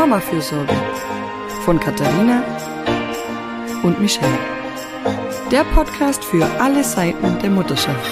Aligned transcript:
Mama-Fürsorge 0.00 0.74
von 1.66 1.78
Katharina 1.78 2.42
und 3.82 4.00
Michelle. 4.00 4.38
Der 5.50 5.62
Podcast 5.74 6.24
für 6.24 6.46
alle 6.58 6.82
Seiten 6.82 7.38
der 7.40 7.50
Mutterschaft. 7.50 8.10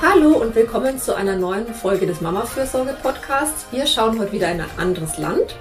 Hallo 0.00 0.36
und 0.36 0.54
willkommen 0.54 1.00
zu 1.00 1.16
einer 1.16 1.34
neuen 1.34 1.66
Folge 1.74 2.06
des 2.06 2.20
Mama-Fürsorge-Podcasts. 2.20 3.66
Wir 3.72 3.88
schauen 3.88 4.20
heute 4.20 4.30
wieder 4.30 4.52
in 4.52 4.60
ein 4.60 4.70
anderes 4.76 5.18
Land. 5.18 5.56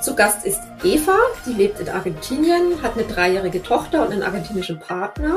Zu 0.00 0.16
Gast 0.16 0.46
ist 0.46 0.62
Eva, 0.82 1.18
die 1.44 1.52
lebt 1.52 1.80
in 1.80 1.90
Argentinien, 1.90 2.80
hat 2.82 2.94
eine 2.94 3.04
dreijährige 3.04 3.62
Tochter 3.62 4.06
und 4.06 4.12
einen 4.12 4.22
argentinischen 4.22 4.80
Partner. 4.80 5.36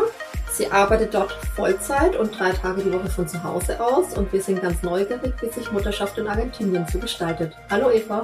Sie 0.55 0.72
arbeitet 0.72 1.14
dort 1.14 1.34
Vollzeit 1.54 2.16
und 2.16 2.40
drei 2.40 2.52
Tage 2.54 2.82
die 2.82 2.94
Woche 2.94 3.09
von 3.09 3.27
zu 3.27 3.44
Hause 3.44 3.77
aus 3.77 4.18
und 4.18 4.32
wir 4.32 4.41
sind 4.41 4.62
ganz 4.62 4.82
neugierig, 4.84 5.34
wie 5.41 5.50
sich 5.50 5.70
Mutterschaft 5.70 6.18
in 6.18 6.27
Argentinien 6.27 6.86
so 6.90 6.98
gestaltet. 6.98 7.52
Hallo 7.70 7.91
Eva. 7.91 8.23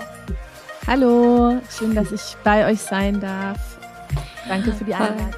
Hallo, 0.88 1.60
schön, 1.70 1.94
dass 1.94 2.10
ich 2.14 2.38
bei 2.42 2.72
euch 2.72 2.80
sein 2.80 3.20
darf. 3.20 3.58
Danke 4.48 4.72
für 4.72 4.86
die 4.86 4.94
Einladung. 4.94 5.34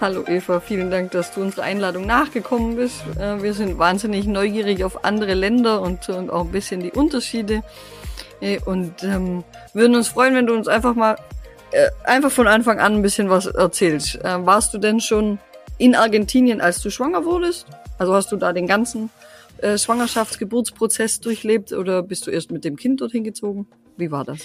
Hallo 0.00 0.24
Eva, 0.28 0.60
vielen 0.60 0.92
Dank, 0.92 1.10
dass 1.10 1.34
du 1.34 1.40
unserer 1.40 1.64
Einladung 1.64 2.06
nachgekommen 2.06 2.76
bist. 2.76 3.02
Äh, 3.18 3.42
wir 3.42 3.54
sind 3.54 3.76
wahnsinnig 3.76 4.28
neugierig 4.28 4.84
auf 4.84 5.04
andere 5.04 5.34
Länder 5.34 5.82
und, 5.82 6.08
und 6.10 6.30
auch 6.30 6.42
ein 6.42 6.52
bisschen 6.52 6.80
die 6.80 6.92
Unterschiede. 6.92 7.64
Äh, 8.40 8.60
und 8.60 9.02
ähm, 9.02 9.42
würden 9.72 9.96
uns 9.96 10.06
freuen, 10.06 10.36
wenn 10.36 10.46
du 10.46 10.54
uns 10.54 10.68
einfach 10.68 10.94
mal 10.94 11.16
äh, 11.74 11.90
einfach 12.04 12.30
von 12.30 12.46
Anfang 12.46 12.78
an 12.78 12.94
ein 12.94 13.02
bisschen 13.02 13.28
was 13.28 13.46
erzählst. 13.46 14.16
Äh, 14.24 14.46
warst 14.46 14.72
du 14.74 14.78
denn 14.78 15.00
schon 15.00 15.38
in 15.76 15.94
Argentinien, 15.94 16.60
als 16.60 16.80
du 16.80 16.90
schwanger 16.90 17.24
wurdest? 17.24 17.66
Also 17.98 18.14
hast 18.14 18.30
du 18.30 18.36
da 18.36 18.52
den 18.52 18.66
ganzen 18.66 19.10
äh, 19.58 19.76
Schwangerschaftsgeburtsprozess 19.76 21.20
durchlebt 21.20 21.72
oder 21.72 22.02
bist 22.02 22.26
du 22.26 22.30
erst 22.30 22.52
mit 22.52 22.64
dem 22.64 22.76
Kind 22.76 23.00
dorthin 23.00 23.24
gezogen? 23.24 23.66
Wie 23.96 24.10
war 24.10 24.24
das? 24.24 24.40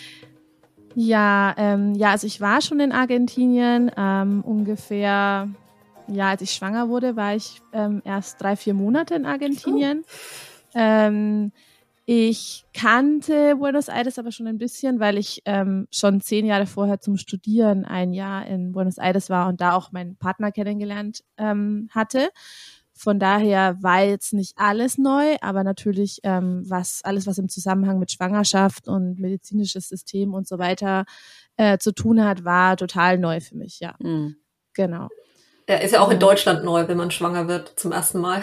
Ja, 0.95 1.53
ähm, 1.57 1.93
ja, 1.93 2.11
also 2.11 2.25
ich 2.25 2.41
war 2.41 2.61
schon 2.61 2.79
in 2.79 2.91
Argentinien 2.91 3.91
ähm, 3.95 4.41
ungefähr, 4.41 5.47
ja, 6.07 6.29
als 6.29 6.41
ich 6.41 6.51
schwanger 6.51 6.89
wurde, 6.89 7.15
war 7.15 7.35
ich 7.35 7.61
ähm, 7.73 8.01
erst 8.05 8.41
drei, 8.41 8.55
vier 8.55 8.73
Monate 8.73 9.13
in 9.13 9.25
Argentinien. 9.25 10.03
Oh. 10.73 10.79
Ähm, 10.79 11.51
ich 12.11 12.65
kannte 12.73 13.57
Buenos 13.57 13.87
Aires 13.87 14.17
aber 14.17 14.31
schon 14.31 14.47
ein 14.47 14.57
bisschen, 14.57 14.99
weil 14.99 15.19
ich 15.19 15.43
ähm, 15.45 15.87
schon 15.91 16.21
zehn 16.21 16.43
Jahre 16.43 16.65
vorher 16.65 16.99
zum 16.99 17.17
Studieren 17.17 17.85
ein 17.85 18.13
Jahr 18.13 18.47
in 18.47 18.71
Buenos 18.71 18.97
Aires 18.97 19.29
war 19.29 19.47
und 19.47 19.61
da 19.61 19.73
auch 19.73 19.91
meinen 19.91 20.15
Partner 20.15 20.51
kennengelernt 20.51 21.23
ähm, 21.37 21.87
hatte. 21.91 22.29
Von 22.93 23.19
daher 23.19 23.77
war 23.83 24.03
jetzt 24.03 24.33
nicht 24.33 24.57
alles 24.57 24.97
neu, 24.97 25.35
aber 25.41 25.63
natürlich 25.63 26.19
ähm, 26.23 26.63
was 26.67 27.03
alles, 27.03 27.27
was 27.27 27.37
im 27.37 27.47
Zusammenhang 27.47 27.99
mit 27.99 28.11
Schwangerschaft 28.11 28.87
und 28.87 29.19
medizinisches 29.19 29.87
System 29.87 30.33
und 30.33 30.47
so 30.47 30.57
weiter 30.57 31.05
äh, 31.57 31.77
zu 31.77 31.93
tun 31.93 32.23
hat, 32.23 32.43
war 32.43 32.75
total 32.75 33.19
neu 33.19 33.39
für 33.39 33.55
mich. 33.55 33.81
Ja, 33.81 33.93
mhm. 33.99 34.35
genau. 34.73 35.09
Ja, 35.69 35.75
ist 35.75 35.93
ja 35.93 36.01
auch 36.01 36.09
in 36.09 36.17
Deutschland 36.17 36.63
neu, 36.63 36.87
wenn 36.87 36.97
man 36.97 37.11
schwanger 37.11 37.47
wird 37.47 37.73
zum 37.75 37.91
ersten 37.91 38.19
Mal. 38.19 38.41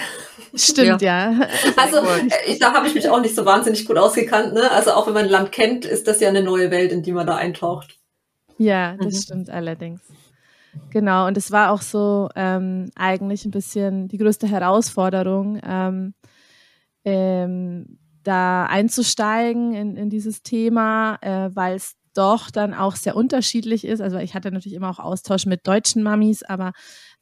Stimmt, 0.54 1.02
ja. 1.02 1.32
ja. 1.32 1.48
Also 1.76 1.98
ich, 2.46 2.60
da 2.60 2.72
habe 2.72 2.86
ich 2.86 2.94
mich 2.94 3.10
auch 3.10 3.20
nicht 3.20 3.34
so 3.34 3.44
wahnsinnig 3.44 3.84
gut 3.84 3.98
ausgekannt. 3.98 4.54
Ne? 4.54 4.70
Also 4.70 4.92
auch 4.92 5.08
wenn 5.08 5.14
man 5.14 5.24
ein 5.24 5.30
Land 5.30 5.50
kennt, 5.50 5.84
ist 5.84 6.06
das 6.06 6.20
ja 6.20 6.28
eine 6.28 6.44
neue 6.44 6.70
Welt, 6.70 6.92
in 6.92 7.02
die 7.02 7.10
man 7.10 7.26
da 7.26 7.34
eintaucht. 7.34 7.96
Ja, 8.58 8.96
das 8.96 9.14
mhm. 9.14 9.18
stimmt 9.18 9.50
allerdings. 9.50 10.02
Genau, 10.90 11.26
und 11.26 11.36
es 11.36 11.50
war 11.50 11.72
auch 11.72 11.82
so 11.82 12.28
ähm, 12.36 12.90
eigentlich 12.94 13.44
ein 13.44 13.50
bisschen 13.50 14.06
die 14.06 14.18
größte 14.18 14.46
Herausforderung, 14.46 15.60
ähm, 15.66 16.14
ähm, 17.04 17.98
da 18.22 18.66
einzusteigen 18.66 19.74
in, 19.74 19.96
in 19.96 20.10
dieses 20.10 20.44
Thema, 20.44 21.18
äh, 21.22 21.50
weil 21.52 21.74
es 21.74 21.96
doch 22.14 22.50
dann 22.52 22.72
auch 22.72 22.94
sehr 22.94 23.16
unterschiedlich 23.16 23.84
ist. 23.84 24.00
Also 24.00 24.18
ich 24.18 24.34
hatte 24.34 24.52
natürlich 24.52 24.76
immer 24.76 24.90
auch 24.90 25.00
Austausch 25.00 25.46
mit 25.46 25.66
deutschen 25.66 26.04
Mamis, 26.04 26.42
aber 26.44 26.72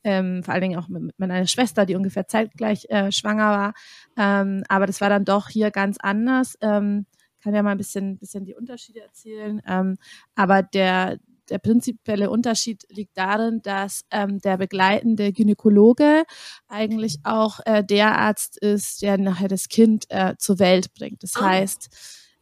ähm, 0.05 0.43
vor 0.43 0.55
allen 0.55 0.63
Dingen 0.63 0.79
auch 0.79 0.89
mit 0.89 1.19
meiner 1.19 1.47
Schwester, 1.47 1.87
die 1.87 1.97
ungefähr 1.97 2.29
zeitgleich 2.29 2.87
äh, 2.91 3.11
schwanger 3.11 3.51
war. 3.51 3.75
Ähm, 4.17 4.63
aber 4.69 4.87
das 4.87 5.01
war 5.01 5.09
dann 5.09 5.25
doch 5.25 5.49
hier 5.49 5.71
ganz 5.71 5.97
anders. 5.99 6.57
Ähm, 6.61 7.07
kann 7.43 7.55
ja 7.55 7.63
mal 7.63 7.73
ein 7.73 7.79
bisschen, 7.79 8.19
bisschen 8.19 8.45
die 8.45 8.55
Unterschiede 8.55 9.01
erzählen. 9.01 9.61
Ähm, 9.67 9.97
aber 10.35 10.63
der, 10.63 11.19
der 11.51 11.59
prinzipielle 11.59 12.31
Unterschied 12.31 12.85
liegt 12.89 13.17
darin, 13.19 13.61
dass 13.63 14.05
ähm, 14.11 14.39
der 14.39 14.57
begleitende 14.57 15.33
Gynäkologe 15.33 16.25
eigentlich 16.69 17.19
auch 17.23 17.61
äh, 17.67 17.85
der 17.85 18.17
Arzt 18.17 18.57
ist, 18.59 19.03
der 19.03 19.19
nachher 19.19 19.49
das 19.49 19.69
Kind 19.69 20.07
äh, 20.09 20.35
zur 20.39 20.59
Welt 20.59 20.95
bringt. 20.95 21.23
Das 21.23 21.37
ah. 21.37 21.51
heißt, 21.51 21.89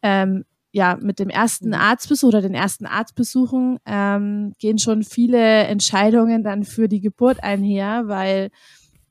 ähm, 0.02 0.44
ja, 0.72 0.98
mit 1.00 1.18
dem 1.18 1.28
ersten 1.28 1.68
mhm. 1.68 1.74
Arztbesuch 1.74 2.28
oder 2.28 2.42
den 2.42 2.54
ersten 2.54 2.86
Arztbesuchen 2.86 3.78
ähm, 3.86 4.54
gehen 4.58 4.78
schon 4.78 5.04
viele 5.04 5.64
Entscheidungen 5.64 6.42
dann 6.42 6.64
für 6.64 6.88
die 6.88 7.00
Geburt 7.00 7.42
einher, 7.44 8.08
weil 8.08 8.50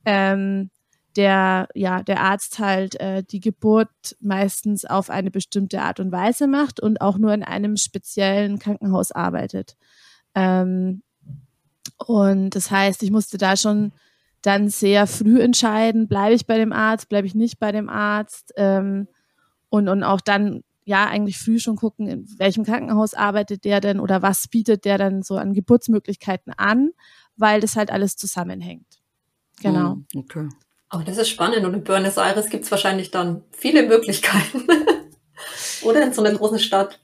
ähm, 0.04 0.70
der, 1.16 1.68
ja, 1.74 2.02
der 2.02 2.20
Arzt 2.20 2.58
halt 2.58 2.98
äh, 3.00 3.22
die 3.22 3.40
Geburt 3.40 3.90
meistens 4.20 4.84
auf 4.84 5.08
eine 5.08 5.30
bestimmte 5.30 5.82
Art 5.82 6.00
und 6.00 6.10
Weise 6.10 6.48
macht 6.48 6.80
und 6.80 7.00
auch 7.00 7.16
nur 7.16 7.32
in 7.32 7.44
einem 7.44 7.76
speziellen 7.76 8.58
Krankenhaus 8.58 9.12
arbeitet. 9.12 9.76
Ähm, 10.34 11.02
und 11.98 12.50
das 12.56 12.70
heißt, 12.70 13.02
ich 13.04 13.12
musste 13.12 13.38
da 13.38 13.56
schon 13.56 13.92
dann 14.40 14.68
sehr 14.68 15.06
früh 15.06 15.40
entscheiden, 15.40 16.08
bleibe 16.08 16.34
ich 16.34 16.46
bei 16.46 16.58
dem 16.58 16.72
Arzt, 16.72 17.08
bleibe 17.08 17.28
ich 17.28 17.36
nicht 17.36 17.60
bei 17.60 17.70
dem 17.70 17.88
Arzt. 17.88 18.52
Ähm, 18.56 19.06
und, 19.68 19.88
und 19.88 20.02
auch 20.02 20.20
dann 20.20 20.64
ja 20.84 21.06
eigentlich 21.06 21.38
früh 21.38 21.58
schon 21.58 21.76
gucken, 21.76 22.08
in 22.08 22.38
welchem 22.38 22.64
Krankenhaus 22.64 23.14
arbeitet 23.14 23.64
der 23.64 23.80
denn 23.80 24.00
oder 24.00 24.22
was 24.22 24.48
bietet 24.48 24.84
der 24.84 24.98
dann 24.98 25.22
so 25.22 25.36
an 25.36 25.54
Geburtsmöglichkeiten 25.54 26.52
an, 26.56 26.90
weil 27.36 27.60
das 27.60 27.76
halt 27.76 27.90
alles 27.90 28.16
zusammenhängt. 28.16 29.00
Genau. 29.60 29.92
Hm, 29.92 30.06
okay. 30.16 30.48
Oh, 30.92 31.00
das 31.04 31.16
ist 31.16 31.28
spannend. 31.28 31.64
Und 31.64 31.74
in 31.74 31.84
Buenos 31.84 32.18
Aires 32.18 32.50
gibt 32.50 32.64
es 32.64 32.70
wahrscheinlich 32.70 33.10
dann 33.10 33.42
viele 33.52 33.86
Möglichkeiten. 33.86 34.66
oder 35.82 36.02
in 36.02 36.12
so 36.12 36.22
einer 36.22 36.36
großen 36.36 36.58
Stadt. 36.58 37.00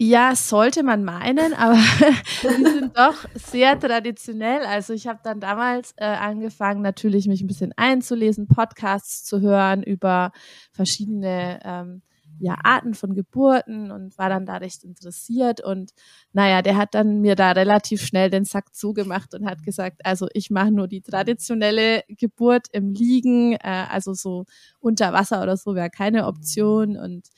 Ja, 0.00 0.36
sollte 0.36 0.84
man 0.84 1.02
meinen, 1.02 1.54
aber 1.54 1.74
die 2.42 2.64
sind 2.64 2.96
doch 2.96 3.14
sehr 3.34 3.78
traditionell. 3.80 4.64
Also 4.64 4.92
ich 4.92 5.08
habe 5.08 5.18
dann 5.24 5.40
damals 5.40 5.92
äh, 5.96 6.04
angefangen, 6.04 6.82
natürlich 6.82 7.26
mich 7.26 7.40
ein 7.40 7.48
bisschen 7.48 7.72
einzulesen, 7.76 8.46
Podcasts 8.46 9.24
zu 9.24 9.40
hören 9.40 9.82
über 9.82 10.30
verschiedene 10.70 11.58
ähm, 11.64 12.02
ja, 12.40 12.56
Arten 12.62 12.94
von 12.94 13.14
Geburten 13.14 13.90
und 13.90 14.16
war 14.18 14.28
dann 14.28 14.46
da 14.46 14.56
recht 14.56 14.84
interessiert. 14.84 15.60
Und 15.62 15.92
naja, 16.32 16.62
der 16.62 16.76
hat 16.76 16.94
dann 16.94 17.20
mir 17.20 17.34
da 17.34 17.52
relativ 17.52 18.02
schnell 18.02 18.30
den 18.30 18.44
Sack 18.44 18.74
zugemacht 18.74 19.34
und 19.34 19.46
hat 19.46 19.62
gesagt, 19.62 20.04
also 20.04 20.28
ich 20.32 20.50
mache 20.50 20.70
nur 20.70 20.88
die 20.88 21.00
traditionelle 21.02 22.02
Geburt 22.08 22.66
im 22.72 22.92
Liegen, 22.92 23.52
äh, 23.54 23.86
also 23.90 24.14
so 24.14 24.44
unter 24.80 25.12
Wasser 25.12 25.42
oder 25.42 25.56
so 25.56 25.74
wäre 25.74 25.90
keine 25.90 26.26
Option. 26.26 26.96
Und 26.96 27.28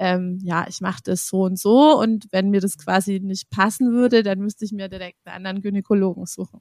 ähm, 0.00 0.38
ja, 0.42 0.64
ich 0.66 0.80
mache 0.80 1.02
das 1.04 1.26
so 1.26 1.42
und 1.42 1.58
so. 1.58 2.00
Und 2.00 2.26
wenn 2.32 2.48
mir 2.48 2.62
das 2.62 2.78
quasi 2.78 3.20
nicht 3.20 3.50
passen 3.50 3.92
würde, 3.92 4.22
dann 4.22 4.38
müsste 4.38 4.64
ich 4.64 4.72
mir 4.72 4.88
direkt 4.88 5.18
einen 5.26 5.44
anderen 5.46 5.60
Gynäkologen 5.60 6.24
suchen. 6.24 6.60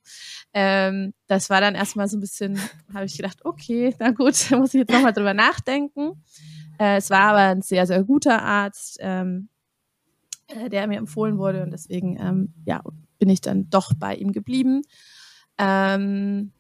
Ähm, 0.54 1.14
das 1.28 1.50
war 1.50 1.62
dann 1.62 1.74
erstmal 1.74 2.10
so 2.10 2.18
ein 2.18 2.20
bisschen, 2.20 2.60
habe 2.94 3.06
ich 3.06 3.16
gedacht, 3.16 3.46
okay, 3.46 3.96
na 3.98 4.12
gut, 4.12 4.36
muss 4.52 4.74
ich 4.74 4.82
jetzt 4.82 4.92
nochmal 4.92 5.14
drüber 5.14 5.34
nachdenken. 5.34 6.22
Äh, 6.78 6.98
es 6.98 7.10
war 7.10 7.32
aber 7.32 7.40
ein 7.40 7.62
sehr, 7.62 7.88
sehr 7.88 8.04
guter 8.04 8.42
Arzt, 8.42 8.98
ähm, 9.00 9.48
äh, 10.48 10.70
der 10.70 10.88
mir 10.88 10.98
empfohlen 10.98 11.38
wurde 11.38 11.63
und 11.63 11.72
deswegen 11.72 12.19
ähm, 12.19 12.54
ja, 12.66 12.81
bin 13.19 13.30
ich 13.30 13.40
dann 13.40 13.69
doch 13.69 13.94
bei 13.98 14.16
ihm 14.16 14.34
geblieben. 14.34 14.81
Ähm, 15.58 16.52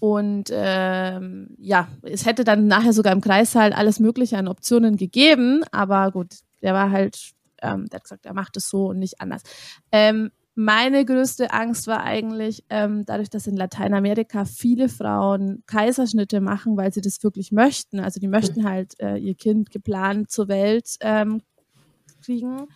und 0.00 0.50
ähm, 0.50 1.48
ja, 1.58 1.88
es 2.02 2.26
hätte 2.26 2.42
dann 2.42 2.66
nachher 2.66 2.94
sogar 2.94 3.12
im 3.12 3.20
Kreissaal 3.20 3.72
alles 3.72 4.00
Mögliche 4.00 4.38
an 4.38 4.48
Optionen 4.48 4.96
gegeben, 4.96 5.62
aber 5.70 6.10
gut, 6.10 6.36
der 6.62 6.74
war 6.74 6.90
halt, 6.90 7.32
ähm, 7.62 7.86
der 7.88 7.98
hat 7.98 8.04
gesagt, 8.04 8.26
er 8.26 8.34
macht 8.34 8.56
es 8.56 8.68
so 8.68 8.86
und 8.88 8.98
nicht 8.98 9.20
anders. 9.20 9.42
Ähm, 9.92 10.30
meine 10.54 11.04
größte 11.04 11.52
Angst 11.52 11.86
war 11.86 12.02
eigentlich, 12.02 12.64
ähm, 12.70 13.04
dadurch, 13.06 13.30
dass 13.30 13.46
in 13.46 13.56
Lateinamerika 13.56 14.44
viele 14.44 14.88
Frauen 14.88 15.62
Kaiserschnitte 15.66 16.40
machen, 16.40 16.76
weil 16.76 16.92
sie 16.92 17.00
das 17.00 17.22
wirklich 17.22 17.52
möchten. 17.52 18.00
Also 18.00 18.20
die 18.20 18.28
möchten 18.28 18.64
halt 18.68 18.98
äh, 19.00 19.16
ihr 19.16 19.34
Kind 19.34 19.70
geplant 19.70 20.30
zur 20.30 20.48
Welt 20.48 20.96
ähm, 21.00 21.42
kriegen. 22.24 22.66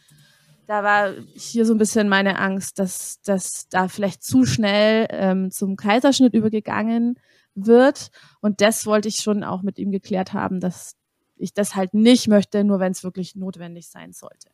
Da 0.66 0.82
war 0.82 1.12
hier 1.34 1.66
so 1.66 1.74
ein 1.74 1.78
bisschen 1.78 2.08
meine 2.08 2.38
Angst, 2.38 2.78
dass, 2.78 3.20
dass 3.22 3.68
da 3.68 3.88
vielleicht 3.88 4.22
zu 4.22 4.44
schnell 4.44 5.06
ähm, 5.10 5.50
zum 5.50 5.76
Kaiserschnitt 5.76 6.34
übergegangen 6.34 7.18
wird. 7.54 8.10
Und 8.40 8.60
das 8.60 8.86
wollte 8.86 9.08
ich 9.08 9.16
schon 9.16 9.44
auch 9.44 9.62
mit 9.62 9.78
ihm 9.78 9.90
geklärt 9.90 10.32
haben, 10.32 10.60
dass 10.60 10.96
ich 11.36 11.52
das 11.52 11.74
halt 11.74 11.94
nicht 11.94 12.28
möchte, 12.28 12.64
nur 12.64 12.80
wenn 12.80 12.92
es 12.92 13.04
wirklich 13.04 13.36
notwendig 13.36 13.88
sein 13.88 14.12
sollte. 14.12 14.48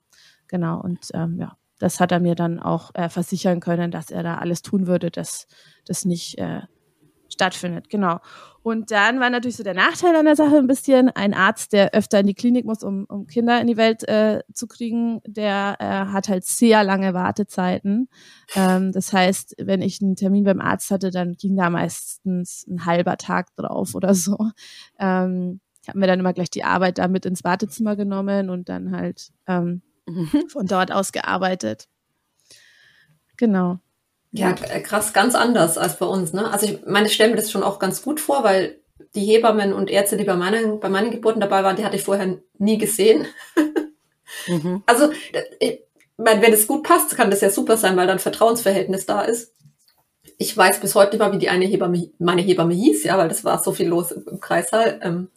Genau, 0.49 0.81
und 0.81 1.09
ähm, 1.15 1.39
ja, 1.39 1.57
das 1.79 2.01
hat 2.01 2.13
er 2.13 2.21
mir 2.21 2.35
dann 2.35 2.59
auch 2.61 2.95
äh, 2.95 3.09
versichern 3.09 3.61
können, 3.61 3.91
dass 3.91 4.11
er 4.11 4.23
da 4.23 4.39
alles 4.39 4.63
tun 4.63 4.87
würde, 4.87 5.11
dass 5.11 5.47
das 5.85 6.05
nicht 6.05 6.39
äh, 6.39 6.63
stattfindet, 7.41 7.89
genau. 7.89 8.19
Und 8.63 8.91
dann 8.91 9.21
war 9.21 9.31
natürlich 9.31 9.57
so 9.57 9.63
der 9.63 9.73
Nachteil 9.73 10.15
an 10.15 10.27
der 10.27 10.37
Sache 10.37 10.59
ein 10.59 10.67
bisschen, 10.67 11.09
ein 11.09 11.33
Arzt, 11.33 11.73
der 11.73 11.95
öfter 11.95 12.21
in 12.21 12.27
die 12.27 12.35
Klinik 12.35 12.67
muss, 12.67 12.83
um, 12.83 13.07
um 13.09 13.27
Kinder 13.27 13.59
in 13.59 13.67
die 13.67 13.79
Welt 13.79 14.07
äh, 14.07 14.43
zu 14.53 14.67
kriegen, 14.67 15.23
der 15.27 15.77
äh, 15.79 16.13
hat 16.13 16.29
halt 16.29 16.45
sehr 16.45 16.85
lange 16.85 17.15
Wartezeiten. 17.15 18.11
Ähm, 18.55 18.93
das 18.93 19.15
heißt, 19.15 19.55
wenn 19.59 19.81
ich 19.81 20.03
einen 20.03 20.17
Termin 20.17 20.45
beim 20.45 20.61
Arzt 20.61 20.91
hatte, 20.91 21.11
dann 21.11 21.33
ging 21.33 21.57
da 21.57 21.71
meistens 21.71 22.67
ein 22.69 22.85
halber 22.85 23.17
Tag 23.17 23.57
drauf 23.57 23.95
oder 23.95 24.15
so. 24.15 24.37
Ähm, 24.99 25.61
ich 25.83 25.89
habe 25.89 25.99
mir 25.99 26.07
dann 26.07 26.21
immer 26.21 26.35
gleich 26.35 26.51
die 26.51 26.65
Arbeit 26.65 26.99
da 26.99 27.09
mit 27.09 27.25
ins 27.25 27.43
Wartezimmer 27.43 27.97
genommen 27.97 28.51
und 28.51 28.69
dann 28.69 28.95
halt 28.95 29.33
ähm, 29.47 29.81
mhm. 30.07 30.29
von 30.49 30.67
dort 30.67 30.93
aus 30.93 31.13
gearbeitet. 31.13 31.89
Genau. 33.39 33.79
Ja, 34.33 34.53
krass, 34.53 35.13
ganz 35.13 35.35
anders 35.35 35.77
als 35.77 35.97
bei 35.97 36.07
uns. 36.07 36.33
Ne? 36.33 36.51
Also 36.51 36.67
ich 36.67 36.87
meine, 36.87 37.09
ich 37.09 37.15
stelle 37.15 37.31
mir 37.31 37.37
das 37.37 37.51
schon 37.51 37.65
auch 37.65 37.79
ganz 37.79 38.03
gut 38.03 38.21
vor, 38.21 38.45
weil 38.45 38.81
die 39.15 39.25
Hebammen 39.25 39.73
und 39.73 39.91
Ärzte, 39.91 40.17
die 40.17 40.25
bei 40.25 40.37
meinen, 40.37 40.79
bei 40.79 40.89
meinen 40.89 41.11
Geburten 41.11 41.41
dabei 41.41 41.65
waren, 41.65 41.77
die 41.77 41.85
hatte 41.85 41.97
ich 41.97 42.05
vorher 42.05 42.39
nie 42.59 42.79
gesehen. 42.79 43.27
mhm. 44.47 44.83
Also 44.87 45.11
ich 45.59 45.81
meine, 46.17 46.43
wenn 46.43 46.53
es 46.53 46.69
gut 46.69 46.85
passt, 46.85 47.17
kann 47.17 47.31
das 47.31 47.41
ja 47.41 47.51
super 47.51 47.77
sein, 47.77 47.97
weil 47.97 48.07
dann 48.07 48.21
Vertrauensverhältnis 48.21 49.07
da 49.07 49.23
ist. 49.23 49.53
Ich 50.39 50.57
weiß 50.57 50.81
bis 50.81 50.95
heute 50.95 51.13
nicht 51.13 51.21
mal, 51.21 51.33
wie 51.33 51.39
die 51.39 51.49
eine 51.49 51.65
Hebamme, 51.65 52.11
meine 52.19 52.43
Hebamme 52.43 52.75
hieß, 52.75 53.05
ja, 53.05 53.19
weil 53.19 53.29
das 53.29 53.45
war 53.45 53.63
so 53.63 53.73
viel 53.73 53.89
los 53.89 54.13
im, 54.13 54.25
im 54.31 54.41
Kreissaal. 54.41 55.01
Ähm, 55.03 55.29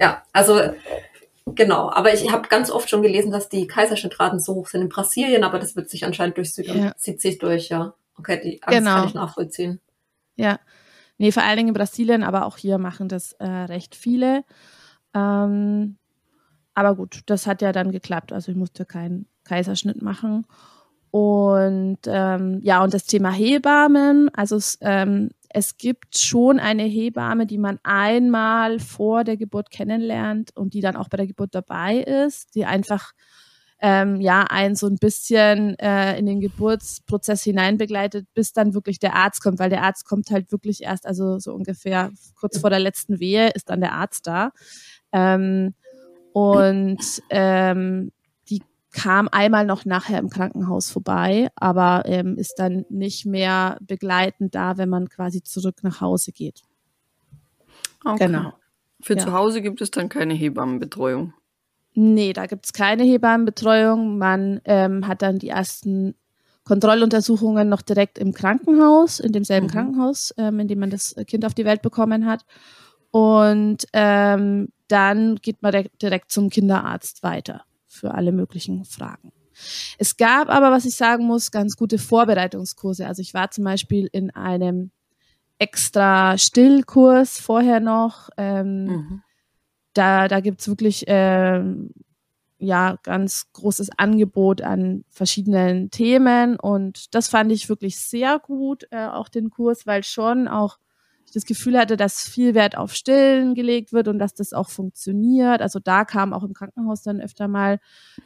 ja, 0.00 0.22
also 0.32 0.60
genau. 1.46 1.90
Aber 1.90 2.14
ich 2.14 2.32
habe 2.32 2.48
ganz 2.48 2.70
oft 2.70 2.88
schon 2.88 3.02
gelesen, 3.02 3.30
dass 3.30 3.48
die 3.48 3.66
Kaiserschnittraten 3.66 4.40
so 4.40 4.54
hoch 4.54 4.68
sind 4.68 4.82
in 4.82 4.88
Brasilien, 4.88 5.44
aber 5.44 5.58
das 5.58 5.76
wird 5.76 5.90
sich 5.90 6.04
anscheinend 6.04 6.38
durch 6.38 6.54
Süd 6.54 6.66
ja. 6.66 6.96
zieht 6.96 7.20
sich 7.20 7.38
durch, 7.38 7.68
ja. 7.68 7.94
Okay, 8.18 8.40
die 8.42 8.62
Angst 8.62 8.78
genau. 8.78 8.96
kann 8.96 9.08
ich 9.08 9.14
nachvollziehen. 9.14 9.80
Ja. 10.36 10.58
Nee, 11.18 11.32
vor 11.32 11.42
allen 11.42 11.56
Dingen 11.56 11.68
in 11.68 11.74
Brasilien, 11.74 12.22
aber 12.22 12.46
auch 12.46 12.56
hier 12.56 12.78
machen 12.78 13.08
das 13.08 13.32
äh, 13.34 13.46
recht 13.46 13.96
viele. 13.96 14.44
Ähm, 15.14 15.98
aber 16.74 16.94
gut, 16.94 17.22
das 17.26 17.46
hat 17.46 17.60
ja 17.60 17.72
dann 17.72 17.90
geklappt. 17.90 18.32
Also 18.32 18.52
ich 18.52 18.56
musste 18.56 18.84
keinen 18.84 19.26
Kaiserschnitt 19.44 20.00
machen. 20.00 20.46
Und 21.10 21.98
ähm, 22.06 22.60
ja, 22.62 22.84
und 22.84 22.94
das 22.94 23.04
Thema 23.04 23.32
Hebammen, 23.32 24.32
also 24.34 24.56
es, 24.56 24.78
ähm, 24.82 25.30
es 25.48 25.78
gibt 25.78 26.18
schon 26.18 26.60
eine 26.60 26.84
Hebamme, 26.84 27.46
die 27.46 27.58
man 27.58 27.80
einmal 27.82 28.78
vor 28.78 29.24
der 29.24 29.36
Geburt 29.36 29.70
kennenlernt 29.70 30.54
und 30.56 30.74
die 30.74 30.80
dann 30.80 30.96
auch 30.96 31.08
bei 31.08 31.16
der 31.16 31.26
Geburt 31.26 31.54
dabei 31.54 31.96
ist, 31.96 32.54
die 32.54 32.66
einfach 32.66 33.12
ähm, 33.80 34.20
ja 34.20 34.44
ein 34.48 34.74
so 34.74 34.86
ein 34.86 34.96
bisschen 34.96 35.78
äh, 35.78 36.18
in 36.18 36.26
den 36.26 36.40
Geburtsprozess 36.40 37.42
hineinbegleitet, 37.44 38.26
bis 38.34 38.52
dann 38.52 38.74
wirklich 38.74 38.98
der 38.98 39.14
Arzt 39.14 39.42
kommt, 39.42 39.58
weil 39.58 39.70
der 39.70 39.82
Arzt 39.82 40.04
kommt 40.04 40.30
halt 40.30 40.50
wirklich 40.50 40.82
erst, 40.82 41.06
also 41.06 41.38
so 41.38 41.52
ungefähr 41.54 42.10
kurz 42.34 42.58
vor 42.58 42.70
der 42.70 42.80
letzten 42.80 43.20
Wehe 43.20 43.50
ist 43.50 43.70
dann 43.70 43.80
der 43.80 43.92
Arzt 43.92 44.26
da. 44.26 44.50
Ähm, 45.12 45.74
und 46.32 47.22
ähm, 47.30 48.12
die 48.50 48.62
kam 48.90 49.28
einmal 49.30 49.64
noch 49.64 49.84
nachher 49.84 50.18
im 50.18 50.28
Krankenhaus 50.28 50.90
vorbei, 50.90 51.48
aber 51.54 52.02
ähm, 52.06 52.36
ist 52.36 52.56
dann 52.58 52.84
nicht 52.88 53.26
mehr 53.26 53.78
begleitend 53.80 54.54
da, 54.54 54.76
wenn 54.76 54.88
man 54.88 55.08
quasi 55.08 55.42
zurück 55.42 55.76
nach 55.82 56.00
Hause 56.00 56.32
geht. 56.32 56.62
Okay. 58.04 58.26
Genau. 58.26 58.52
Für 59.00 59.14
ja. 59.16 59.24
zu 59.24 59.32
Hause 59.32 59.62
gibt 59.62 59.80
es 59.80 59.90
dann 59.92 60.08
keine 60.08 60.34
Hebammenbetreuung. 60.34 61.32
Nee, 62.00 62.32
da 62.32 62.46
gibt's 62.46 62.72
keine 62.72 63.02
Hebammenbetreuung. 63.02 64.18
Man 64.18 64.60
ähm, 64.66 65.08
hat 65.08 65.20
dann 65.20 65.40
die 65.40 65.48
ersten 65.48 66.14
Kontrolluntersuchungen 66.62 67.68
noch 67.68 67.82
direkt 67.82 68.18
im 68.18 68.32
Krankenhaus, 68.32 69.18
in 69.18 69.32
demselben 69.32 69.66
mhm. 69.66 69.70
Krankenhaus, 69.72 70.32
ähm, 70.36 70.60
in 70.60 70.68
dem 70.68 70.78
man 70.78 70.90
das 70.90 71.16
Kind 71.26 71.44
auf 71.44 71.54
die 71.54 71.64
Welt 71.64 71.82
bekommen 71.82 72.24
hat. 72.24 72.46
Und 73.10 73.84
ähm, 73.94 74.68
dann 74.86 75.36
geht 75.42 75.60
man 75.60 75.88
direkt 76.00 76.30
zum 76.30 76.50
Kinderarzt 76.50 77.24
weiter 77.24 77.64
für 77.88 78.14
alle 78.14 78.30
möglichen 78.30 78.84
Fragen. 78.84 79.32
Es 79.98 80.16
gab 80.16 80.50
aber, 80.50 80.70
was 80.70 80.84
ich 80.84 80.94
sagen 80.94 81.26
muss, 81.26 81.50
ganz 81.50 81.76
gute 81.76 81.98
Vorbereitungskurse. 81.98 83.08
Also 83.08 83.22
ich 83.22 83.34
war 83.34 83.50
zum 83.50 83.64
Beispiel 83.64 84.08
in 84.12 84.30
einem 84.30 84.92
extra 85.58 86.38
Stillkurs 86.38 87.40
vorher 87.40 87.80
noch. 87.80 88.30
Ähm, 88.36 88.84
mhm 88.84 89.22
da, 89.98 90.28
da 90.28 90.40
gibt 90.40 90.60
es 90.60 90.68
wirklich 90.68 91.04
ähm, 91.08 91.90
ja 92.58 92.96
ganz 93.02 93.46
großes 93.52 93.90
Angebot 93.98 94.62
an 94.62 95.04
verschiedenen 95.10 95.90
Themen 95.90 96.56
und 96.56 97.14
das 97.14 97.28
fand 97.28 97.52
ich 97.52 97.68
wirklich 97.68 97.98
sehr 97.98 98.38
gut, 98.38 98.84
äh, 98.90 99.06
auch 99.06 99.28
den 99.28 99.50
Kurs, 99.50 99.86
weil 99.86 100.04
schon 100.04 100.48
auch 100.48 100.78
ich 101.28 101.32
das 101.34 101.44
Gefühl 101.44 101.78
hatte, 101.78 101.96
dass 101.96 102.26
viel 102.26 102.54
Wert 102.54 102.76
auf 102.76 102.94
Stillen 102.94 103.54
gelegt 103.54 103.92
wird 103.92 104.08
und 104.08 104.18
dass 104.18 104.32
das 104.32 104.54
auch 104.54 104.70
funktioniert. 104.70 105.60
Also 105.60 105.78
da 105.78 106.06
kam 106.06 106.32
auch 106.32 106.42
im 106.42 106.54
Krankenhaus 106.54 107.02
dann 107.02 107.20
öfter 107.20 107.48
mal 107.48 107.80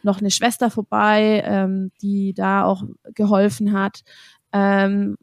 noch 0.05 0.21
eine 0.21 0.31
Schwester 0.31 0.71
vorbei, 0.71 1.43
ähm, 1.45 1.91
die 2.01 2.33
da 2.33 2.65
auch 2.65 2.85
geholfen 3.15 3.73
hat. 3.73 4.03
Ähm, 4.53 5.17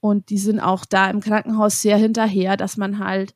und 0.00 0.30
die 0.30 0.38
sind 0.38 0.58
auch 0.58 0.84
da 0.84 1.08
im 1.10 1.20
Krankenhaus 1.20 1.80
sehr 1.80 1.96
hinterher, 1.96 2.56
dass 2.56 2.76
man 2.76 2.98
halt 2.98 3.34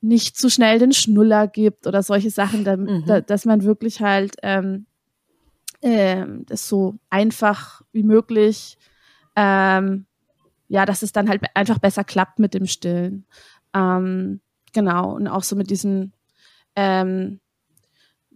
nicht 0.00 0.36
zu 0.36 0.48
schnell 0.48 0.78
den 0.78 0.92
Schnuller 0.92 1.48
gibt 1.48 1.86
oder 1.86 2.02
solche 2.02 2.30
Sachen, 2.30 2.64
da, 2.64 2.76
mhm. 2.76 3.04
da, 3.06 3.20
dass 3.20 3.44
man 3.44 3.64
wirklich 3.64 4.00
halt 4.00 4.36
ähm, 4.42 4.86
ähm, 5.82 6.44
das 6.46 6.68
so 6.68 6.98
einfach 7.10 7.82
wie 7.92 8.02
möglich, 8.02 8.78
ähm, 9.36 10.06
ja, 10.68 10.84
dass 10.84 11.02
es 11.02 11.12
dann 11.12 11.28
halt 11.28 11.42
einfach 11.54 11.78
besser 11.78 12.04
klappt 12.04 12.38
mit 12.38 12.54
dem 12.54 12.66
Stillen. 12.66 13.26
Ähm, 13.74 14.40
genau, 14.72 15.14
und 15.14 15.28
auch 15.28 15.42
so 15.42 15.56
mit 15.56 15.70
diesen, 15.70 16.12
ähm, 16.76 17.40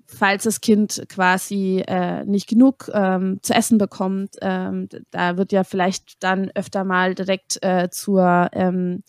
falls 0.06 0.44
das 0.44 0.60
Kind 0.60 1.04
quasi 1.08 1.82
äh, 1.86 2.24
nicht 2.24 2.48
genug 2.48 2.90
ähm, 2.92 3.40
zu 3.42 3.54
essen 3.54 3.78
bekommt, 3.78 4.36
ähm, 4.40 4.88
da 5.10 5.36
wird 5.36 5.52
ja 5.52 5.64
vielleicht 5.64 6.22
dann 6.22 6.50
öfter 6.54 6.84
mal 6.84 7.14
direkt 7.14 7.62
äh, 7.62 7.88
zur 7.90 8.50
ähm, 8.52 9.02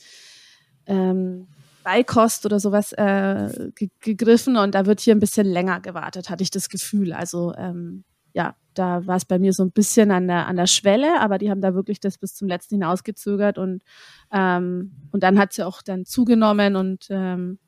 ähm, 0.86 1.48
Beikost 1.84 2.46
oder 2.46 2.60
sowas 2.60 2.94
äh, 2.94 3.72
gegriffen 4.00 4.58
und 4.58 4.76
da 4.76 4.86
wird 4.86 5.00
hier 5.00 5.16
ein 5.16 5.20
bisschen 5.20 5.48
länger 5.48 5.80
gewartet, 5.80 6.30
hatte 6.30 6.44
ich 6.44 6.52
das 6.52 6.70
Gefühl. 6.70 7.14
Also 7.14 7.54
ähm, 7.56 8.04
ja, 8.34 8.56
da 8.74 9.06
war 9.06 9.16
es 9.16 9.26
bei 9.26 9.40
mir 9.40 9.54
so 9.54 9.64
ein 9.64 9.72
bisschen 9.72 10.12
an 10.12 10.28
der, 10.28 10.48
an 10.48 10.56
der 10.56 10.68
Schwelle, 10.68 11.20
aber 11.20 11.38
die 11.38 11.50
haben 11.50 11.62
da 11.62 11.76
wirklich 11.76 12.00
das 12.00 12.18
bis 12.18 12.34
zum 12.34 12.48
letzten 12.48 12.76
hinausgezögert 12.76 13.58
und, 13.58 13.84
ähm, 14.32 14.94
und 15.12 15.24
dann 15.24 15.38
hat 15.38 15.54
sie 15.54 15.66
auch 15.66 15.82
dann 15.82 16.06
zugenommen 16.06 16.76
und, 16.76 17.08
ähm, 17.10 17.60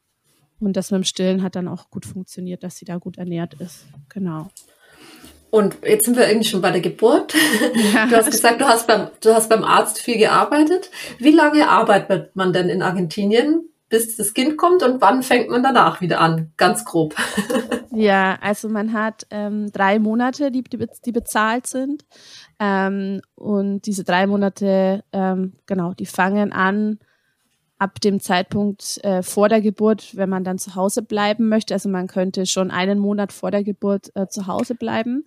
und 0.59 0.75
das 0.75 0.91
mit 0.91 0.99
dem 0.99 1.03
Stillen 1.03 1.43
hat 1.43 1.55
dann 1.55 1.67
auch 1.67 1.89
gut 1.89 2.05
funktioniert, 2.05 2.63
dass 2.63 2.77
sie 2.77 2.85
da 2.85 2.97
gut 2.97 3.17
ernährt 3.17 3.55
ist. 3.55 3.85
Genau. 4.09 4.49
Und 5.51 5.77
jetzt 5.85 6.05
sind 6.05 6.17
wir 6.17 6.27
irgendwie 6.27 6.47
schon 6.47 6.61
bei 6.61 6.71
der 6.71 6.81
Geburt. 6.81 7.33
Ja. 7.93 8.07
Du 8.07 8.15
hast 8.17 8.31
gesagt, 8.31 8.59
du 8.59 8.65
hast, 8.65 8.87
beim, 8.87 9.07
du 9.21 9.33
hast 9.33 9.49
beim 9.49 9.63
Arzt 9.63 10.01
viel 10.01 10.17
gearbeitet. 10.17 10.89
Wie 11.19 11.31
lange 11.31 11.69
arbeitet 11.69 12.35
man 12.35 12.51
denn 12.51 12.67
in 12.67 12.81
Argentinien? 12.81 13.69
Bis 13.95 14.17
das 14.17 14.33
Kind 14.33 14.57
kommt 14.57 14.83
und 14.83 14.99
wann 14.99 15.23
fängt 15.23 15.49
man 15.49 15.63
danach 15.63 16.01
wieder 16.01 16.19
an? 16.19 16.51
Ganz 16.57 16.83
grob. 16.83 17.15
Ja, 17.97 18.37
also 18.41 18.67
man 18.67 18.91
hat 18.91 19.25
ähm, 19.29 19.71
drei 19.71 19.99
Monate, 19.99 20.51
die, 20.51 20.65
die 20.65 21.11
bezahlt 21.13 21.65
sind. 21.65 22.03
Ähm, 22.59 23.21
und 23.35 23.85
diese 23.85 24.03
drei 24.03 24.27
Monate, 24.27 25.01
ähm, 25.13 25.53
genau, 25.65 25.93
die 25.93 26.05
fangen 26.05 26.51
an 26.51 26.99
ab 27.77 28.01
dem 28.01 28.19
Zeitpunkt 28.19 29.01
äh, 29.05 29.23
vor 29.23 29.47
der 29.47 29.61
Geburt, 29.61 30.17
wenn 30.17 30.27
man 30.27 30.43
dann 30.43 30.57
zu 30.57 30.75
Hause 30.75 31.03
bleiben 31.03 31.47
möchte. 31.47 31.73
Also 31.73 31.87
man 31.87 32.07
könnte 32.07 32.45
schon 32.45 32.69
einen 32.69 32.99
Monat 32.99 33.31
vor 33.31 33.49
der 33.49 33.63
Geburt 33.63 34.11
äh, 34.13 34.27
zu 34.27 34.45
Hause 34.47 34.75
bleiben. 34.75 35.25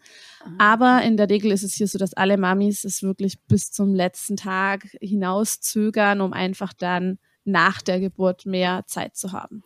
Ah, 0.58 0.74
Aber 0.74 1.02
in 1.04 1.16
der 1.16 1.30
Regel 1.30 1.52
ist 1.52 1.62
es 1.62 1.72
hier 1.72 1.86
so, 1.88 1.96
dass 1.96 2.12
alle 2.12 2.36
Mamis 2.36 2.84
es 2.84 3.02
wirklich 3.02 3.40
bis 3.46 3.72
zum 3.72 3.94
letzten 3.94 4.36
Tag 4.36 4.88
hinauszögern, 5.00 6.20
um 6.20 6.34
einfach 6.34 6.74
dann 6.74 7.18
nach 7.48 7.82
der 7.82 8.00
Geburt 8.00 8.46
mehr 8.46 8.84
Zeit 8.86 9.16
zu 9.16 9.32
haben. 9.32 9.62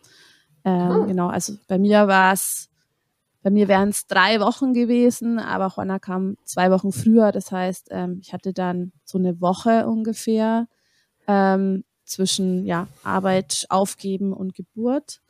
Ähm, 0.65 1.01
oh. 1.01 1.05
Genau, 1.05 1.27
also 1.27 1.53
bei 1.67 1.77
mir 1.77 2.07
war 2.07 2.33
es, 2.33 2.69
bei 3.41 3.49
mir 3.49 3.67
wären 3.67 3.89
es 3.89 4.07
drei 4.07 4.39
Wochen 4.39 4.73
gewesen, 4.73 5.37
aber 5.37 5.73
Juana 5.75 5.99
kam 5.99 6.37
zwei 6.45 6.71
Wochen 6.71 6.91
früher. 6.91 7.31
Das 7.31 7.51
heißt, 7.51 7.89
ähm, 7.91 8.19
ich 8.21 8.33
hatte 8.33 8.53
dann 8.53 8.93
so 9.03 9.17
eine 9.17 9.41
Woche 9.41 9.85
ungefähr 9.85 10.67
ähm, 11.27 11.83
zwischen 12.05 12.65
ja, 12.65 12.87
Arbeit 13.03 13.65
aufgeben 13.69 14.33
und 14.33 14.55
Geburt. 14.55 15.21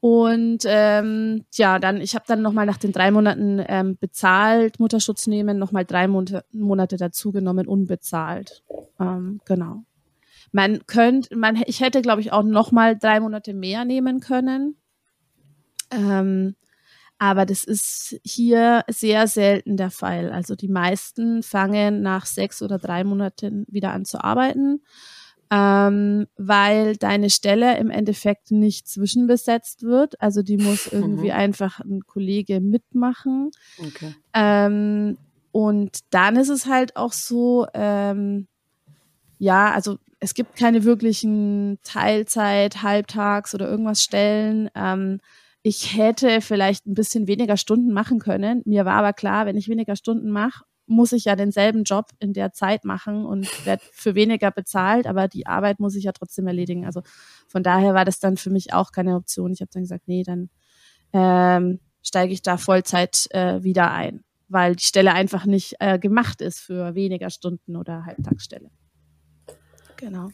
Und 0.00 0.58
ähm, 0.66 1.44
ja, 1.54 1.78
dann, 1.78 2.00
ich 2.00 2.14
habe 2.14 2.24
dann 2.28 2.42
nochmal 2.42 2.66
nach 2.66 2.76
den 2.76 2.92
drei 2.92 3.10
Monaten 3.10 3.62
ähm, 3.66 3.96
bezahlt, 3.98 4.78
Mutterschutz 4.78 5.26
nehmen, 5.26 5.58
nochmal 5.58 5.84
drei 5.84 6.06
Monate, 6.06 6.44
Monate 6.52 6.96
dazugenommen, 6.96 7.66
unbezahlt. 7.66 8.62
Ähm, 9.00 9.40
genau. 9.44 9.82
Man 10.52 10.86
könnte, 10.86 11.36
man, 11.36 11.62
ich 11.66 11.80
hätte, 11.80 12.02
glaube 12.02 12.20
ich, 12.20 12.32
auch 12.32 12.42
noch 12.42 12.72
mal 12.72 12.96
drei 12.96 13.20
Monate 13.20 13.52
mehr 13.54 13.84
nehmen 13.84 14.20
können. 14.20 14.76
Ähm, 15.90 16.56
aber 17.18 17.46
das 17.46 17.64
ist 17.64 18.18
hier 18.24 18.84
sehr 18.88 19.26
selten 19.26 19.76
der 19.76 19.90
Fall. 19.90 20.30
Also 20.30 20.54
die 20.54 20.68
meisten 20.68 21.42
fangen 21.42 22.02
nach 22.02 22.26
sechs 22.26 22.60
oder 22.62 22.78
drei 22.78 23.04
Monaten 23.04 23.64
wieder 23.68 23.92
an 23.92 24.04
zu 24.04 24.22
arbeiten. 24.22 24.82
ähm, 25.48 26.26
weil 26.36 26.96
deine 26.96 27.30
Stelle 27.30 27.78
im 27.78 27.88
Endeffekt 27.88 28.50
nicht 28.50 28.88
zwischenbesetzt 28.88 29.84
wird. 29.84 30.20
Also 30.20 30.42
die 30.42 30.56
muss 30.56 30.86
irgendwie 30.92 31.26
Mhm. 31.26 31.36
einfach 31.36 31.78
ein 31.78 32.00
Kollege 32.04 32.60
mitmachen. 32.60 33.52
Okay. 33.78 34.12
Ähm, 34.34 35.16
und 35.52 36.00
dann 36.10 36.34
ist 36.34 36.48
es 36.48 36.66
halt 36.66 36.96
auch 36.96 37.12
so, 37.12 37.68
ähm, 37.74 38.48
ja, 39.38 39.72
also 39.72 39.98
es 40.20 40.34
gibt 40.34 40.56
keine 40.56 40.84
wirklichen 40.84 41.78
Teilzeit, 41.82 42.82
Halbtags 42.82 43.54
oder 43.54 43.68
irgendwas 43.68 44.02
Stellen. 44.02 44.70
Ähm, 44.74 45.20
ich 45.62 45.96
hätte 45.96 46.40
vielleicht 46.40 46.86
ein 46.86 46.94
bisschen 46.94 47.26
weniger 47.26 47.56
Stunden 47.56 47.92
machen 47.92 48.18
können. 48.18 48.62
Mir 48.64 48.84
war 48.84 48.94
aber 48.94 49.12
klar, 49.12 49.46
wenn 49.46 49.56
ich 49.56 49.68
weniger 49.68 49.96
Stunden 49.96 50.30
mache, 50.30 50.64
muss 50.86 51.12
ich 51.12 51.24
ja 51.24 51.34
denselben 51.34 51.82
Job 51.82 52.06
in 52.20 52.32
der 52.32 52.52
Zeit 52.52 52.84
machen 52.84 53.24
und 53.26 53.66
werde 53.66 53.82
für 53.90 54.14
weniger 54.14 54.52
bezahlt, 54.52 55.06
aber 55.06 55.26
die 55.26 55.46
Arbeit 55.46 55.80
muss 55.80 55.96
ich 55.96 56.04
ja 56.04 56.12
trotzdem 56.12 56.46
erledigen. 56.46 56.86
Also 56.86 57.02
von 57.48 57.62
daher 57.62 57.94
war 57.94 58.04
das 58.04 58.20
dann 58.20 58.36
für 58.36 58.50
mich 58.50 58.72
auch 58.72 58.92
keine 58.92 59.16
Option. 59.16 59.52
Ich 59.52 59.60
habe 59.60 59.70
dann 59.72 59.82
gesagt, 59.82 60.06
nee, 60.06 60.22
dann 60.22 60.48
ähm, 61.12 61.80
steige 62.02 62.32
ich 62.32 62.42
da 62.42 62.56
Vollzeit 62.56 63.26
äh, 63.30 63.62
wieder 63.64 63.90
ein, 63.90 64.22
weil 64.48 64.76
die 64.76 64.84
Stelle 64.84 65.12
einfach 65.12 65.44
nicht 65.46 65.74
äh, 65.80 65.98
gemacht 65.98 66.40
ist 66.40 66.60
für 66.60 66.94
weniger 66.94 67.30
Stunden 67.30 67.74
oder 67.74 68.06
Halbtagsstelle. 68.06 68.70
Genau. 69.96 70.30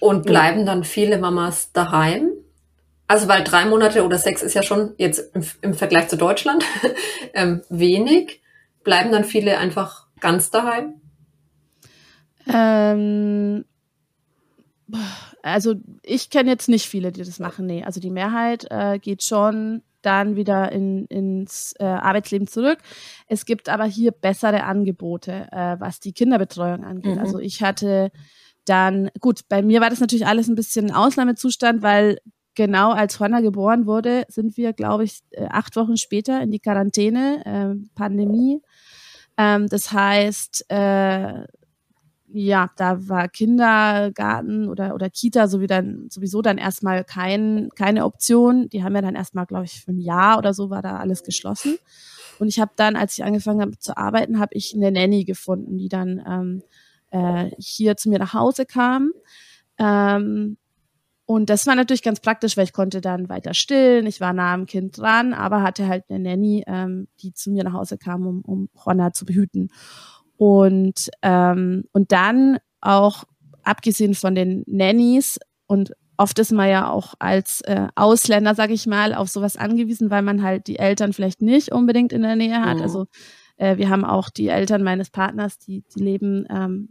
Und 0.00 0.24
bleiben 0.24 0.66
dann 0.66 0.84
viele 0.84 1.18
Mamas 1.18 1.72
daheim? 1.72 2.30
Also 3.06 3.28
weil 3.28 3.44
drei 3.44 3.66
Monate 3.66 4.04
oder 4.04 4.18
sechs 4.18 4.42
ist 4.42 4.54
ja 4.54 4.62
schon 4.62 4.94
jetzt 4.96 5.34
im, 5.34 5.44
im 5.60 5.74
Vergleich 5.74 6.08
zu 6.08 6.16
Deutschland 6.16 6.64
ähm, 7.34 7.62
wenig. 7.68 8.40
Bleiben 8.84 9.12
dann 9.12 9.24
viele 9.24 9.58
einfach 9.58 10.06
ganz 10.18 10.50
daheim? 10.50 11.00
Ähm, 12.46 13.64
also 15.42 15.74
ich 16.02 16.30
kenne 16.30 16.50
jetzt 16.50 16.68
nicht 16.68 16.88
viele, 16.88 17.12
die 17.12 17.22
das 17.22 17.38
machen. 17.38 17.66
Nee, 17.66 17.84
also 17.84 18.00
die 18.00 18.10
Mehrheit 18.10 18.66
äh, 18.70 18.98
geht 18.98 19.22
schon 19.22 19.82
dann 20.02 20.36
wieder 20.36 20.72
in, 20.72 21.06
ins 21.06 21.74
äh, 21.78 21.84
Arbeitsleben 21.84 22.46
zurück. 22.46 22.78
Es 23.26 23.44
gibt 23.44 23.68
aber 23.68 23.84
hier 23.84 24.12
bessere 24.12 24.64
Angebote, 24.64 25.48
äh, 25.50 25.76
was 25.78 26.00
die 26.00 26.12
Kinderbetreuung 26.12 26.84
angeht. 26.84 27.16
Mhm. 27.16 27.20
Also 27.20 27.38
ich 27.38 27.62
hatte 27.62 28.10
dann, 28.64 29.10
gut, 29.20 29.42
bei 29.48 29.62
mir 29.62 29.80
war 29.80 29.90
das 29.90 30.00
natürlich 30.00 30.26
alles 30.26 30.48
ein 30.48 30.54
bisschen 30.54 30.92
Ausnahmezustand, 30.92 31.82
weil 31.82 32.18
genau 32.54 32.92
als 32.92 33.18
Horner 33.18 33.42
geboren 33.42 33.86
wurde, 33.86 34.24
sind 34.28 34.56
wir, 34.56 34.72
glaube 34.72 35.04
ich, 35.04 35.20
äh, 35.30 35.46
acht 35.50 35.76
Wochen 35.76 35.96
später 35.96 36.42
in 36.42 36.50
die 36.50 36.60
Quarantäne, 36.60 37.42
äh, 37.44 37.88
Pandemie. 37.94 38.60
Ähm, 39.36 39.68
das 39.68 39.92
heißt, 39.92 40.66
äh, 40.68 41.44
ja, 42.34 42.70
da 42.76 43.08
war 43.08 43.28
Kindergarten 43.28 44.68
oder, 44.68 44.94
oder 44.94 45.10
Kita 45.10 45.48
so 45.48 45.60
wie 45.60 45.66
dann, 45.66 46.08
sowieso 46.10 46.42
dann 46.42 46.58
erstmal 46.58 47.04
kein, 47.04 47.68
keine 47.76 48.04
Option. 48.04 48.68
Die 48.70 48.82
haben 48.82 48.94
ja 48.94 49.02
dann 49.02 49.14
erstmal, 49.14 49.46
glaube 49.46 49.64
ich, 49.64 49.84
für 49.84 49.92
ein 49.92 50.00
Jahr 50.00 50.38
oder 50.38 50.54
so 50.54 50.70
war 50.70 50.82
da 50.82 50.96
alles 50.96 51.22
geschlossen. 51.22 51.76
Und 52.38 52.48
ich 52.48 52.58
habe 52.58 52.72
dann, 52.76 52.96
als 52.96 53.18
ich 53.18 53.24
angefangen 53.24 53.60
habe 53.60 53.78
zu 53.78 53.96
arbeiten, 53.96 54.38
habe 54.38 54.54
ich 54.54 54.74
eine 54.74 54.90
Nanny 54.90 55.24
gefunden, 55.24 55.76
die 55.76 55.88
dann 55.88 56.22
ähm, 56.26 56.62
äh, 57.10 57.50
hier 57.58 57.96
zu 57.96 58.08
mir 58.08 58.18
nach 58.18 58.34
Hause 58.34 58.66
kam. 58.66 59.12
Ähm, 59.78 60.56
und 61.24 61.50
das 61.50 61.66
war 61.66 61.74
natürlich 61.74 62.02
ganz 62.02 62.20
praktisch, 62.20 62.56
weil 62.56 62.64
ich 62.64 62.72
konnte 62.72 63.00
dann 63.00 63.28
weiter 63.28 63.54
stillen. 63.54 64.06
Ich 64.06 64.20
war 64.20 64.32
nah 64.32 64.52
am 64.54 64.66
Kind 64.66 64.98
dran, 64.98 65.34
aber 65.34 65.62
hatte 65.62 65.86
halt 65.86 66.04
eine 66.08 66.18
Nanny, 66.18 66.64
ähm, 66.66 67.08
die 67.20 67.32
zu 67.32 67.50
mir 67.50 67.64
nach 67.64 67.74
Hause 67.74 67.96
kam, 67.96 68.26
um, 68.26 68.42
um 68.42 68.68
Ronna 68.84 69.12
zu 69.12 69.24
behüten. 69.24 69.70
Und, 70.42 71.08
ähm, 71.22 71.84
und 71.92 72.10
dann 72.10 72.58
auch, 72.80 73.22
abgesehen 73.62 74.16
von 74.16 74.34
den 74.34 74.64
Nannies, 74.66 75.38
und 75.68 75.92
oft 76.16 76.36
ist 76.40 76.50
man 76.50 76.68
ja 76.68 76.90
auch 76.90 77.14
als 77.20 77.60
äh, 77.60 77.86
Ausländer, 77.94 78.56
sag 78.56 78.70
ich 78.70 78.88
mal, 78.88 79.14
auf 79.14 79.28
sowas 79.28 79.56
angewiesen, 79.56 80.10
weil 80.10 80.22
man 80.22 80.42
halt 80.42 80.66
die 80.66 80.80
Eltern 80.80 81.12
vielleicht 81.12 81.42
nicht 81.42 81.70
unbedingt 81.70 82.12
in 82.12 82.22
der 82.22 82.34
Nähe 82.34 82.60
hat. 82.60 82.78
Mhm. 82.78 82.82
Also 82.82 83.06
äh, 83.56 83.76
wir 83.76 83.88
haben 83.88 84.04
auch 84.04 84.30
die 84.30 84.48
Eltern 84.48 84.82
meines 84.82 85.10
Partners, 85.10 85.58
die, 85.58 85.84
die 85.94 86.02
leben 86.02 86.44
ähm, 86.50 86.88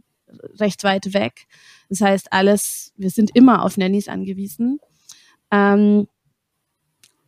recht 0.58 0.82
weit 0.82 1.12
weg. 1.12 1.44
Das 1.90 2.00
heißt, 2.00 2.32
alles, 2.32 2.94
wir 2.96 3.10
sind 3.10 3.32
immer 3.34 3.66
auf 3.66 3.76
Nannies 3.76 4.08
angewiesen. 4.08 4.78
Ähm, 5.50 6.08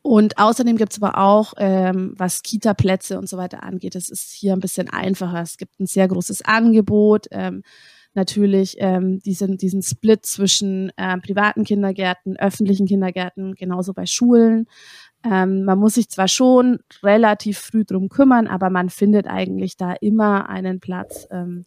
und 0.07 0.37
außerdem 0.37 0.77
gibt's 0.77 1.03
aber 1.03 1.17
auch, 1.17 1.55
ähm, 1.57 2.13
was 2.19 2.43
Kita-Plätze 2.43 3.19
und 3.19 3.27
so 3.27 3.39
weiter 3.39 3.63
angeht, 3.63 3.95
es 3.95 4.11
ist 4.11 4.33
hier 4.33 4.53
ein 4.53 4.61
bisschen 4.61 4.91
einfacher. 4.91 5.41
Es 5.41 5.57
gibt 5.57 5.81
ein 5.81 5.87
sehr 5.87 6.09
großes 6.09 6.43
Angebot. 6.43 7.27
Ähm, 7.31 7.63
natürlich 8.13 8.77
ähm, 8.81 9.21
diesen, 9.21 9.57
diesen 9.57 9.81
Split 9.81 10.27
zwischen 10.27 10.93
ähm, 10.99 11.23
privaten 11.23 11.65
Kindergärten, 11.65 12.37
öffentlichen 12.37 12.87
Kindergärten, 12.87 13.55
genauso 13.55 13.95
bei 13.95 14.05
Schulen. 14.05 14.67
Ähm, 15.25 15.65
man 15.65 15.79
muss 15.79 15.95
sich 15.95 16.11
zwar 16.11 16.29
schon 16.29 16.81
relativ 17.03 17.59
früh 17.59 17.87
drum 17.87 18.11
kümmern, 18.11 18.47
aber 18.47 18.69
man 18.69 18.91
findet 18.91 19.27
eigentlich 19.27 19.79
da 19.79 19.95
immer 19.95 20.51
einen 20.51 20.81
Platz. 20.81 21.27
Ähm, 21.31 21.65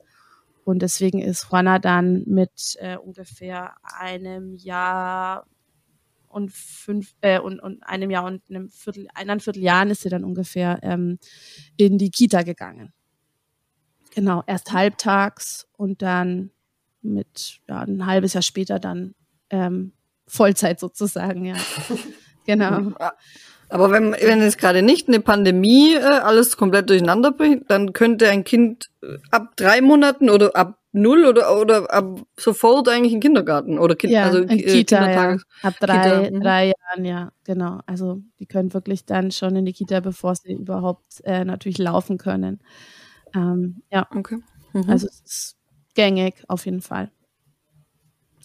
und 0.64 0.84
deswegen 0.84 1.24
ist 1.24 1.48
Juana 1.52 1.80
dann 1.80 2.22
mit 2.28 2.78
äh, 2.82 2.98
ungefähr 2.98 3.74
einem 4.00 4.58
Jahr 4.58 5.48
und 6.38 6.52
fünf 6.54 7.16
äh, 7.22 7.40
und, 7.40 7.60
und 7.60 7.84
einem 7.84 8.12
Jahr 8.12 8.24
und 8.24 8.44
einem 8.50 8.70
Viertel, 8.70 9.08
eineinviertel 9.16 9.62
Jahren 9.62 9.90
ist 9.90 10.02
sie 10.02 10.10
dann 10.10 10.24
ungefähr 10.24 10.80
ähm, 10.84 11.18
in 11.76 11.98
die 11.98 12.12
Kita 12.12 12.44
gegangen. 12.44 12.94
Genau, 14.16 14.44
erst 14.46 14.72
halbtags 14.72 15.68
und 15.76 16.02
dann 16.02 16.52
mit 17.02 17.60
ja, 17.68 17.80
ein 17.82 18.06
halbes 18.06 18.34
Jahr 18.34 18.44
später 18.44 18.80
dann 18.80 19.16
ähm, 19.50 19.94
Vollzeit 20.28 20.80
sozusagen, 20.80 21.44
ja. 21.46 21.56
genau. 22.46 22.94
Aber 23.70 23.92
wenn, 23.92 24.14
wenn 24.14 24.42
es 24.42 24.58
gerade 24.58 24.82
nicht 24.82 25.08
eine 25.08 25.20
Pandemie 25.20 25.94
äh, 25.96 26.00
alles 26.02 26.56
komplett 26.58 26.90
durcheinander 26.90 27.32
bringt, 27.32 27.70
dann 27.70 27.94
könnte 27.94 28.30
ein 28.30 28.44
Kind 28.44 28.90
äh, 29.04 29.18
ab 29.32 29.56
drei 29.58 29.82
Monaten 29.82 30.30
oder 30.30 30.56
ab 30.56 30.80
null 30.94 31.26
oder, 31.26 31.60
oder 31.60 31.94
ab 31.94 32.22
sofort 32.40 32.88
eigentlich 32.90 33.12
in 33.14 33.18
den 33.20 33.22
Kindergarten 33.22 33.78
oder 33.78 33.96
kind, 33.96 34.14
Ja, 34.14 34.24
also 34.24 34.40
in 34.40 34.50
äh, 34.50 34.64
Kita, 34.64 35.10
ja. 35.12 35.32
Kindertages- 35.32 35.44
Ab 35.62 35.74
drei, 35.80 35.98
Kita, 36.02 36.32
mhm. 36.32 36.42
drei 36.42 36.66
Jahren, 36.68 37.06
ja, 37.06 37.32
genau. 37.44 37.82
Also 37.86 38.22
die 38.40 38.46
können 38.46 38.74
wirklich 38.74 39.06
dann 39.06 39.32
schon 39.32 39.56
in 39.58 39.66
die 39.66 39.74
Kita, 39.74 40.00
bevor 40.00 40.36
sie 40.36 40.54
überhaupt 40.54 41.22
äh, 41.26 41.44
natürlich 41.46 41.78
laufen 41.78 42.18
können. 42.18 42.62
Ähm, 43.36 43.82
ja, 43.92 44.08
Okay. 44.16 44.38
Mhm. 44.74 44.90
also 44.90 45.08
es 45.08 45.22
ist 45.26 45.56
gängig 45.94 46.36
auf 46.48 46.66
jeden 46.66 46.82
Fall. 46.82 47.12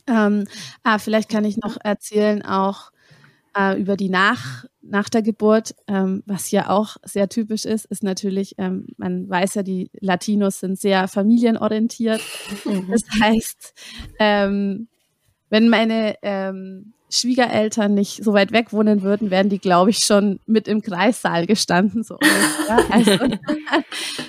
Ähm, 0.09 0.47
ah, 0.83 0.99
vielleicht 0.99 1.31
kann 1.31 1.45
ich 1.45 1.57
noch 1.59 1.76
erzählen 1.83 2.45
auch 2.45 2.91
äh, 3.56 3.80
über 3.80 3.97
die 3.97 4.09
nach, 4.09 4.64
nach 4.80 5.09
der 5.09 5.23
Geburt, 5.23 5.75
ähm, 5.87 6.23
was 6.26 6.47
hier 6.47 6.71
auch 6.71 6.97
sehr 7.04 7.28
typisch 7.28 7.64
ist, 7.64 7.87
ist 7.87 8.02
natürlich, 8.02 8.54
ähm, 8.59 8.87
man 8.97 9.28
weiß 9.28 9.54
ja, 9.54 9.62
die 9.62 9.90
Latinos 10.00 10.61
sind 10.61 10.78
sehr 10.78 11.09
familienorientiert. 11.09 12.21
Mhm. 12.64 12.88
Das 12.90 13.02
heißt, 13.21 13.75
ähm, 14.18 14.88
wenn 15.50 15.68
meine 15.68 16.16
ähm, 16.23 16.94
Schwiegereltern 17.11 17.92
nicht 17.92 18.25
so 18.25 18.32
weit 18.32 18.52
weg 18.52 18.73
wohnen 18.73 19.02
würden, 19.02 19.30
wären 19.30 19.50
die, 19.50 19.59
glaube 19.59 19.90
ich, 19.90 19.99
schon 19.99 20.40
mit 20.47 20.66
im 20.66 20.80
Kreissaal 20.80 21.47
gestanden. 21.47 22.02
So 22.02 22.14
ungefähr. 22.14 22.90
also, 22.90 23.37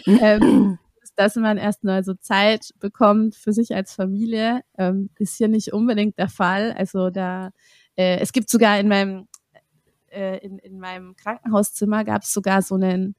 ähm, 0.21 0.79
dass 1.15 1.35
man 1.35 1.57
erst 1.57 1.83
mal 1.83 2.03
so 2.03 2.13
Zeit 2.15 2.73
bekommt 2.79 3.35
für 3.35 3.53
sich 3.53 3.73
als 3.73 3.93
Familie, 3.93 4.61
ähm, 4.77 5.09
ist 5.17 5.37
hier 5.37 5.47
nicht 5.47 5.71
unbedingt 5.71 6.17
der 6.17 6.27
Fall. 6.27 6.73
Also 6.77 7.09
da, 7.09 7.51
äh, 7.95 8.19
es 8.19 8.33
gibt 8.33 8.49
sogar 8.49 8.79
in 8.79 8.87
meinem 8.87 9.27
äh, 10.09 10.37
in, 10.39 10.59
in 10.59 10.79
meinem 10.79 11.15
Krankenhauszimmer 11.15 12.03
gab 12.03 12.23
es 12.23 12.33
sogar 12.33 12.61
so 12.61 12.75
einen 12.75 13.15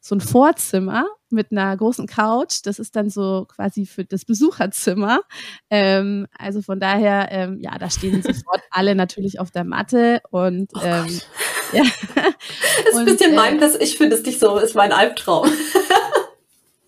so 0.00 0.14
ein 0.14 0.20
Vorzimmer 0.20 1.04
mit 1.30 1.50
einer 1.50 1.76
großen 1.76 2.06
Couch. 2.06 2.60
Das 2.62 2.78
ist 2.78 2.94
dann 2.94 3.10
so 3.10 3.44
quasi 3.48 3.86
für 3.86 4.04
das 4.04 4.24
Besucherzimmer. 4.24 5.20
Ähm, 5.68 6.28
also 6.38 6.62
von 6.62 6.78
daher, 6.78 7.28
ähm, 7.32 7.58
ja, 7.60 7.76
da 7.76 7.90
stehen 7.90 8.22
sofort 8.22 8.62
alle 8.70 8.94
natürlich 8.94 9.40
auf 9.40 9.50
der 9.50 9.64
Matte 9.64 10.20
und 10.30 10.70
Oh 10.76 10.80
ähm, 10.84 11.20
ja. 11.72 11.82
Das 11.82 12.24
ist 12.84 12.94
ein 12.94 12.98
Und, 13.00 13.04
bisschen 13.06 13.32
äh, 13.32 13.36
mein, 13.36 13.58
das, 13.58 13.74
ich 13.74 13.96
finde 13.96 14.14
es 14.14 14.24
nicht 14.24 14.38
so, 14.38 14.56
ist 14.58 14.76
mein 14.76 14.92
Albtraum. 14.92 15.50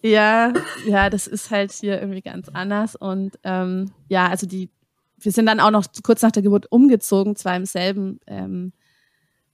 Ja, 0.00 0.52
ja, 0.86 1.10
das 1.10 1.26
ist 1.26 1.50
halt 1.50 1.72
hier 1.72 2.00
irgendwie 2.00 2.22
ganz 2.22 2.48
anders. 2.48 2.94
Und 2.94 3.36
ähm, 3.42 3.90
ja, 4.08 4.28
also 4.28 4.46
die, 4.46 4.70
wir 5.20 5.32
sind 5.32 5.46
dann 5.46 5.60
auch 5.60 5.70
noch 5.70 5.86
kurz 6.02 6.22
nach 6.22 6.32
der 6.32 6.42
Geburt 6.42 6.70
umgezogen, 6.70 7.36
zwar 7.36 7.56
im 7.56 7.64
selben 7.64 8.20
ähm, 8.26 8.72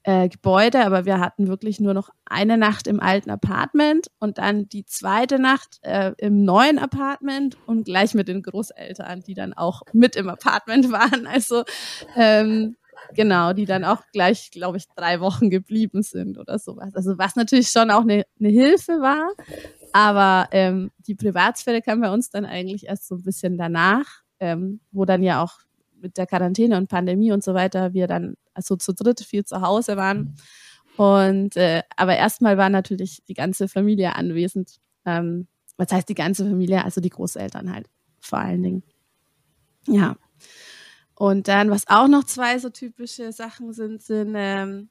äh, 0.04 0.28
Gebäude, 0.28 0.84
aber 0.84 1.06
wir 1.06 1.18
hatten 1.18 1.48
wirklich 1.48 1.80
nur 1.80 1.94
noch 1.94 2.10
eine 2.26 2.58
Nacht 2.58 2.86
im 2.86 3.00
alten 3.00 3.30
Apartment 3.30 4.08
und 4.18 4.36
dann 4.38 4.68
die 4.68 4.84
zweite 4.84 5.38
Nacht 5.38 5.78
äh, 5.82 6.12
im 6.18 6.44
neuen 6.44 6.78
Apartment 6.78 7.56
und 7.66 7.84
gleich 7.84 8.12
mit 8.12 8.28
den 8.28 8.42
Großeltern, 8.42 9.22
die 9.22 9.34
dann 9.34 9.54
auch 9.54 9.82
mit 9.92 10.14
im 10.14 10.28
Apartment 10.28 10.92
waren. 10.92 11.26
Also 11.26 11.64
ähm, 12.16 12.76
genau, 13.14 13.54
die 13.54 13.64
dann 13.64 13.84
auch 13.84 14.02
gleich, 14.12 14.50
glaube 14.50 14.76
ich, 14.76 14.84
drei 14.94 15.20
Wochen 15.20 15.48
geblieben 15.48 16.02
sind 16.02 16.36
oder 16.38 16.58
sowas. 16.58 16.94
Also 16.94 17.16
was 17.16 17.34
natürlich 17.34 17.70
schon 17.70 17.90
auch 17.90 18.02
eine, 18.02 18.24
eine 18.38 18.50
Hilfe 18.50 19.00
war, 19.00 19.30
aber 19.94 20.48
ähm, 20.52 20.90
die 20.98 21.14
Privatsphäre 21.14 21.80
kam 21.80 22.02
bei 22.02 22.10
uns 22.10 22.28
dann 22.28 22.44
eigentlich 22.44 22.86
erst 22.86 23.08
so 23.08 23.14
ein 23.14 23.22
bisschen 23.22 23.56
danach. 23.56 24.23
Ähm, 24.40 24.80
wo 24.92 25.04
dann 25.04 25.22
ja 25.22 25.42
auch 25.42 25.60
mit 26.00 26.16
der 26.16 26.26
Quarantäne 26.26 26.76
und 26.76 26.88
Pandemie 26.88 27.32
und 27.32 27.42
so 27.42 27.54
weiter 27.54 27.92
wir 27.94 28.06
dann 28.06 28.34
also 28.52 28.76
zu 28.76 28.92
dritt 28.92 29.20
viel 29.20 29.44
zu 29.44 29.60
Hause 29.60 29.96
waren. 29.96 30.36
Und 30.96 31.56
äh, 31.56 31.82
aber 31.96 32.16
erstmal 32.16 32.56
war 32.56 32.68
natürlich 32.68 33.24
die 33.26 33.34
ganze 33.34 33.68
Familie 33.68 34.14
anwesend. 34.14 34.80
Ähm, 35.04 35.48
was 35.76 35.90
heißt 35.90 36.08
die 36.08 36.14
ganze 36.14 36.44
Familie? 36.44 36.84
Also 36.84 37.00
die 37.00 37.10
Großeltern 37.10 37.72
halt 37.72 37.88
vor 38.20 38.38
allen 38.38 38.62
Dingen. 38.62 38.82
Ja. 39.88 40.16
Und 41.16 41.48
dann, 41.48 41.70
was 41.70 41.88
auch 41.88 42.08
noch 42.08 42.24
zwei 42.24 42.58
so 42.58 42.70
typische 42.70 43.32
Sachen 43.32 43.72
sind, 43.72 44.02
sind 44.02 44.34
ähm, 44.36 44.88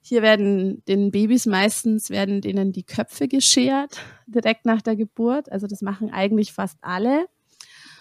hier 0.00 0.22
werden 0.22 0.82
den 0.86 1.10
Babys 1.10 1.46
meistens 1.46 2.08
werden 2.08 2.40
denen 2.40 2.72
die 2.72 2.84
Köpfe 2.84 3.28
geschert 3.28 4.00
direkt 4.26 4.64
nach 4.64 4.80
der 4.80 4.96
Geburt. 4.96 5.50
Also 5.52 5.66
das 5.66 5.82
machen 5.82 6.10
eigentlich 6.10 6.52
fast 6.52 6.78
alle. 6.80 7.26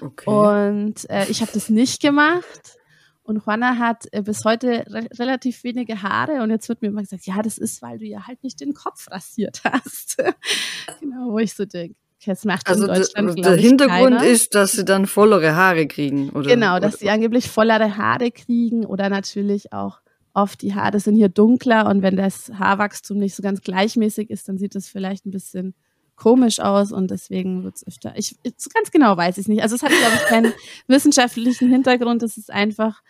Okay. 0.02 0.30
Und 0.30 1.10
äh, 1.10 1.26
ich 1.30 1.42
habe 1.42 1.52
das 1.54 1.70
nicht 1.70 2.02
gemacht. 2.02 2.78
Und 3.24 3.44
Juana 3.46 3.78
hat 3.78 4.06
äh, 4.12 4.22
bis 4.22 4.46
heute 4.46 4.86
re 4.88 5.08
relativ 5.20 5.64
wenige 5.64 6.02
Haare. 6.02 6.42
Und 6.44 6.50
jetzt 6.50 6.70
wird 6.70 6.82
mir 6.82 6.88
immer 6.88 7.02
gesagt, 7.02 7.26
ja, 7.26 7.42
das 7.42 7.58
ist, 7.58 7.82
weil 7.82 8.00
du 8.00 8.06
ja 8.06 8.26
halt 8.26 8.42
nicht 8.44 8.62
den 8.62 8.74
Kopf 8.74 9.10
rasiert 9.12 9.62
hast. 9.66 10.18
genau, 11.02 11.32
wo 11.32 11.40
ich 11.40 11.54
so 11.54 11.66
denke. 11.66 11.96
Das 12.26 12.46
macht 12.46 12.68
also 12.68 12.88
in 12.88 12.94
Deutschland, 12.94 13.46
der 13.46 13.56
Hintergrund 13.56 14.18
keiner. 14.18 14.24
ist, 14.24 14.56
dass 14.56 14.74
sie 14.74 14.84
dann 14.84 15.06
vollere 15.06 15.56
Haare 15.56 15.88
kriegen, 15.88 16.30
oder? 16.32 16.50
Genau, 16.50 16.80
dass 16.80 17.00
sie 17.00 17.10
angeblich 17.10 17.50
vollere 17.50 17.96
Haare 17.96 18.32
kriegen 18.32 18.86
oder 18.86 19.10
natürlich 19.10 19.72
auch 19.72 20.02
oft 20.34 20.62
die 20.62 20.76
Haare 20.76 21.00
sind 21.00 21.16
hier 21.16 21.30
dunkler 21.30 21.88
und 21.88 22.02
wenn 22.02 22.16
das 22.16 22.52
Haarwachstum 22.54 23.18
nicht 23.18 23.36
so 23.36 23.44
ganz 23.44 23.62
gleichmäßig 23.62 24.30
ist, 24.30 24.48
dann 24.50 24.58
sieht 24.58 24.76
das 24.76 24.88
vielleicht 24.88 25.26
ein 25.26 25.32
bisschen 25.32 25.74
komisch 26.18 26.60
aus 26.60 26.92
und 26.92 27.12
deswegen 27.12 27.64
wird 27.64 27.78
es 27.78 27.88
öfter. 27.88 28.14
Ich, 28.18 28.36
so 28.58 28.70
ganz 28.74 28.92
genau 28.92 29.16
weiß 29.16 29.38
ich 29.38 29.44
es 29.44 29.48
nicht. 29.48 29.62
Also 29.62 29.76
es 29.76 29.84
hat, 29.84 29.92
glaube 29.92 30.16
ich, 30.16 30.26
keinen 30.26 30.54
wissenschaftlichen 30.88 31.70
Hintergrund. 31.70 32.22
Es 32.24 32.38
ist 32.38 32.52
einfach 32.52 33.02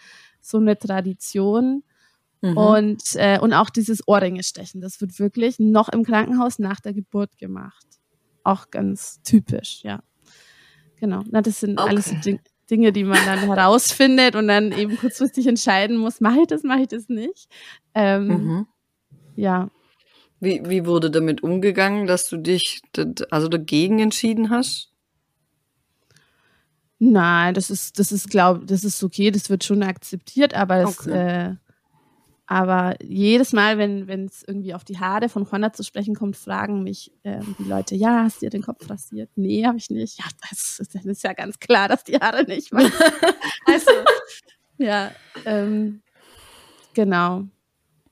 so 0.41 0.57
eine 0.57 0.77
Tradition. 0.77 1.83
Mhm. 2.41 2.57
Und, 2.57 3.03
äh, 3.15 3.39
und 3.39 3.53
auch 3.53 3.71
dieses 3.71 4.07
Ohrringe 4.07 4.43
stechen, 4.43 4.79
das 4.81 5.01
wird 5.01 5.17
wirklich 5.17 5.57
noch 5.57 5.89
im 5.89 6.03
Krankenhaus 6.03 6.59
nach 6.59 6.79
der 6.79 6.93
Geburt 6.93 7.35
gemacht. 7.39 7.87
Auch 8.43 8.69
ganz 8.69 9.21
typisch, 9.23 9.81
ja. 9.83 10.03
Genau. 10.97 11.23
Na, 11.31 11.41
das 11.41 11.61
sind 11.61 11.79
okay. 11.79 11.89
alles 11.89 12.05
so 12.05 12.15
Dinge. 12.15 12.39
Dinge, 12.69 12.91
die 12.91 13.05
man 13.05 13.25
dann 13.25 13.39
herausfindet 13.39 14.35
und 14.35 14.49
dann 14.49 14.73
eben 14.73 14.97
kurzfristig 14.97 15.47
entscheiden 15.47 15.95
muss, 15.95 16.19
mache 16.19 16.41
ich 16.41 16.47
das, 16.47 16.63
mache 16.63 16.81
ich 16.81 16.89
das 16.89 17.07
nicht. 17.07 17.47
Ähm, 17.93 18.27
mhm. 18.27 18.67
Ja. 19.37 19.69
Wie, 20.39 20.62
wie 20.65 20.86
wurde 20.86 21.10
damit 21.10 21.41
umgegangen, 21.41 22.06
dass 22.06 22.29
du 22.29 22.38
dich 22.38 22.82
also 23.32 23.48
dagegen 23.48 24.00
entschieden 24.00 24.50
hast? 24.50 24.91
Nein, 27.00 27.53
das 27.53 27.70
ist, 27.70 28.00
das 28.00 28.12
ist, 28.12 28.29
glaube 28.29 28.65
das 28.65 28.84
ist 28.84 29.03
okay, 29.03 29.32
das 29.32 29.50
wird 29.50 29.63
schon 29.63 29.84
akzeptiert, 29.84 30.56
aber 30.56 30.77
es, 30.77 31.00
okay. 31.00 31.50
äh, 31.50 31.56
aber 32.48 32.96
jedes 33.03 33.51
Mal, 33.51 33.77
wenn 33.77 34.08
wenn 34.08 34.25
es 34.25 34.44
irgendwie 34.48 34.74
auf 34.74 34.84
die 34.84 34.98
Haare 35.00 35.29
von 35.29 35.44
Juana 35.44 35.74
zu 35.74 35.84
sprechen 35.84 36.15
kommt, 36.15 36.38
fragen 36.38 36.82
mich 36.82 37.12
ähm, 37.24 37.56
die 37.60 37.65
Leute, 37.65 37.96
ja, 37.96 38.24
hast 38.24 38.38
du 38.38 38.46
dir 38.46 38.50
den 38.50 38.63
Kopf 38.63 38.89
rasiert? 38.89 39.29
Nee, 39.36 39.65
habe 39.65 39.77
ich 39.77 39.89
nicht. 39.89 40.17
Ja, 40.17 40.25
das, 40.50 40.82
das, 40.91 41.06
ist 41.06 41.24
ja 41.24 41.34
ganz 41.34 41.60
klar, 41.60 41.88
dass 41.88 42.03
die 42.03 42.15
Haare 42.15 42.46
nicht 42.46 42.72
waren. 42.72 42.91
also, 43.65 43.91
ja, 44.77 45.12
ähm, 45.46 46.01
genau. 46.94 47.44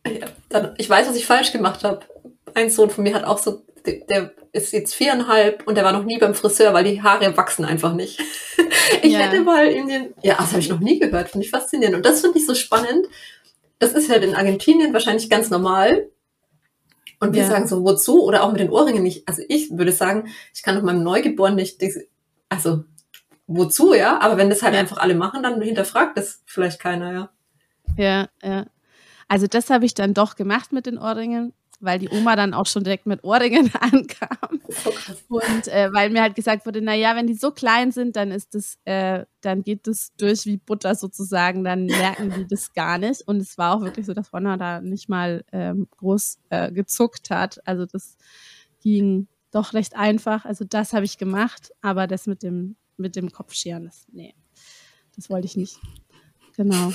Ja, 0.06 0.28
dann, 0.50 0.76
ich 0.78 0.90
weiß, 0.90 1.08
was 1.08 1.16
ich 1.16 1.26
falsch 1.26 1.52
gemacht 1.52 1.84
habe. 1.84 2.06
Ein 2.54 2.70
Sohn 2.70 2.90
von 2.90 3.04
mir 3.04 3.16
hat 3.16 3.24
auch 3.24 3.40
so, 3.40 3.64
der, 3.86 4.32
ist 4.56 4.72
jetzt 4.72 4.96
viereinhalb 4.96 5.68
und 5.68 5.76
der 5.76 5.84
war 5.84 5.92
noch 5.92 6.06
nie 6.06 6.18
beim 6.18 6.34
Friseur, 6.34 6.74
weil 6.74 6.86
die 6.86 7.02
Haare 7.02 7.36
wachsen 7.36 7.66
einfach 7.66 7.94
nicht. 7.94 8.22
ich 9.02 9.12
ja. 9.12 9.20
hätte 9.20 9.42
mal 9.42 9.68
in 9.68 9.88
den, 9.88 10.14
ja, 10.24 10.36
das 10.38 10.52
habe 10.52 10.60
ich 10.60 10.70
noch 10.70 10.80
nie 10.80 10.98
gehört, 10.98 11.30
finde 11.30 11.46
ich 11.46 11.52
faszinierend. 11.52 11.98
Und 11.98 12.06
das 12.06 12.22
finde 12.22 12.40
ich 12.40 12.46
so 12.46 12.56
spannend, 12.56 13.08
das 13.80 13.92
ist 13.92 14.10
halt 14.10 14.24
in 14.24 14.36
Argentinien 14.36 14.94
wahrscheinlich 14.94 15.30
ganz 15.30 15.50
normal. 15.50 16.10
Und 17.20 17.34
wir 17.34 17.42
ja. 17.42 17.50
sagen 17.50 17.68
so, 17.68 17.84
wozu? 17.84 18.24
Oder 18.24 18.44
auch 18.44 18.52
mit 18.52 18.62
den 18.62 18.70
Ohrringen 18.70 19.04
nicht. 19.04 19.28
Also 19.28 19.42
ich 19.48 19.72
würde 19.72 19.92
sagen, 19.92 20.30
ich 20.54 20.64
kann 20.64 20.76
doch 20.76 20.84
meinem 20.84 21.04
Neugeborenen 21.04 21.58
nicht, 21.58 21.82
also 22.50 22.84
wozu, 23.48 23.94
ja? 23.94 24.20
Aber 24.22 24.38
wenn 24.38 24.50
das 24.50 24.64
halt 24.64 24.74
ja. 24.74 24.80
einfach 24.80 24.98
alle 24.98 25.16
machen, 25.16 25.44
dann 25.44 25.62
hinterfragt 25.62 26.18
das 26.18 26.42
vielleicht 26.46 26.80
keiner, 26.80 27.14
ja. 27.14 27.30
Ja, 27.98 28.28
ja. 28.42 28.66
Also 29.28 29.48
das 29.48 29.70
habe 29.70 29.86
ich 29.86 29.94
dann 29.94 30.14
doch 30.14 30.36
gemacht 30.36 30.72
mit 30.72 30.86
den 30.86 30.98
Ohrringen 30.98 31.54
weil 31.86 32.00
die 32.00 32.10
Oma 32.10 32.36
dann 32.36 32.54
auch 32.54 32.66
schon 32.66 32.84
direkt 32.84 33.06
mit 33.06 33.24
Ohrringen 33.24 33.72
ankam. 33.80 34.60
Und 35.30 35.68
äh, 35.68 35.94
weil 35.94 36.10
mir 36.10 36.22
halt 36.22 36.36
gesagt 36.36 36.66
wurde, 36.66 36.82
naja, 36.82 37.16
wenn 37.16 37.28
die 37.28 37.36
so 37.36 37.52
klein 37.52 37.92
sind, 37.92 38.16
dann 38.16 38.32
ist 38.32 38.56
das, 38.56 38.78
äh, 38.86 39.26
dann 39.42 39.64
geht 39.64 39.88
das 39.88 40.12
durch 40.18 40.46
wie 40.46 40.58
Butter 40.58 40.96
sozusagen, 40.96 41.64
dann 41.64 41.86
merken 41.86 42.34
die 42.36 42.48
das 42.48 42.74
gar 42.74 42.98
nicht. 42.98 43.22
Und 43.28 43.38
es 43.38 43.58
war 43.58 43.76
auch 43.76 43.82
wirklich 43.82 44.06
so, 44.06 44.14
dass 44.14 44.34
Ronna 44.34 44.58
da 44.58 44.82
nicht 44.82 45.08
mal 45.08 45.46
ähm, 45.52 45.88
groß 45.98 46.40
äh, 46.50 46.72
gezuckt 46.72 47.30
hat. 47.30 47.66
Also 47.66 47.86
das 47.86 48.18
ging 48.82 49.28
doch 49.52 49.74
recht 49.74 49.96
einfach. 49.96 50.46
Also 50.46 50.66
das 50.66 50.94
habe 50.94 51.06
ich 51.06 51.18
gemacht, 51.18 51.72
aber 51.82 52.08
das 52.08 52.28
mit 52.28 52.44
dem, 52.44 52.76
mit 52.98 53.16
dem 53.16 53.32
Kopfscheren, 53.32 53.86
das, 53.86 54.06
nee, 54.12 54.36
das 55.16 55.30
wollte 55.30 55.46
ich 55.46 55.56
nicht. 55.56 55.80
Genau. 56.58 56.92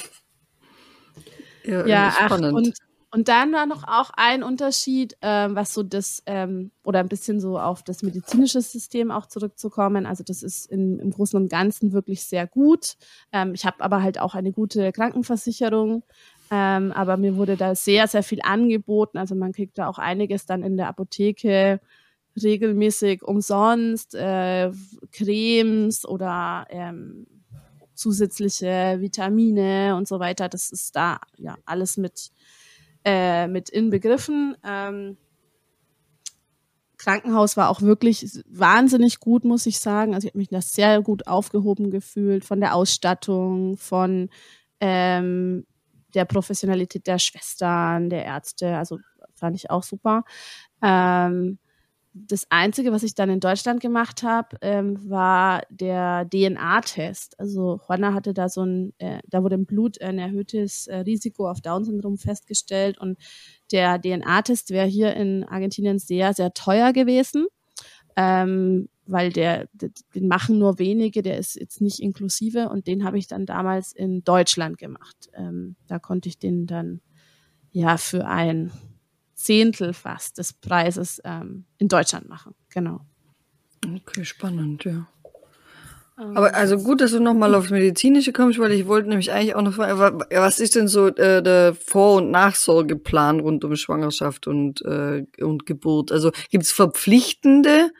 Ja, 1.64 1.86
ja 1.86 2.14
ach, 2.18 2.38
und 2.38 2.74
und 3.12 3.26
dann 3.28 3.52
war 3.52 3.66
noch 3.66 3.82
auch 3.84 4.10
ein 4.16 4.44
Unterschied, 4.44 5.16
ähm, 5.20 5.56
was 5.56 5.74
so 5.74 5.82
das, 5.82 6.22
ähm, 6.26 6.70
oder 6.84 7.00
ein 7.00 7.08
bisschen 7.08 7.40
so 7.40 7.58
auf 7.58 7.82
das 7.82 8.02
medizinische 8.02 8.62
System 8.62 9.10
auch 9.10 9.26
zurückzukommen. 9.26 10.06
Also 10.06 10.22
das 10.22 10.44
ist 10.44 10.66
in, 10.66 11.00
im 11.00 11.10
Großen 11.10 11.36
und 11.40 11.48
Ganzen 11.48 11.92
wirklich 11.92 12.24
sehr 12.24 12.46
gut. 12.46 12.94
Ähm, 13.32 13.52
ich 13.54 13.66
habe 13.66 13.80
aber 13.80 14.02
halt 14.02 14.20
auch 14.20 14.34
eine 14.34 14.52
gute 14.52 14.92
Krankenversicherung. 14.92 16.04
Ähm, 16.52 16.92
aber 16.92 17.16
mir 17.16 17.36
wurde 17.36 17.56
da 17.56 17.74
sehr, 17.74 18.06
sehr 18.06 18.22
viel 18.22 18.40
angeboten. 18.42 19.18
Also 19.18 19.34
man 19.34 19.52
kriegt 19.52 19.78
da 19.78 19.88
auch 19.88 19.98
einiges 19.98 20.46
dann 20.46 20.62
in 20.62 20.76
der 20.76 20.88
Apotheke 20.88 21.80
regelmäßig 22.40 23.22
umsonst, 23.24 24.14
äh, 24.14 24.70
Cremes 25.10 26.06
oder 26.06 26.66
ähm, 26.70 27.26
zusätzliche 27.94 28.98
Vitamine 29.00 29.96
und 29.96 30.08
so 30.08 30.20
weiter. 30.20 30.48
Das 30.48 30.70
ist 30.70 30.94
da 30.96 31.20
ja 31.36 31.56
alles 31.66 31.96
mit 31.96 32.30
äh, 33.04 33.46
mit 33.46 33.70
inbegriffen. 33.70 34.56
Ähm, 34.64 35.16
Krankenhaus 36.98 37.56
war 37.56 37.70
auch 37.70 37.80
wirklich 37.80 38.42
wahnsinnig 38.46 39.20
gut, 39.20 39.44
muss 39.44 39.64
ich 39.64 39.78
sagen. 39.78 40.14
Also 40.14 40.26
ich 40.26 40.32
habe 40.32 40.38
mich 40.38 40.48
da 40.48 40.60
sehr 40.60 41.00
gut 41.00 41.26
aufgehoben 41.26 41.90
gefühlt 41.90 42.44
von 42.44 42.60
der 42.60 42.74
Ausstattung, 42.74 43.78
von 43.78 44.28
ähm, 44.80 45.66
der 46.14 46.26
Professionalität 46.26 47.06
der 47.06 47.18
Schwestern, 47.18 48.10
der 48.10 48.24
Ärzte. 48.26 48.76
Also 48.76 48.98
fand 49.34 49.56
ich 49.56 49.70
auch 49.70 49.82
super. 49.82 50.24
Ähm, 50.82 51.58
das 52.12 52.46
Einzige, 52.50 52.90
was 52.90 53.04
ich 53.04 53.14
dann 53.14 53.30
in 53.30 53.38
Deutschland 53.38 53.80
gemacht 53.80 54.24
habe, 54.24 54.56
ähm, 54.62 55.08
war 55.08 55.62
der 55.70 56.28
DNA-Test. 56.28 57.38
Also 57.38 57.80
Juana 57.86 58.14
hatte 58.14 58.34
da 58.34 58.48
so 58.48 58.64
ein, 58.64 58.92
äh, 58.98 59.20
da 59.28 59.42
wurde 59.42 59.54
im 59.54 59.64
Blut 59.64 60.00
ein 60.00 60.18
erhöhtes 60.18 60.88
äh, 60.88 60.98
Risiko 60.98 61.48
auf 61.48 61.60
Down-Syndrom 61.60 62.18
festgestellt 62.18 62.98
und 62.98 63.18
der 63.70 64.00
DNA-Test 64.00 64.70
wäre 64.70 64.88
hier 64.88 65.14
in 65.14 65.44
Argentinien 65.44 66.00
sehr, 66.00 66.34
sehr 66.34 66.52
teuer 66.52 66.92
gewesen, 66.92 67.46
ähm, 68.16 68.88
weil 69.06 69.32
der, 69.32 69.68
den 69.72 70.26
machen 70.26 70.58
nur 70.58 70.80
wenige, 70.80 71.22
der 71.22 71.38
ist 71.38 71.54
jetzt 71.54 71.80
nicht 71.80 72.00
inklusive 72.00 72.70
und 72.70 72.88
den 72.88 73.04
habe 73.04 73.18
ich 73.18 73.28
dann 73.28 73.46
damals 73.46 73.92
in 73.92 74.24
Deutschland 74.24 74.78
gemacht. 74.78 75.28
Ähm, 75.34 75.76
da 75.86 76.00
konnte 76.00 76.28
ich 76.28 76.38
den 76.38 76.66
dann 76.66 77.00
ja 77.70 77.96
für 77.98 78.26
ein 78.26 78.72
Zehntel 79.42 79.92
fast 79.92 80.38
des 80.38 80.52
Preises 80.52 81.20
ähm, 81.24 81.64
in 81.78 81.88
Deutschland 81.88 82.28
machen. 82.28 82.54
Genau. 82.70 83.00
Okay, 83.84 84.24
spannend, 84.24 84.84
ja. 84.84 85.08
Ähm, 86.20 86.36
Aber 86.36 86.54
also 86.54 86.76
gut, 86.76 87.00
dass 87.00 87.12
du 87.12 87.20
nochmal 87.20 87.54
aufs 87.54 87.70
Medizinische 87.70 88.32
kommst, 88.32 88.58
weil 88.58 88.72
ich 88.72 88.86
wollte 88.86 89.08
nämlich 89.08 89.32
eigentlich 89.32 89.54
auch 89.54 89.62
noch 89.62 89.74
fragen, 89.74 90.22
was 90.30 90.60
ist 90.60 90.74
denn 90.74 90.88
so 90.88 91.08
äh, 91.08 91.42
der 91.42 91.74
Vor- 91.74 92.16
und 92.16 92.30
Nachsorgeplan 92.30 93.40
rund 93.40 93.64
um 93.64 93.74
Schwangerschaft 93.76 94.46
und, 94.46 94.82
äh, 94.82 95.24
und 95.40 95.66
Geburt? 95.66 96.12
Also 96.12 96.30
gibt 96.50 96.64
es 96.64 96.72
verpflichtende 96.72 97.90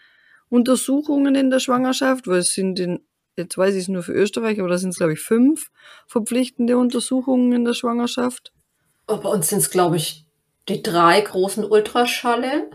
Untersuchungen 0.48 1.34
in 1.34 1.50
der 1.50 1.60
Schwangerschaft? 1.60 2.26
Weil 2.26 2.40
es 2.40 2.52
sind 2.52 2.78
in, 2.78 3.00
jetzt 3.36 3.56
weiß 3.56 3.74
ich 3.74 3.82
es 3.82 3.88
nur 3.88 4.02
für 4.02 4.12
Österreich, 4.12 4.60
aber 4.60 4.68
da 4.68 4.76
sind 4.76 4.90
es, 4.90 4.98
glaube 4.98 5.14
ich, 5.14 5.20
fünf 5.20 5.70
verpflichtende 6.06 6.76
Untersuchungen 6.76 7.52
in 7.52 7.64
der 7.64 7.74
Schwangerschaft. 7.74 8.52
Oh, 9.06 9.16
bei 9.16 9.30
uns 9.30 9.48
sind 9.48 9.58
es, 9.58 9.70
glaube 9.70 9.96
ich, 9.96 10.26
die 10.68 10.82
drei 10.82 11.20
großen 11.20 11.64
Ultraschalle. 11.64 12.70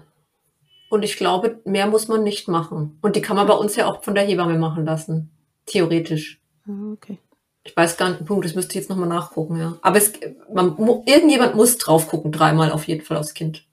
Und 0.90 1.04
ich 1.04 1.18
glaube, 1.18 1.60
mehr 1.66 1.88
muss 1.88 2.08
man 2.08 2.24
nicht 2.24 2.48
machen. 2.48 2.98
Und 3.02 3.16
die 3.16 3.22
kann 3.22 3.36
man 3.36 3.48
bei 3.48 3.54
uns 3.54 3.76
ja 3.76 3.88
auch 3.88 4.04
von 4.04 4.16
der 4.16 4.24
Hebamme 4.24 4.58
machen 4.58 4.86
lassen. 4.86 5.30
Theoretisch. 5.66 6.40
Ah, 6.68 6.94
okay. 6.94 7.18
Ich 7.64 7.76
weiß 7.76 7.98
gar 7.98 8.10
nicht, 8.10 8.26
Punkt, 8.26 8.46
das 8.46 8.54
müsste 8.54 8.74
ich 8.74 8.76
jetzt 8.76 8.90
nochmal 8.90 9.10
nachgucken, 9.10 9.60
ja. 9.60 9.76
Aber 9.82 9.98
es, 9.98 10.14
man, 10.54 10.78
irgendjemand 11.06 11.56
muss 11.56 11.78
drauf 11.80 12.08
gucken, 12.08 12.32
dreimal 12.32 12.72
auf 12.72 12.88
jeden 12.88 13.04
Fall 13.04 13.18
aufs 13.18 13.34
Kind. 13.34 13.66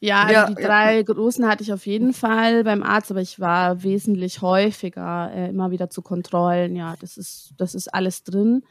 Ja, 0.00 0.22
also 0.22 0.32
ja, 0.32 0.46
die 0.46 0.54
drei 0.54 0.96
ja. 0.96 1.02
großen 1.02 1.46
hatte 1.46 1.62
ich 1.62 1.72
auf 1.72 1.86
jeden 1.86 2.12
Fall 2.12 2.64
beim 2.64 2.82
Arzt, 2.82 3.10
aber 3.12 3.20
ich 3.20 3.38
war 3.38 3.84
wesentlich 3.84 4.40
häufiger 4.42 5.30
äh, 5.32 5.50
immer 5.50 5.70
wieder 5.70 5.90
zu 5.90 6.02
Kontrollen. 6.02 6.74
Ja, 6.74 6.96
das 6.98 7.16
ist, 7.18 7.52
das 7.58 7.74
ist 7.76 7.92
alles 7.92 8.24
drin. 8.24 8.64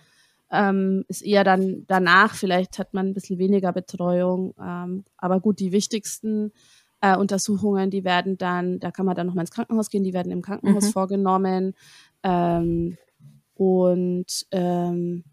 Ähm, 0.51 1.05
ist 1.07 1.21
eher 1.21 1.43
dann 1.43 1.85
danach, 1.87 2.35
vielleicht 2.35 2.77
hat 2.77 2.93
man 2.93 3.07
ein 3.07 3.13
bisschen 3.13 3.39
weniger 3.39 3.71
Betreuung. 3.71 4.53
Ähm, 4.61 5.05
aber 5.17 5.39
gut, 5.39 5.59
die 5.59 5.71
wichtigsten 5.71 6.51
äh, 7.01 7.15
Untersuchungen, 7.15 7.89
die 7.89 8.03
werden 8.03 8.37
dann, 8.37 8.79
da 8.79 8.91
kann 8.91 9.05
man 9.05 9.15
dann 9.15 9.27
nochmal 9.27 9.43
ins 9.43 9.51
Krankenhaus 9.51 9.89
gehen, 9.89 10.03
die 10.03 10.13
werden 10.13 10.31
im 10.31 10.41
Krankenhaus 10.41 10.85
mhm. 10.85 10.91
vorgenommen. 10.91 11.73
Ähm, 12.23 12.97
und 13.55 14.45
ähm, 14.51 15.23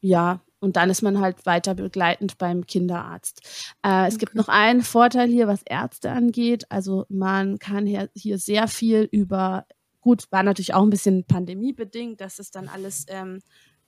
ja, 0.00 0.40
und 0.60 0.76
dann 0.76 0.88
ist 0.88 1.02
man 1.02 1.20
halt 1.20 1.44
weiter 1.44 1.74
begleitend 1.74 2.38
beim 2.38 2.66
Kinderarzt. 2.66 3.74
Äh, 3.82 4.06
es 4.06 4.14
okay. 4.14 4.24
gibt 4.24 4.34
noch 4.34 4.48
einen 4.48 4.82
Vorteil 4.82 5.28
hier, 5.28 5.46
was 5.46 5.62
Ärzte 5.62 6.10
angeht. 6.10 6.64
Also 6.70 7.04
man 7.10 7.58
kann 7.58 7.86
hier, 7.86 8.08
hier 8.14 8.38
sehr 8.38 8.66
viel 8.66 9.06
über, 9.10 9.66
gut, 10.00 10.24
war 10.30 10.42
natürlich 10.42 10.72
auch 10.72 10.82
ein 10.82 10.90
bisschen 10.90 11.24
pandemiebedingt, 11.24 12.20
dass 12.20 12.38
es 12.38 12.50
dann 12.50 12.68
alles 12.68 13.04
ähm, 13.08 13.40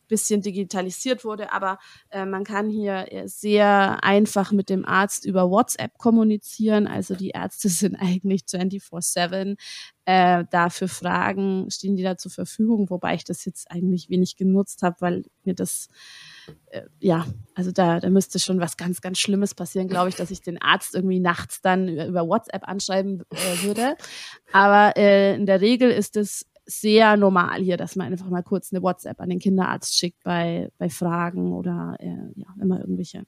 bisschen 0.08 0.42
digitalisiert 0.42 1.24
wurde, 1.24 1.52
aber 1.52 1.78
äh, 2.10 2.24
man 2.24 2.44
kann 2.44 2.68
hier 2.68 3.12
äh, 3.12 3.28
sehr 3.28 4.02
einfach 4.04 4.52
mit 4.52 4.70
dem 4.70 4.84
Arzt 4.84 5.24
über 5.24 5.50
WhatsApp 5.50 5.98
kommunizieren. 5.98 6.86
Also 6.86 7.14
die 7.14 7.30
Ärzte 7.30 7.68
sind 7.68 7.96
eigentlich 7.96 8.42
24-7 8.42 9.56
äh, 10.04 10.44
da 10.50 10.70
für 10.70 10.88
Fragen, 10.88 11.70
stehen 11.70 11.96
die 11.96 12.02
da 12.02 12.16
zur 12.16 12.30
Verfügung, 12.30 12.90
wobei 12.90 13.14
ich 13.14 13.24
das 13.24 13.44
jetzt 13.44 13.70
eigentlich 13.70 14.08
wenig 14.08 14.36
genutzt 14.36 14.82
habe, 14.82 14.96
weil 15.00 15.24
mir 15.44 15.54
das 15.54 15.88
äh, 16.68 16.82
ja, 17.00 17.26
also 17.54 17.72
da, 17.72 18.00
da 18.00 18.10
müsste 18.10 18.38
schon 18.38 18.60
was 18.60 18.76
ganz, 18.76 19.00
ganz 19.00 19.18
Schlimmes 19.18 19.54
passieren, 19.54 19.88
glaube 19.88 20.08
ich, 20.08 20.16
dass 20.16 20.30
ich 20.30 20.42
den 20.42 20.60
Arzt 20.60 20.94
irgendwie 20.94 21.20
nachts 21.20 21.60
dann 21.60 21.88
über, 21.88 22.06
über 22.06 22.28
WhatsApp 22.28 22.68
anschreiben 22.68 23.24
äh, 23.30 23.64
würde. 23.64 23.96
Aber 24.52 24.96
äh, 24.96 25.34
in 25.34 25.46
der 25.46 25.60
Regel 25.60 25.90
ist 25.90 26.16
es 26.16 26.46
sehr 26.66 27.16
normal 27.16 27.60
hier, 27.60 27.76
dass 27.76 27.96
man 27.96 28.08
einfach 28.08 28.28
mal 28.28 28.42
kurz 28.42 28.72
eine 28.72 28.82
WhatsApp 28.82 29.20
an 29.20 29.30
den 29.30 29.38
Kinderarzt 29.38 29.96
schickt 29.96 30.22
bei, 30.24 30.70
bei 30.78 30.88
Fragen 30.88 31.52
oder 31.52 31.96
äh, 32.00 32.06
ja, 32.34 32.48
immer 32.60 32.80
irgendwelche. 32.80 33.22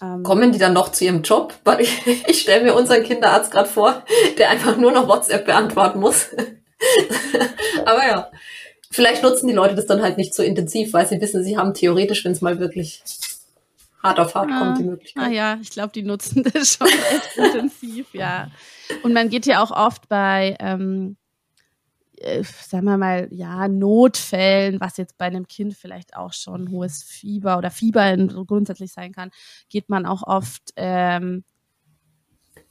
Ähm, 0.00 0.22
Kommen 0.22 0.52
die 0.52 0.58
dann 0.58 0.72
noch 0.72 0.90
zu 0.90 1.04
ihrem 1.04 1.22
Job? 1.22 1.54
Ich, 1.78 2.06
ich 2.26 2.40
stelle 2.40 2.64
mir 2.64 2.74
unseren 2.74 3.02
Kinderarzt 3.02 3.52
gerade 3.52 3.68
vor, 3.68 4.04
der 4.38 4.50
einfach 4.50 4.76
nur 4.76 4.92
noch 4.92 5.06
WhatsApp 5.06 5.44
beantworten 5.44 6.00
muss. 6.00 6.28
Aber 7.84 8.06
ja, 8.06 8.30
vielleicht 8.90 9.22
nutzen 9.22 9.46
die 9.46 9.54
Leute 9.54 9.74
das 9.74 9.86
dann 9.86 10.02
halt 10.02 10.16
nicht 10.16 10.34
so 10.34 10.42
intensiv, 10.42 10.92
weil 10.94 11.06
sie 11.06 11.20
wissen, 11.20 11.44
sie 11.44 11.58
haben 11.58 11.74
theoretisch, 11.74 12.24
wenn 12.24 12.32
es 12.32 12.40
mal 12.40 12.58
wirklich 12.58 13.02
hart 14.02 14.18
auf 14.18 14.34
hart 14.34 14.50
ah, 14.50 14.58
kommt, 14.58 14.78
die 14.78 14.84
Möglichkeit. 14.84 15.24
Ah 15.24 15.30
ja, 15.30 15.58
ich 15.60 15.70
glaube, 15.70 15.92
die 15.92 16.02
nutzen 16.02 16.42
das 16.52 16.74
schon 16.74 16.88
echt 16.88 17.36
intensiv, 17.36 18.06
ja. 18.14 18.50
Und 19.02 19.12
man 19.12 19.28
geht 19.28 19.46
ja 19.46 19.62
auch 19.62 19.70
oft 19.70 20.08
bei 20.08 20.56
ähm, 20.58 21.16
äh, 22.22 22.42
sagen 22.44 22.86
wir 22.86 22.96
mal, 22.98 23.28
ja, 23.30 23.68
Notfällen, 23.68 24.80
was 24.80 24.96
jetzt 24.96 25.18
bei 25.18 25.26
einem 25.26 25.46
Kind 25.46 25.74
vielleicht 25.74 26.16
auch 26.16 26.32
schon 26.32 26.70
hohes 26.70 27.02
Fieber 27.02 27.58
oder 27.58 27.70
Fieber 27.70 28.16
grundsätzlich 28.46 28.92
sein 28.92 29.12
kann, 29.12 29.30
geht 29.68 29.88
man 29.88 30.06
auch 30.06 30.22
oft 30.22 30.72
ähm, 30.76 31.44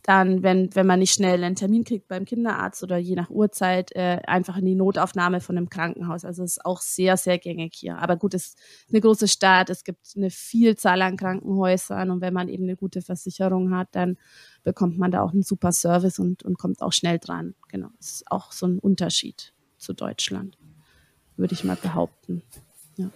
dann, 0.03 0.41
wenn, 0.41 0.73
wenn 0.75 0.87
man 0.87 0.99
nicht 0.99 1.13
schnell 1.13 1.43
einen 1.43 1.55
Termin 1.55 1.83
kriegt 1.83 2.07
beim 2.07 2.25
Kinderarzt 2.25 2.81
oder 2.81 2.97
je 2.97 3.15
nach 3.15 3.29
Uhrzeit, 3.29 3.95
äh, 3.95 4.19
einfach 4.25 4.57
in 4.57 4.65
die 4.65 4.75
Notaufnahme 4.75 5.41
von 5.41 5.57
einem 5.57 5.69
Krankenhaus. 5.69 6.25
Also 6.25 6.43
es 6.43 6.57
ist 6.57 6.65
auch 6.65 6.81
sehr, 6.81 7.17
sehr 7.17 7.37
gängig 7.37 7.75
hier. 7.75 7.97
Aber 7.99 8.17
gut, 8.17 8.33
es 8.33 8.47
ist 8.47 8.59
eine 8.89 9.01
große 9.01 9.27
Stadt, 9.27 9.69
es 9.69 9.83
gibt 9.83 10.13
eine 10.15 10.31
Vielzahl 10.31 11.01
an 11.01 11.17
Krankenhäusern 11.17 12.09
und 12.09 12.21
wenn 12.21 12.33
man 12.33 12.49
eben 12.49 12.63
eine 12.63 12.75
gute 12.75 13.01
Versicherung 13.01 13.75
hat, 13.75 13.89
dann 13.91 14.17
bekommt 14.63 14.97
man 14.97 15.11
da 15.11 15.21
auch 15.21 15.33
einen 15.33 15.43
super 15.43 15.71
Service 15.71 16.19
und, 16.19 16.43
und 16.43 16.57
kommt 16.57 16.81
auch 16.81 16.93
schnell 16.93 17.19
dran. 17.19 17.55
Genau, 17.69 17.89
das 17.97 18.11
ist 18.13 18.31
auch 18.31 18.51
so 18.51 18.65
ein 18.65 18.79
Unterschied 18.79 19.53
zu 19.77 19.93
Deutschland, 19.93 20.57
würde 21.37 21.53
ich 21.53 21.63
mal 21.63 21.77
behaupten. 21.77 22.43
Ja. 23.01 23.09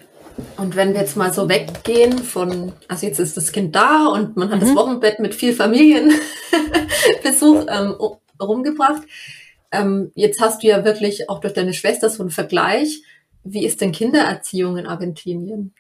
Und 0.58 0.76
wenn 0.76 0.94
wir 0.94 1.00
jetzt 1.00 1.16
mal 1.16 1.32
so 1.34 1.48
weggehen 1.48 2.18
von, 2.18 2.74
also 2.88 3.06
jetzt 3.06 3.20
ist 3.20 3.38
das 3.38 3.52
Kind 3.52 3.76
da 3.76 4.08
und 4.08 4.36
man 4.36 4.50
hat 4.50 4.58
mhm. 4.58 4.66
das 4.66 4.76
Wochenbett 4.76 5.20
mit 5.20 5.34
viel 5.34 5.54
Familienbesuch 5.54 6.20
ähm, 7.70 7.96
rumgebracht. 8.42 9.04
Ähm, 9.72 10.12
jetzt 10.16 10.42
hast 10.42 10.64
du 10.64 10.68
ja 10.68 10.84
wirklich 10.84 11.30
auch 11.30 11.40
durch 11.40 11.54
deine 11.54 11.74
Schwester 11.74 12.10
so 12.10 12.22
einen 12.24 12.32
Vergleich. 12.32 13.02
Wie 13.44 13.66
ist 13.66 13.82
denn 13.82 13.92
Kindererziehung 13.92 14.78
in 14.78 14.88
Argentinien? 14.88 15.74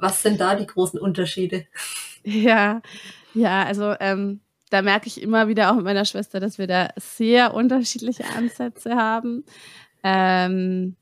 Was 0.00 0.22
sind 0.22 0.40
da 0.40 0.54
die 0.54 0.66
großen 0.66 0.98
Unterschiede? 1.00 1.66
Ja, 2.26 2.80
ja, 3.34 3.64
also 3.64 3.94
ähm, 4.00 4.40
da 4.70 4.80
merke 4.80 5.08
ich 5.08 5.20
immer 5.20 5.46
wieder 5.46 5.70
auch 5.70 5.74
mit 5.74 5.84
meiner 5.84 6.06
Schwester, 6.06 6.40
dass 6.40 6.56
wir 6.56 6.66
da 6.66 6.88
sehr 6.96 7.52
unterschiedliche 7.52 8.24
Ansätze 8.34 8.96
haben. 8.96 9.44
Ähm, 10.02 10.96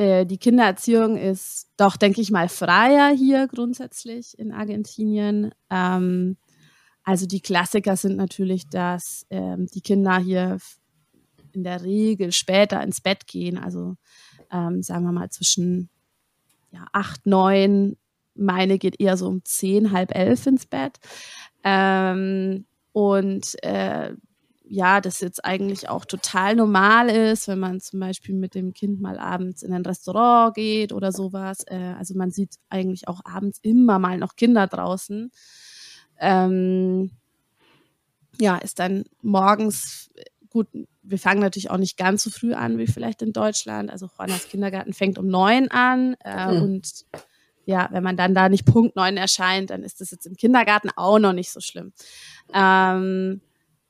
äh, 0.00 0.24
die 0.24 0.38
Kindererziehung 0.38 1.18
ist 1.18 1.68
doch, 1.76 1.98
denke 1.98 2.22
ich 2.22 2.30
mal, 2.30 2.48
freier 2.48 3.14
hier 3.14 3.46
grundsätzlich 3.48 4.38
in 4.38 4.50
Argentinien. 4.50 5.52
Ähm, 5.68 6.38
also 7.04 7.26
die 7.26 7.42
Klassiker 7.42 7.96
sind 7.96 8.16
natürlich, 8.16 8.66
dass 8.66 9.26
ähm, 9.28 9.66
die 9.66 9.82
Kinder 9.82 10.16
hier 10.18 10.56
in 11.52 11.64
der 11.64 11.84
Regel 11.84 12.32
später 12.32 12.82
ins 12.82 13.02
Bett 13.02 13.26
gehen. 13.26 13.58
Also 13.58 13.96
ähm, 14.50 14.82
sagen 14.82 15.04
wir 15.04 15.12
mal 15.12 15.28
zwischen 15.28 15.90
ja, 16.70 16.86
acht, 16.94 17.26
neun. 17.26 17.98
Meine 18.34 18.78
geht 18.78 18.98
eher 19.00 19.18
so 19.18 19.26
um 19.26 19.44
zehn, 19.44 19.92
halb 19.92 20.14
elf 20.14 20.46
ins 20.46 20.64
Bett. 20.64 20.98
Ähm, 21.62 22.64
und 22.92 23.62
äh, 23.62 24.14
ja, 24.72 25.00
das 25.00 25.18
jetzt 25.18 25.44
eigentlich 25.44 25.88
auch 25.88 26.04
total 26.04 26.54
normal 26.54 27.10
ist, 27.10 27.48
wenn 27.48 27.58
man 27.58 27.80
zum 27.80 27.98
Beispiel 27.98 28.36
mit 28.36 28.54
dem 28.54 28.72
Kind 28.72 29.00
mal 29.00 29.18
abends 29.18 29.64
in 29.64 29.72
ein 29.72 29.84
Restaurant 29.84 30.54
geht 30.54 30.92
oder 30.92 31.10
sowas. 31.10 31.64
Äh, 31.66 31.94
also 31.98 32.14
man 32.14 32.30
sieht 32.30 32.54
eigentlich 32.68 33.08
auch 33.08 33.20
abends 33.24 33.58
immer 33.62 33.98
mal 33.98 34.16
noch 34.16 34.36
Kinder 34.36 34.68
draußen. 34.68 35.32
Ähm, 36.20 37.10
ja, 38.40 38.58
ist 38.58 38.78
dann 38.78 39.06
morgens 39.22 40.08
gut. 40.50 40.68
Wir 41.02 41.18
fangen 41.18 41.40
natürlich 41.40 41.70
auch 41.70 41.76
nicht 41.76 41.96
ganz 41.96 42.22
so 42.22 42.30
früh 42.30 42.54
an 42.54 42.78
wie 42.78 42.86
vielleicht 42.86 43.22
in 43.22 43.32
Deutschland. 43.32 43.90
Also 43.90 44.06
Juanas 44.06 44.46
Kindergarten 44.46 44.92
fängt 44.92 45.18
um 45.18 45.26
neun 45.26 45.68
an 45.72 46.14
äh, 46.24 46.54
mhm. 46.54 46.62
und 46.62 47.06
ja, 47.64 47.88
wenn 47.90 48.04
man 48.04 48.16
dann 48.16 48.36
da 48.36 48.48
nicht 48.48 48.66
Punkt 48.66 48.94
neun 48.94 49.16
erscheint, 49.16 49.70
dann 49.70 49.82
ist 49.82 50.00
das 50.00 50.12
jetzt 50.12 50.26
im 50.26 50.36
Kindergarten 50.36 50.90
auch 50.94 51.18
noch 51.18 51.32
nicht 51.32 51.50
so 51.50 51.58
schlimm. 51.58 51.92
Ähm, 52.54 53.40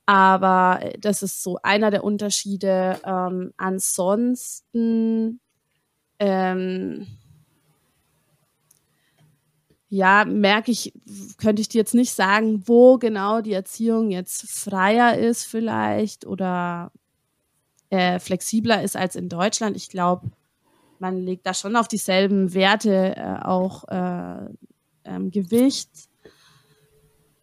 aber 0.05 0.79
äh, 0.81 0.97
das 0.99 1.23
ist 1.23 1.43
so 1.43 1.57
einer 1.63 1.91
der 1.91 2.03
Unterschiede. 2.03 2.99
Ähm, 3.05 3.53
ansonsten, 3.57 5.39
ähm, 6.19 7.07
ja, 9.89 10.25
merke 10.25 10.71
ich, 10.71 10.93
könnte 11.37 11.61
ich 11.61 11.69
dir 11.69 11.79
jetzt 11.79 11.95
nicht 11.95 12.13
sagen, 12.13 12.63
wo 12.65 12.97
genau 12.97 13.41
die 13.41 13.53
Erziehung 13.53 14.09
jetzt 14.09 14.49
freier 14.49 15.17
ist 15.17 15.43
vielleicht 15.43 16.25
oder 16.25 16.91
äh, 17.89 18.19
flexibler 18.19 18.81
ist 18.83 18.95
als 18.95 19.15
in 19.17 19.27
Deutschland. 19.27 19.75
Ich 19.75 19.89
glaube, 19.89 20.31
man 20.99 21.17
legt 21.17 21.45
da 21.45 21.53
schon 21.53 21.75
auf 21.75 21.87
dieselben 21.87 22.53
Werte 22.53 23.15
äh, 23.17 23.43
auch 23.43 23.87
äh, 23.89 24.45
ähm, 25.03 25.31
Gewicht. 25.31 25.89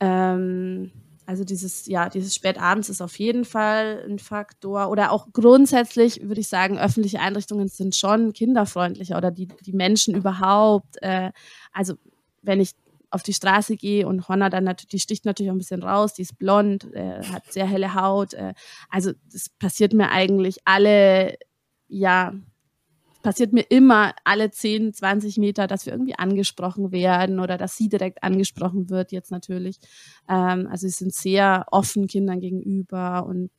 Ähm, 0.00 0.92
also 1.28 1.44
dieses, 1.44 1.84
ja, 1.84 2.08
dieses 2.08 2.34
Spätabends 2.34 2.88
ist 2.88 3.02
auf 3.02 3.18
jeden 3.18 3.44
Fall 3.44 4.02
ein 4.08 4.18
Faktor. 4.18 4.88
Oder 4.88 5.12
auch 5.12 5.28
grundsätzlich 5.30 6.22
würde 6.22 6.40
ich 6.40 6.48
sagen, 6.48 6.78
öffentliche 6.78 7.20
Einrichtungen 7.20 7.68
sind 7.68 7.94
schon 7.94 8.32
kinderfreundlicher 8.32 9.14
oder 9.14 9.30
die, 9.30 9.46
die 9.46 9.74
Menschen 9.74 10.14
überhaupt. 10.14 10.96
Äh, 11.02 11.32
also 11.70 11.96
wenn 12.40 12.62
ich 12.62 12.70
auf 13.10 13.22
die 13.22 13.34
Straße 13.34 13.76
gehe 13.76 14.08
und 14.08 14.26
Honna 14.30 14.48
dann 14.48 14.64
natürlich, 14.64 14.88
die 14.88 15.00
sticht 15.00 15.26
natürlich 15.26 15.50
auch 15.50 15.54
ein 15.54 15.58
bisschen 15.58 15.82
raus, 15.82 16.14
die 16.14 16.22
ist 16.22 16.38
blond, 16.38 16.90
äh, 16.94 17.22
hat 17.22 17.52
sehr 17.52 17.66
helle 17.66 17.92
Haut. 17.92 18.32
Äh, 18.32 18.54
also 18.88 19.12
das 19.30 19.50
passiert 19.50 19.92
mir 19.92 20.10
eigentlich 20.10 20.60
alle, 20.64 21.34
ja, 21.88 22.32
passiert 23.22 23.52
mir 23.52 23.62
immer 23.62 24.14
alle 24.24 24.50
10, 24.50 24.94
20 24.94 25.38
Meter, 25.38 25.66
dass 25.66 25.86
wir 25.86 25.92
irgendwie 25.92 26.18
angesprochen 26.18 26.92
werden 26.92 27.40
oder 27.40 27.58
dass 27.58 27.76
sie 27.76 27.88
direkt 27.88 28.22
angesprochen 28.22 28.90
wird, 28.90 29.12
jetzt 29.12 29.30
natürlich. 29.30 29.78
Ähm, 30.28 30.68
also 30.70 30.86
sie 30.86 30.94
sind 30.94 31.14
sehr 31.14 31.66
offen 31.70 32.06
Kindern 32.06 32.40
gegenüber 32.40 33.26
und 33.26 33.50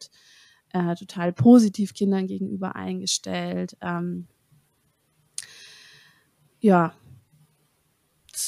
äh, 0.71 0.95
total 0.95 1.33
positiv 1.33 1.93
Kindern 1.93 2.27
gegenüber 2.27 2.75
eingestellt. 2.75 3.75
Ähm, 3.81 4.27
ja, 6.59 6.93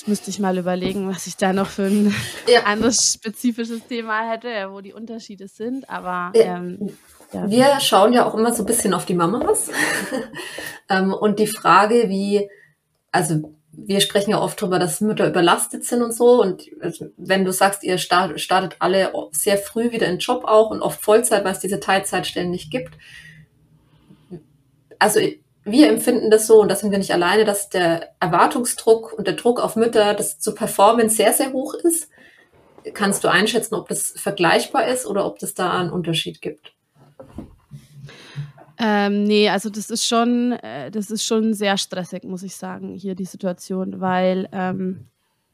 müsste 0.08 0.30
ich 0.30 0.40
mal 0.40 0.58
überlegen, 0.58 1.08
was 1.08 1.28
ich 1.28 1.38
da 1.38 1.54
noch 1.54 1.68
für 1.68 1.84
ein 1.84 2.14
ja. 2.48 2.64
anderes 2.66 3.14
spezifisches 3.14 3.86
Thema 3.88 4.30
hätte, 4.30 4.72
wo 4.72 4.82
die 4.82 4.94
Unterschiede 4.94 5.48
sind. 5.48 5.90
Aber 5.90 6.32
ähm, 6.36 6.92
ja. 7.34 7.50
Wir 7.50 7.80
schauen 7.80 8.14
ja 8.14 8.26
auch 8.26 8.36
immer 8.36 8.54
so 8.54 8.64
ein 8.64 8.66
bisschen 8.66 8.94
auf 8.94 9.06
die 9.06 9.14
Mamas. 9.14 9.70
ähm, 10.90 11.14
und 11.14 11.40
die 11.40 11.48
Frage, 11.48 12.10
wie, 12.10 12.50
also 13.12 13.54
wir 13.72 14.02
sprechen 14.02 14.32
ja 14.32 14.42
oft 14.42 14.62
darüber, 14.62 14.80
dass 14.80 15.02
Mütter 15.02 15.28
überlastet 15.28 15.86
sind 15.86 16.02
und 16.02 16.14
so. 16.14 16.42
Und 16.42 16.64
also, 16.82 17.08
wenn 17.18 17.46
du 17.46 17.54
sagst, 17.54 17.84
ihr 17.84 17.98
startet 17.98 18.76
alle 18.80 19.14
sehr 19.32 19.58
früh 19.58 19.92
wieder 19.92 20.08
in 20.08 20.16
den 20.16 20.20
Job 20.20 20.44
auch 20.46 20.72
und 20.72 20.82
oft 20.82 21.02
Vollzeit, 21.02 21.46
weil 21.46 21.54
es 21.54 21.60
diese 21.60 21.80
Teilzeitstellen 21.80 22.52
nicht 22.52 22.70
gibt. 22.70 22.96
Also 25.00 25.20
wir 25.64 25.90
empfinden 25.90 26.32
das 26.32 26.48
so, 26.48 26.62
und 26.62 26.70
da 26.70 26.76
sind 26.76 26.92
wir 26.92 26.98
nicht 26.98 27.14
alleine, 27.14 27.46
dass 27.46 27.70
der 27.70 28.16
Erwartungsdruck 28.20 29.14
und 29.14 29.28
der 29.28 29.36
Druck 29.36 29.60
auf 29.60 29.76
Mütter, 29.76 30.14
das 30.14 30.40
zu 30.40 30.56
performen, 30.56 31.10
sehr, 31.10 31.34
sehr 31.34 31.54
hoch 31.54 31.74
ist. 31.76 32.10
Kannst 32.94 33.24
du 33.24 33.28
einschätzen, 33.28 33.76
ob 33.76 33.88
das 33.88 34.14
vergleichbar 34.16 34.88
ist 34.88 35.06
oder 35.06 35.26
ob 35.26 35.38
das 35.38 35.54
da 35.54 35.72
einen 35.80 35.92
Unterschied 35.92 36.42
gibt? 36.42 36.74
Ähm, 38.80 39.26
nee, 39.26 39.48
also 39.50 39.70
das 39.70 39.92
ist 39.92 40.08
schon, 40.08 40.54
äh, 40.54 40.90
das 40.90 41.12
ist 41.12 41.24
schon 41.24 41.54
sehr 41.54 41.78
stressig, 41.78 42.24
muss 42.24 42.42
ich 42.42 42.56
sagen, 42.56 42.96
hier 42.96 43.14
die 43.14 43.26
Situation, 43.26 44.02
weil 44.02 44.50
ähm, 44.52 45.06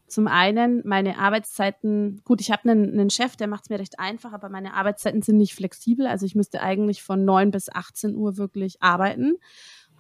zum 0.08 0.28
einen 0.28 0.82
meine 0.86 1.20
Arbeitszeiten, 1.20 2.22
gut, 2.24 2.40
ich 2.40 2.52
habe 2.52 2.70
einen, 2.70 2.94
einen 2.94 3.10
Chef, 3.10 3.36
der 3.36 3.48
macht 3.48 3.66
es 3.66 3.70
mir 3.70 3.80
recht 3.80 4.00
einfach, 4.00 4.32
aber 4.32 4.48
meine 4.48 4.74
Arbeitszeiten 4.74 5.22
sind 5.22 5.36
nicht 5.36 5.54
flexibel. 5.54 6.08
Also 6.08 6.26
ich 6.26 6.36
müsste 6.36 6.62
eigentlich 6.62 7.04
von 7.04 7.26
9 7.26 7.52
bis 7.52 7.68
18 7.68 8.16
Uhr 8.16 8.38
wirklich 8.38 8.82
arbeiten. 8.82 9.36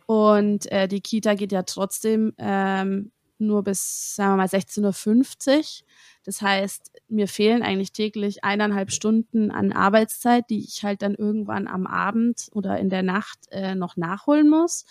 Und 0.08 0.72
äh, 0.72 0.88
die 0.88 1.02
Kita 1.02 1.36
geht 1.36 1.52
ja 1.52 1.64
trotzdem 1.64 2.34
ähm, 2.38 3.12
nur 3.40 3.64
bis, 3.64 4.16
sagen 4.16 4.32
wir 4.32 4.38
mal, 4.38 4.48
16.50 4.48 5.58
Uhr. 5.58 5.64
Das 6.24 6.42
heißt, 6.42 6.92
mir 7.10 7.28
fehlen 7.28 7.62
eigentlich 7.62 7.92
täglich 7.92 8.44
eineinhalb 8.44 8.92
Stunden 8.92 9.52
an 9.52 9.72
Arbeitszeit, 9.72 10.46
die 10.50 10.60
ich 10.60 10.84
halt 10.84 11.02
dann 11.02 11.14
irgendwann 11.14 11.68
am 11.68 11.86
Abend 11.86 12.50
oder 12.54 12.80
in 12.80 12.90
der 12.90 13.04
Nacht 13.04 13.40
äh, 13.52 13.76
noch 13.76 13.98
nachholen 13.98 14.50
muss 14.50 14.86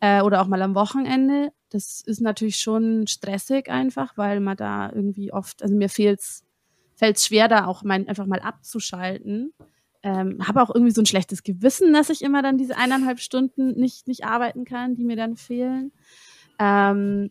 äh, 0.00 0.22
oder 0.22 0.42
auch 0.42 0.46
mal 0.46 0.62
am 0.62 0.74
Wochenende. 0.74 1.50
Das 1.70 2.00
ist 2.00 2.20
natürlich 2.20 2.56
schon 2.56 3.06
stressig 3.06 3.70
einfach, 3.70 4.16
weil 4.16 4.40
man 4.40 4.56
da 4.56 4.90
irgendwie 4.92 5.32
oft, 5.32 5.62
also 5.62 5.74
mir 5.74 5.88
fehlt's, 5.88 6.44
fällt 6.94 7.16
es 7.16 7.26
schwer, 7.26 7.48
da 7.48 7.66
auch 7.66 7.82
mein, 7.82 8.06
einfach 8.08 8.26
mal 8.26 8.40
abzuschalten. 8.40 9.52
Ähm, 10.02 10.46
habe 10.46 10.62
auch 10.62 10.72
irgendwie 10.72 10.92
so 10.92 11.02
ein 11.02 11.06
schlechtes 11.06 11.42
Gewissen, 11.42 11.92
dass 11.92 12.10
ich 12.10 12.22
immer 12.22 12.40
dann 12.42 12.56
diese 12.56 12.76
eineinhalb 12.76 13.18
Stunden 13.18 13.72
nicht, 13.72 14.06
nicht 14.06 14.24
arbeiten 14.24 14.64
kann, 14.64 14.94
die 14.94 15.04
mir 15.04 15.16
dann 15.16 15.36
fehlen. 15.36 15.92
Ähm, 16.58 17.30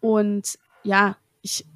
und 0.00 0.58
ja, 0.82 1.16
ich 1.42 1.66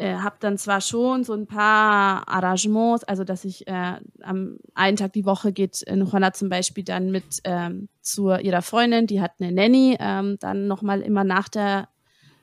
äh, 0.00 0.16
habe 0.16 0.36
dann 0.40 0.56
zwar 0.56 0.80
schon 0.80 1.24
so 1.24 1.34
ein 1.34 1.46
paar 1.46 2.26
Arrangements, 2.26 3.04
also 3.04 3.22
dass 3.22 3.44
ich 3.44 3.66
äh, 3.66 4.00
am 4.22 4.56
einen 4.74 4.96
Tag 4.96 5.12
die 5.12 5.26
Woche 5.26 5.52
geht 5.52 5.86
äh, 5.86 5.96
Juana 5.96 6.32
zum 6.32 6.48
Beispiel 6.48 6.84
dann 6.84 7.10
mit 7.10 7.40
ähm, 7.44 7.88
zu 8.00 8.30
ihrer 8.30 8.62
Freundin, 8.62 9.06
die 9.06 9.20
hat 9.20 9.32
eine 9.38 9.52
Nanny, 9.52 9.96
ähm, 10.00 10.38
dann 10.40 10.66
nochmal 10.66 11.02
immer 11.02 11.24
nach 11.24 11.48
der 11.48 11.88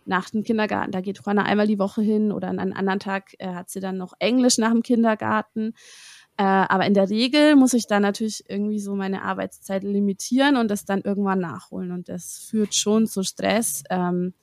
nach 0.05 0.29
dem 0.29 0.43
Kindergarten, 0.43 0.91
da 0.91 1.01
geht 1.01 1.17
Juana 1.17 1.43
einmal 1.43 1.67
die 1.67 1.79
Woche 1.79 2.01
hin 2.01 2.31
oder 2.31 2.47
an 2.47 2.59
einem 2.59 2.73
anderen 2.73 2.99
Tag 2.99 3.33
äh, 3.39 3.47
hat 3.47 3.69
sie 3.69 3.79
dann 3.79 3.97
noch 3.97 4.13
Englisch 4.19 4.57
nach 4.57 4.71
dem 4.71 4.83
Kindergarten. 4.83 5.73
Äh, 6.37 6.43
aber 6.43 6.85
in 6.85 6.93
der 6.93 7.09
Regel 7.09 7.55
muss 7.55 7.73
ich 7.73 7.87
dann 7.87 8.03
natürlich 8.03 8.43
irgendwie 8.47 8.79
so 8.79 8.95
meine 8.95 9.23
Arbeitszeit 9.23 9.83
limitieren 9.83 10.55
und 10.55 10.69
das 10.69 10.85
dann 10.85 11.01
irgendwann 11.01 11.39
nachholen. 11.39 11.91
Und 11.91 12.09
das 12.09 12.37
führt 12.49 12.75
schon 12.75 13.07
zu 13.07 13.23
Stress. 13.23 13.83
Ähm, 13.89 14.33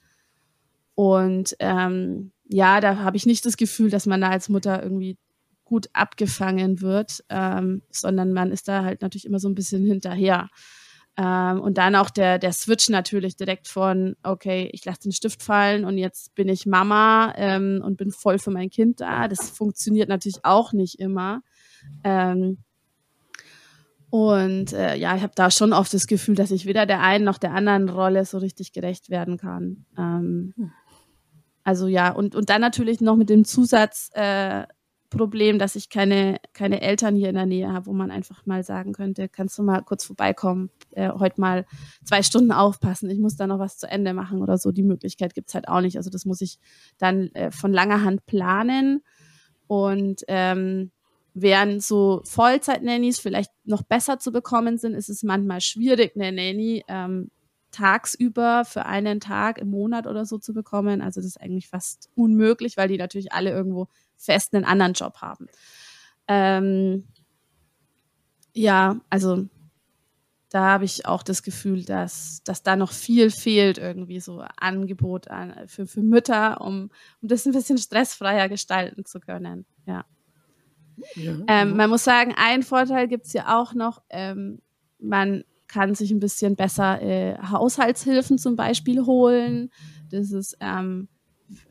und 0.96 1.54
ähm, 1.60 2.32
ja, 2.48 2.80
da 2.80 2.98
habe 2.98 3.16
ich 3.16 3.26
nicht 3.26 3.46
das 3.46 3.56
Gefühl, 3.56 3.90
dass 3.90 4.06
man 4.06 4.20
da 4.20 4.28
als 4.28 4.48
Mutter 4.48 4.82
irgendwie 4.82 5.18
gut 5.64 5.88
abgefangen 5.92 6.80
wird, 6.80 7.24
ähm, 7.30 7.82
sondern 7.90 8.32
man 8.32 8.50
ist 8.50 8.68
da 8.68 8.84
halt 8.84 9.00
natürlich 9.02 9.24
immer 9.24 9.38
so 9.38 9.48
ein 9.48 9.54
bisschen 9.54 9.84
hinterher. 9.84 10.48
Ähm, 11.16 11.60
und 11.60 11.78
dann 11.78 11.94
auch 11.94 12.10
der, 12.10 12.38
der 12.38 12.52
Switch 12.52 12.88
natürlich 12.88 13.36
direkt 13.36 13.68
von, 13.68 14.16
okay, 14.24 14.68
ich 14.72 14.84
lasse 14.84 15.02
den 15.02 15.12
Stift 15.12 15.42
fallen 15.42 15.84
und 15.84 15.96
jetzt 15.96 16.34
bin 16.34 16.48
ich 16.48 16.66
Mama 16.66 17.32
ähm, 17.36 17.80
und 17.84 17.96
bin 17.96 18.10
voll 18.10 18.38
für 18.38 18.50
mein 18.50 18.68
Kind 18.68 19.00
da. 19.00 19.28
Das 19.28 19.50
funktioniert 19.50 20.08
natürlich 20.08 20.44
auch 20.44 20.72
nicht 20.72 20.98
immer. 20.98 21.42
Ähm, 22.02 22.58
und 24.10 24.72
äh, 24.72 24.94
ja, 24.94 25.16
ich 25.16 25.22
habe 25.22 25.32
da 25.34 25.50
schon 25.50 25.72
oft 25.72 25.92
das 25.92 26.06
Gefühl, 26.06 26.36
dass 26.36 26.52
ich 26.52 26.66
weder 26.66 26.86
der 26.86 27.00
einen 27.00 27.24
noch 27.24 27.38
der 27.38 27.52
anderen 27.52 27.88
Rolle 27.88 28.24
so 28.24 28.38
richtig 28.38 28.72
gerecht 28.72 29.10
werden 29.10 29.38
kann. 29.38 29.86
Ähm, 29.98 30.54
hm. 30.56 30.70
Also 31.64 31.88
ja, 31.88 32.12
und, 32.12 32.36
und 32.36 32.50
dann 32.50 32.60
natürlich 32.60 33.00
noch 33.00 33.16
mit 33.16 33.30
dem 33.30 33.44
Zusatzproblem, 33.44 35.56
äh, 35.56 35.58
dass 35.58 35.74
ich 35.74 35.88
keine, 35.88 36.38
keine 36.52 36.80
Eltern 36.82 37.16
hier 37.16 37.30
in 37.30 37.34
der 37.34 37.46
Nähe 37.46 37.72
habe, 37.72 37.86
wo 37.86 37.92
man 37.92 38.12
einfach 38.12 38.46
mal 38.46 38.62
sagen 38.62 38.92
könnte, 38.92 39.28
kannst 39.28 39.58
du 39.58 39.64
mal 39.64 39.82
kurz 39.82 40.04
vorbeikommen, 40.04 40.70
äh, 40.92 41.10
heute 41.10 41.40
mal 41.40 41.66
zwei 42.04 42.22
Stunden 42.22 42.52
aufpassen, 42.52 43.10
ich 43.10 43.18
muss 43.18 43.34
da 43.34 43.48
noch 43.48 43.58
was 43.58 43.78
zu 43.78 43.90
Ende 43.90 44.12
machen 44.12 44.42
oder 44.42 44.58
so. 44.58 44.70
Die 44.70 44.84
Möglichkeit 44.84 45.34
gibt's 45.34 45.54
halt 45.54 45.66
auch 45.66 45.80
nicht. 45.80 45.96
Also 45.96 46.10
das 46.10 46.24
muss 46.24 46.40
ich 46.40 46.60
dann 46.98 47.34
äh, 47.34 47.50
von 47.50 47.72
langer 47.72 48.04
Hand 48.04 48.26
planen. 48.26 49.02
Und 49.66 50.22
ähm, 50.28 50.92
während 51.34 51.82
so 51.82 52.22
Vollzeit-Nannies 52.24 53.18
vielleicht 53.18 53.50
noch 53.64 53.82
besser 53.82 54.18
zu 54.18 54.32
bekommen 54.32 54.78
sind, 54.78 54.94
ist 54.94 55.08
es 55.08 55.22
manchmal 55.24 55.60
schwierig, 55.60 56.14
eine 56.14 56.32
Nanny 56.32 56.84
ähm, 56.88 57.30
tagsüber 57.72 58.64
für 58.64 58.86
einen 58.86 59.18
Tag 59.18 59.58
im 59.58 59.68
Monat 59.68 60.06
oder 60.06 60.24
so 60.24 60.38
zu 60.38 60.54
bekommen. 60.54 61.02
Also 61.02 61.20
das 61.20 61.26
ist 61.26 61.40
eigentlich 61.40 61.68
fast 61.68 62.08
unmöglich, 62.14 62.76
weil 62.76 62.88
die 62.88 62.98
natürlich 62.98 63.32
alle 63.32 63.50
irgendwo 63.50 63.88
fest 64.16 64.54
einen 64.54 64.64
anderen 64.64 64.92
Job 64.92 65.16
haben. 65.16 65.48
Ähm, 66.28 67.08
ja, 68.52 69.00
also 69.10 69.48
da 70.50 70.66
habe 70.66 70.84
ich 70.84 71.04
auch 71.04 71.24
das 71.24 71.42
Gefühl, 71.42 71.84
dass, 71.84 72.42
dass 72.44 72.62
da 72.62 72.76
noch 72.76 72.92
viel 72.92 73.30
fehlt, 73.30 73.76
irgendwie 73.76 74.20
so 74.20 74.44
Angebot 74.56 75.26
an, 75.26 75.66
für, 75.66 75.88
für 75.88 76.00
Mütter, 76.00 76.60
um, 76.60 76.92
um 77.20 77.28
das 77.28 77.44
ein 77.44 77.52
bisschen 77.52 77.78
stressfreier 77.78 78.48
gestalten 78.48 79.04
zu 79.04 79.18
können. 79.18 79.66
Ja. 79.84 80.04
Ja 81.16 81.36
ähm, 81.48 81.76
man 81.76 81.90
muss 81.90 82.04
sagen, 82.04 82.34
ein 82.36 82.62
Vorteil 82.62 83.08
gibt 83.08 83.26
es 83.26 83.32
ja 83.32 83.60
auch 83.60 83.74
noch, 83.74 84.02
ähm, 84.10 84.60
man 84.98 85.44
kann 85.66 85.94
sich 85.94 86.10
ein 86.10 86.20
bisschen 86.20 86.56
besser 86.56 87.02
äh, 87.02 87.36
Haushaltshilfen 87.38 88.38
zum 88.38 88.56
Beispiel 88.56 89.04
holen. 89.06 89.70
Das 90.10 90.30
ist 90.30 90.56
ähm, 90.60 91.08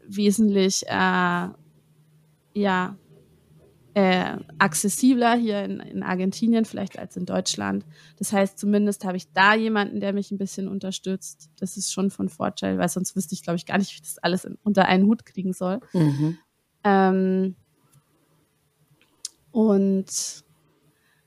wesentlich 0.05 0.83
äh, 0.87 1.47
ja, 2.55 2.97
äh, 3.93 4.37
accessibler 4.57 5.35
hier 5.35 5.63
in, 5.63 5.79
in 5.79 6.03
Argentinien 6.03 6.65
vielleicht 6.65 6.97
als 6.97 7.15
in 7.15 7.25
Deutschland. 7.25 7.85
Das 8.17 8.33
heißt, 8.33 8.57
zumindest 8.57 9.05
habe 9.05 9.17
ich 9.17 9.31
da 9.33 9.53
jemanden, 9.53 9.99
der 9.99 10.13
mich 10.13 10.31
ein 10.31 10.37
bisschen 10.37 10.67
unterstützt. 10.67 11.49
Das 11.59 11.77
ist 11.77 11.93
schon 11.93 12.09
von 12.09 12.29
Vorteil, 12.29 12.77
weil 12.79 12.89
sonst 12.89 13.15
wüsste 13.15 13.35
ich, 13.35 13.43
glaube 13.43 13.57
ich, 13.57 13.65
gar 13.65 13.77
nicht, 13.77 13.91
wie 13.91 13.95
ich 13.95 14.01
das 14.01 14.17
alles 14.17 14.45
in, 14.45 14.57
unter 14.63 14.85
einen 14.85 15.05
Hut 15.05 15.25
kriegen 15.25 15.53
soll. 15.53 15.79
Mhm. 15.93 16.37
Ähm, 16.83 17.55
und 19.53 20.43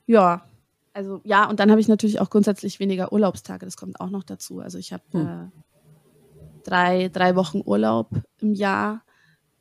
ja, 0.05 0.45
also 0.93 1.21
ja, 1.23 1.49
und 1.49 1.59
dann 1.59 1.71
habe 1.71 1.79
ich 1.79 1.87
natürlich 1.87 2.19
auch 2.19 2.29
grundsätzlich 2.29 2.79
weniger 2.79 3.13
Urlaubstage, 3.13 3.65
das 3.65 3.77
kommt 3.77 3.99
auch 4.01 4.09
noch 4.09 4.23
dazu. 4.23 4.59
Also 4.59 4.77
ich 4.77 4.93
habe 4.93 5.03
hm. 5.11 5.27
äh, 5.27 6.63
drei, 6.63 7.09
drei 7.09 7.35
Wochen 7.35 7.61
Urlaub 7.63 8.09
im 8.41 8.53
Jahr. 8.53 9.01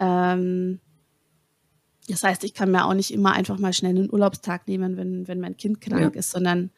Ähm, 0.01 0.81
das 2.09 2.25
heißt, 2.25 2.43
ich 2.45 2.55
kann 2.55 2.71
mir 2.71 2.85
auch 2.87 2.95
nicht 2.95 3.13
immer 3.13 3.33
einfach 3.33 3.59
mal 3.59 3.73
schnell 3.73 3.97
einen 3.97 4.13
Urlaubstag 4.13 4.67
nehmen, 4.67 4.97
wenn, 4.97 5.29
wenn 5.29 5.41
mein 5.41 5.57
Kind 5.57 5.81
krank 5.81 6.15
ja. 6.15 6.19
ist, 6.19 6.31
sondern 6.31 6.71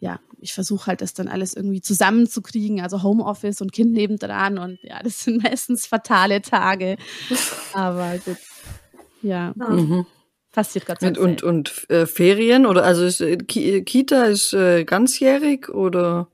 ja, 0.00 0.20
ich 0.38 0.52
versuche 0.54 0.86
halt 0.86 1.00
das 1.00 1.14
dann 1.14 1.28
alles 1.28 1.54
irgendwie 1.54 1.80
zusammenzukriegen, 1.80 2.80
also 2.80 3.02
Homeoffice 3.02 3.60
und 3.60 3.72
Kind 3.72 3.92
nebendran 3.92 4.58
und 4.58 4.78
ja, 4.82 5.02
das 5.02 5.24
sind 5.24 5.42
meistens 5.42 5.86
fatale 5.86 6.42
Tage. 6.42 6.96
Aber 7.72 8.18
gut, 8.18 8.38
ja. 9.22 9.52
Mhm. 9.56 10.06
Passiert 10.54 10.86
gerade 10.86 11.00
so. 11.00 11.06
Und, 11.06 11.18
und, 11.18 11.42
und 11.42 11.90
äh, 11.90 12.06
Ferien 12.06 12.64
oder 12.64 12.84
also 12.84 13.04
ist, 13.04 13.20
äh, 13.20 13.36
Kita 13.36 14.24
ist 14.24 14.52
äh, 14.52 14.84
ganzjährig 14.84 15.68
oder 15.68 16.28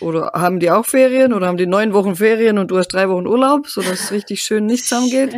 oder 0.00 0.30
haben 0.34 0.60
die 0.60 0.70
auch 0.70 0.86
Ferien 0.86 1.32
oder 1.34 1.48
haben 1.48 1.56
die 1.56 1.66
neun 1.66 1.92
Wochen 1.92 2.14
Ferien 2.16 2.56
und 2.56 2.70
du 2.70 2.78
hast 2.78 2.88
drei 2.88 3.08
Wochen 3.08 3.26
Urlaub, 3.26 3.66
sodass 3.66 4.04
es 4.04 4.12
richtig 4.12 4.42
schön 4.42 4.64
nicht 4.64 4.84
zusammengeht? 4.86 5.36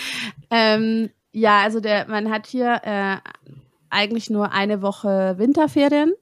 ähm, 0.50 1.10
ja, 1.32 1.62
also 1.62 1.80
der, 1.80 2.06
man 2.06 2.30
hat 2.30 2.46
hier 2.46 2.80
äh, 2.84 3.16
eigentlich 3.90 4.30
nur 4.30 4.52
eine 4.52 4.82
Woche 4.82 5.34
Winterferien. 5.38 6.12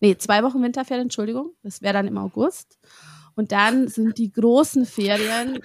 Nee, 0.00 0.16
zwei 0.16 0.42
Wochen 0.42 0.62
Winterferien, 0.62 1.04
Entschuldigung. 1.04 1.52
Das 1.62 1.80
wäre 1.80 1.94
dann 1.94 2.08
im 2.08 2.18
August. 2.18 2.78
Und 3.34 3.52
dann 3.52 3.88
sind 3.88 4.18
die 4.18 4.30
großen 4.32 4.86
Ferien. 4.86 5.60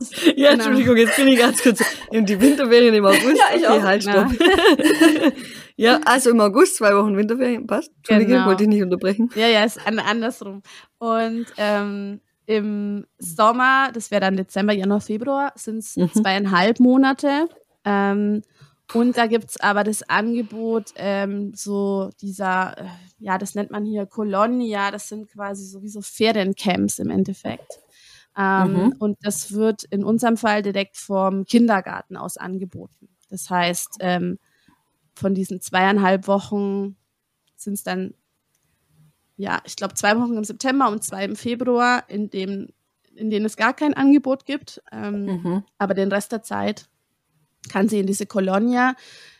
Die 0.00 0.40
ja, 0.40 0.50
Entschuldigung, 0.50 0.96
jetzt 0.96 1.16
bin 1.16 1.28
ich 1.28 1.38
ganz 1.38 1.62
kurz. 1.62 1.82
Die 2.12 2.40
Winterferien 2.40 2.94
im 2.94 3.04
August. 3.04 3.36
Ja, 3.36 3.56
ich 3.56 3.68
okay, 3.68 3.78
auch. 3.78 3.82
halt, 3.82 4.02
stopp. 4.02 4.32
ja, 5.76 6.00
also 6.04 6.30
im 6.30 6.40
August 6.40 6.76
zwei 6.76 6.94
Wochen 6.94 7.16
Winterferien, 7.16 7.66
passt. 7.66 7.90
Entschuldigung, 7.98 8.34
genau. 8.34 8.46
wollte 8.46 8.62
ich 8.64 8.68
nicht 8.68 8.82
unterbrechen. 8.82 9.30
Ja, 9.34 9.48
ja, 9.48 9.64
ist 9.64 9.80
andersrum. 9.86 10.62
Und 10.98 11.46
ähm, 11.56 12.20
im 12.46 13.06
Sommer, 13.18 13.90
das 13.92 14.10
wäre 14.10 14.20
dann 14.20 14.36
Dezember, 14.36 14.72
Januar, 14.72 15.00
Februar, 15.00 15.52
sind 15.56 15.78
es 15.78 15.96
mhm. 15.96 16.12
zweieinhalb 16.12 16.80
Monate. 16.80 17.48
Ähm, 17.84 18.42
und 18.94 19.16
da 19.16 19.26
gibt 19.26 19.50
es 19.50 19.60
aber 19.60 19.82
das 19.82 20.08
Angebot, 20.08 20.92
ähm, 20.96 21.52
so 21.54 22.10
dieser, 22.20 22.78
äh, 22.78 22.84
ja, 23.18 23.36
das 23.36 23.54
nennt 23.54 23.70
man 23.70 23.84
hier 23.84 24.06
Colonia, 24.06 24.90
das 24.90 25.08
sind 25.08 25.28
quasi 25.28 25.64
sowieso 25.64 26.02
Feriencamps 26.02 27.00
im 27.00 27.10
Endeffekt. 27.10 27.80
Ähm, 28.38 28.72
mhm. 28.72 28.94
Und 28.98 29.18
das 29.22 29.52
wird 29.52 29.84
in 29.84 30.04
unserem 30.04 30.36
Fall 30.36 30.62
direkt 30.62 30.98
vom 30.98 31.46
Kindergarten 31.46 32.16
aus 32.16 32.36
angeboten. 32.36 33.08
Das 33.28 33.50
heißt, 33.50 33.96
ähm, 34.00 34.38
von 35.14 35.34
diesen 35.34 35.60
zweieinhalb 35.60 36.28
Wochen 36.28 36.96
sind 37.56 37.74
es 37.74 37.82
dann, 37.82 38.14
ja, 39.36 39.60
ich 39.64 39.74
glaube, 39.74 39.94
zwei 39.94 40.16
Wochen 40.16 40.36
im 40.36 40.44
September 40.44 40.90
und 40.90 41.02
zwei 41.02 41.24
im 41.24 41.34
Februar, 41.34 42.04
in, 42.08 42.30
dem, 42.30 42.68
in 43.14 43.30
denen 43.30 43.46
es 43.46 43.56
gar 43.56 43.74
kein 43.74 43.94
Angebot 43.94 44.44
gibt. 44.44 44.80
Ähm, 44.92 45.24
mhm. 45.24 45.64
Aber 45.78 45.94
den 45.94 46.12
Rest 46.12 46.30
der 46.30 46.42
Zeit 46.42 46.88
kann 47.68 47.88
sie 47.88 48.00
in 48.00 48.06
diese 48.06 48.26
Kolonia 48.26 48.94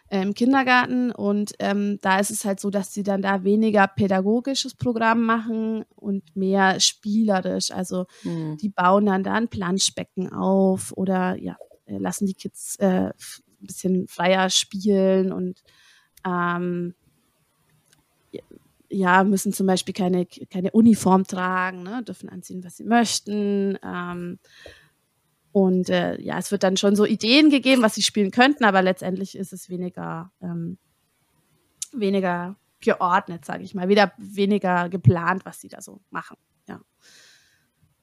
äh, 0.09 0.23
im 0.23 0.35
Kindergarten 0.35 1.11
und 1.11 1.55
ähm, 1.59 1.99
da 2.01 2.19
ist 2.19 2.31
es 2.31 2.45
halt 2.45 2.61
so, 2.61 2.71
dass 2.71 2.95
sie 2.95 3.03
dann 3.03 3.23
da 3.23 3.45
weniger 3.45 3.87
pädagogisches 3.89 4.75
Programm 4.75 5.25
machen 5.25 5.85
und 5.95 6.37
mehr 6.37 6.79
spielerisch. 6.81 7.71
Also 7.71 8.07
mhm. 8.23 8.57
die 8.59 8.69
bauen 8.69 9.07
dann 9.07 9.25
da 9.25 9.35
ein 9.35 9.49
Planschbecken 9.49 10.33
auf 10.33 10.93
oder 10.97 11.37
ja, 11.37 11.57
äh, 11.87 11.99
lassen 11.99 12.27
die 12.27 12.35
Kids 12.35 12.77
äh, 12.77 13.07
ein 13.09 13.67
bisschen 13.67 14.07
freier 14.07 14.51
spielen 14.51 15.33
und 15.33 15.63
ähm, 16.25 16.95
ja, 18.89 19.25
müssen 19.25 19.53
zum 19.53 19.67
Beispiel 19.67 19.95
keine, 19.95 20.27
keine 20.27 20.71
Uniform 20.71 21.25
tragen, 21.25 21.83
ne, 21.83 22.03
dürfen 22.05 22.29
anziehen, 22.29 22.63
was 22.65 22.77
sie 22.77 22.85
möchten. 22.85 23.79
Ähm, 23.83 24.39
und 25.57 25.89
äh, 25.89 26.21
ja, 26.21 26.37
es 26.37 26.53
wird 26.53 26.65
dann 26.65 26.77
schon 26.77 26.97
so 26.97 27.07
Ideen 27.07 27.49
gegeben, 27.49 27.81
was 27.81 27.95
sie 27.95 28.03
spielen 28.03 28.31
könnten, 28.31 28.67
aber 28.67 28.83
letztendlich 28.83 29.39
ist 29.39 29.55
es 29.55 29.71
weniger, 29.71 30.31
ähm, 30.43 30.77
weniger 31.95 32.57
geordnet, 32.81 33.47
sage 33.47 33.63
ich 33.63 33.75
mal, 33.75 33.89
wieder 33.89 34.13
weniger 34.19 34.91
geplant, 34.91 35.47
was 35.47 35.59
sie 35.59 35.69
da 35.69 35.81
so 35.81 36.03
machen. 36.11 36.37
Ja. 36.69 36.83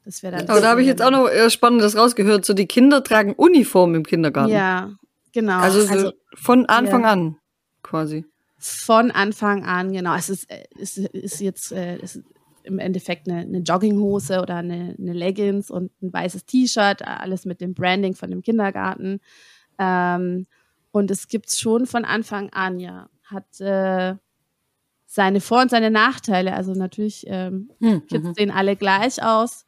Das 0.04 0.24
wäre 0.24 0.38
dann. 0.38 0.50
Aber 0.50 0.62
da 0.62 0.70
habe 0.72 0.82
ich 0.82 0.88
jetzt 0.88 1.04
auch 1.04 1.12
noch 1.12 1.30
Spannendes 1.50 1.96
rausgehört. 1.96 2.44
So 2.44 2.56
die 2.56 2.66
Kinder 2.66 3.04
tragen 3.04 3.34
Uniform 3.34 3.94
im 3.94 4.04
Kindergarten. 4.04 4.52
Ja, 4.52 4.89
genau. 5.32 5.60
Also, 5.60 5.82
so 5.82 5.94
also 5.94 6.13
von 6.34 6.66
Anfang 6.66 7.04
ja. 7.04 7.12
an 7.12 7.38
quasi. 7.84 8.26
Von 8.58 9.12
Anfang 9.12 9.63
an, 9.63 9.94
genau. 9.94 10.16
Es 10.16 10.30
ist, 10.30 10.50
äh, 10.50 10.63
es 10.82 10.98
ist 10.98 11.39
jetzt 11.39 11.72
äh, 11.72 12.00
es 12.02 12.20
im 12.63 12.80
Endeffekt 12.80 13.28
eine, 13.28 13.41
eine 13.41 13.60
Jogginghose 13.60 14.41
oder 14.41 14.56
eine, 14.58 14.95
eine, 14.97 15.13
Leggings 15.13 15.69
und 15.69 15.91
ein 16.02 16.12
weißes 16.12 16.45
T-Shirt, 16.45 17.06
alles 17.06 17.45
mit 17.45 17.62
dem 17.62 17.73
Branding 17.73 18.15
von 18.15 18.30
dem 18.30 18.41
Kindergarten. 18.41 19.19
Ähm, 19.78 20.47
und 20.91 21.12
es 21.12 21.28
gibt 21.28 21.49
es 21.49 21.60
schon 21.60 21.86
von 21.86 22.06
Anfang 22.06 22.49
an, 22.52 22.80
ja. 22.80 23.10
Hat 23.23 23.60
äh, 23.62 24.15
seine 25.06 25.41
Vor- 25.41 25.62
und 25.62 25.71
seine 25.71 25.91
Nachteile. 25.91 26.54
Also 26.54 26.73
natürlich, 26.73 27.26
ähm, 27.28 27.71
hm, 27.80 28.06
Kids 28.08 28.26
mhm. 28.26 28.34
sehen 28.34 28.52
alle 28.52 28.76
gleich 28.76 29.21
aus. 29.23 29.65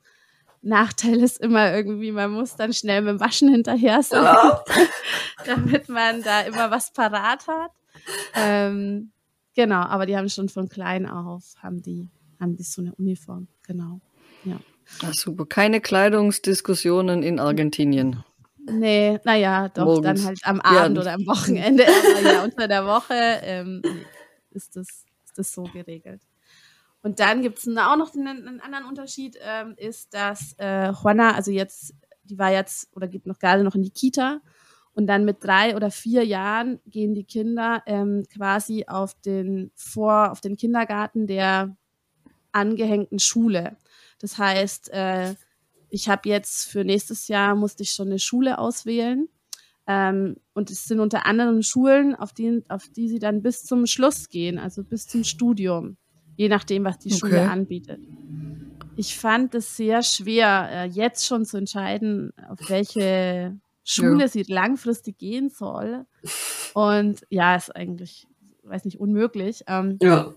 Nachteil 0.62 1.22
ist 1.22 1.40
immer 1.40 1.74
irgendwie, 1.74 2.12
man 2.12 2.32
muss 2.32 2.56
dann 2.56 2.74
schnell 2.74 3.02
mit 3.04 3.12
dem 3.12 3.20
Waschen 3.20 3.50
hinterher 3.50 4.02
sein, 4.02 4.26
damit 5.46 5.88
man 5.90 6.24
da 6.24 6.42
immer 6.42 6.72
was 6.72 6.92
parat 6.92 7.48
hat. 7.48 7.72
Ähm, 8.34 9.12
genau, 9.56 9.82
aber 9.82 10.08
die 10.08 10.18
haben 10.18 10.28
schon 10.28 10.50
von 10.50 10.68
klein 10.68 11.08
auf, 11.08 11.44
haben 11.62 11.84
die, 11.84 12.10
haben 12.40 12.56
die 12.56 12.64
so 12.64 12.82
eine 12.82 12.94
Uniform, 12.96 13.48
genau. 13.64 14.00
Ja. 14.44 14.60
Ach, 15.04 15.14
super. 15.14 15.46
Keine 15.46 15.82
Kleidungsdiskussionen 15.82 17.24
in 17.24 17.40
Argentinien. 17.40 18.24
Nee, 18.68 19.20
naja, 19.24 19.70
doch, 19.70 19.86
Morgens. 19.86 20.22
dann 20.22 20.26
halt 20.26 20.40
am 20.44 20.62
Abend 20.62 20.98
ja. 20.98 21.02
oder 21.02 21.14
am 21.14 21.26
Wochenende, 21.28 21.86
aber 22.18 22.34
ja, 22.34 22.44
unter 22.44 22.68
der 22.68 22.86
Woche 22.86 23.14
ähm, 23.14 23.82
ist, 24.52 24.76
das, 24.76 24.88
ist 25.24 25.38
das 25.38 25.54
so 25.54 25.64
geregelt. 25.64 26.22
Und 27.04 27.20
dann 27.20 27.44
gibt 27.44 27.60
es 27.60 27.68
auch 27.68 27.98
noch 27.98 28.16
einen, 28.16 28.48
einen 28.48 28.62
anderen 28.62 28.86
Unterschied, 28.86 29.38
ähm, 29.42 29.76
ist, 29.78 30.14
dass 30.16 30.56
äh, 30.58 30.92
Juana, 30.92 31.36
also 31.36 31.52
jetzt, 31.52 31.94
die 32.24 32.40
war 32.40 32.52
jetzt 32.52 32.90
oder 32.96 33.08
geht 33.08 33.28
noch 33.28 33.38
gerade 33.38 33.64
noch 33.64 33.76
in 33.76 33.84
die 33.84 33.92
Kita 33.92 34.42
und 34.94 35.06
dann 35.06 35.26
mit 35.26 35.44
drei 35.44 35.76
oder 35.76 35.92
vier 35.92 36.26
Jahren 36.26 36.80
gehen 36.88 37.14
die 37.14 37.26
Kinder 37.26 37.84
ähm, 37.86 38.24
quasi 38.34 38.86
auf 38.88 39.14
den 39.22 39.72
vor 39.76 40.32
auf 40.32 40.42
den 40.42 40.58
Kindergarten 40.58 41.28
der 41.28 41.76
angehängten 42.56 43.20
Schule. 43.20 43.78
Das 44.20 44.38
heißt, 44.38 44.92
äh, 44.92 45.36
ich 45.90 46.10
habe 46.10 46.28
jetzt 46.30 46.68
für 46.68 46.84
nächstes 46.84 47.28
Jahr 47.28 47.56
musste 47.56 47.84
ich 47.84 47.92
schon 47.92 48.08
eine 48.08 48.20
Schule 48.20 48.58
auswählen. 48.58 49.30
Ähm, 49.88 50.38
und 50.54 50.72
es 50.72 50.86
sind 50.86 51.00
unter 51.00 51.26
anderem 51.28 51.62
Schulen, 51.62 52.16
auf 52.16 52.34
die, 52.34 52.64
auf 52.70 52.90
die 52.90 53.08
sie 53.08 53.20
dann 53.20 53.44
bis 53.44 53.64
zum 53.64 53.86
Schluss 53.86 54.30
gehen, 54.30 54.58
also 54.58 54.84
bis 54.84 55.08
zum 55.08 55.24
Studium, 55.24 55.98
je 56.38 56.50
nachdem, 56.50 56.86
was 56.86 56.98
die 56.98 57.10
okay. 57.10 57.20
Schule 57.20 57.50
anbietet. 57.50 58.00
Ich 58.96 59.18
fand 59.18 59.54
es 59.54 59.78
sehr 59.78 60.02
schwer, 60.02 60.70
äh, 60.72 60.86
jetzt 60.86 61.28
schon 61.28 61.46
zu 61.46 61.58
entscheiden, 61.58 62.34
auf 62.50 62.60
welche 62.68 63.56
Schule 63.84 64.22
ja. 64.22 64.28
sie 64.28 64.44
langfristig 64.44 65.20
gehen 65.20 65.50
soll. 65.50 66.06
Und 66.74 67.22
ja, 67.30 67.56
ist 67.56 67.76
eigentlich, 67.76 68.26
weiß 68.64 68.86
nicht, 68.86 69.00
unmöglich. 69.00 69.64
Ähm, 69.68 70.00
ja. 70.02 70.34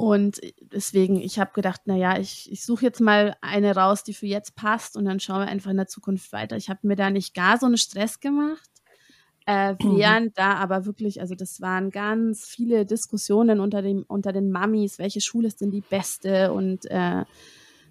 Und 0.00 0.40
deswegen, 0.62 1.20
ich 1.20 1.38
habe 1.38 1.50
gedacht, 1.52 1.82
naja, 1.84 2.18
ich, 2.18 2.50
ich 2.50 2.64
suche 2.64 2.86
jetzt 2.86 3.02
mal 3.02 3.36
eine 3.42 3.76
raus, 3.76 4.02
die 4.02 4.14
für 4.14 4.24
jetzt 4.24 4.56
passt 4.56 4.96
und 4.96 5.04
dann 5.04 5.20
schauen 5.20 5.40
wir 5.40 5.48
einfach 5.48 5.70
in 5.70 5.76
der 5.76 5.88
Zukunft 5.88 6.32
weiter. 6.32 6.56
Ich 6.56 6.70
habe 6.70 6.80
mir 6.84 6.96
da 6.96 7.10
nicht 7.10 7.34
gar 7.34 7.58
so 7.58 7.66
einen 7.66 7.76
Stress 7.76 8.18
gemacht. 8.18 8.70
Äh, 9.46 9.72
mhm. 9.72 9.98
während 9.98 10.26
mhm. 10.28 10.32
da 10.36 10.54
aber 10.54 10.86
wirklich, 10.86 11.20
also 11.20 11.34
das 11.34 11.60
waren 11.60 11.90
ganz 11.90 12.46
viele 12.46 12.86
Diskussionen 12.86 13.60
unter, 13.60 13.82
dem, 13.82 14.06
unter 14.08 14.32
den 14.32 14.50
Mamis, 14.50 14.98
welche 14.98 15.20
Schule 15.20 15.48
ist 15.48 15.60
denn 15.60 15.70
die 15.70 15.82
beste 15.82 16.54
und 16.54 16.86
äh, 16.90 17.26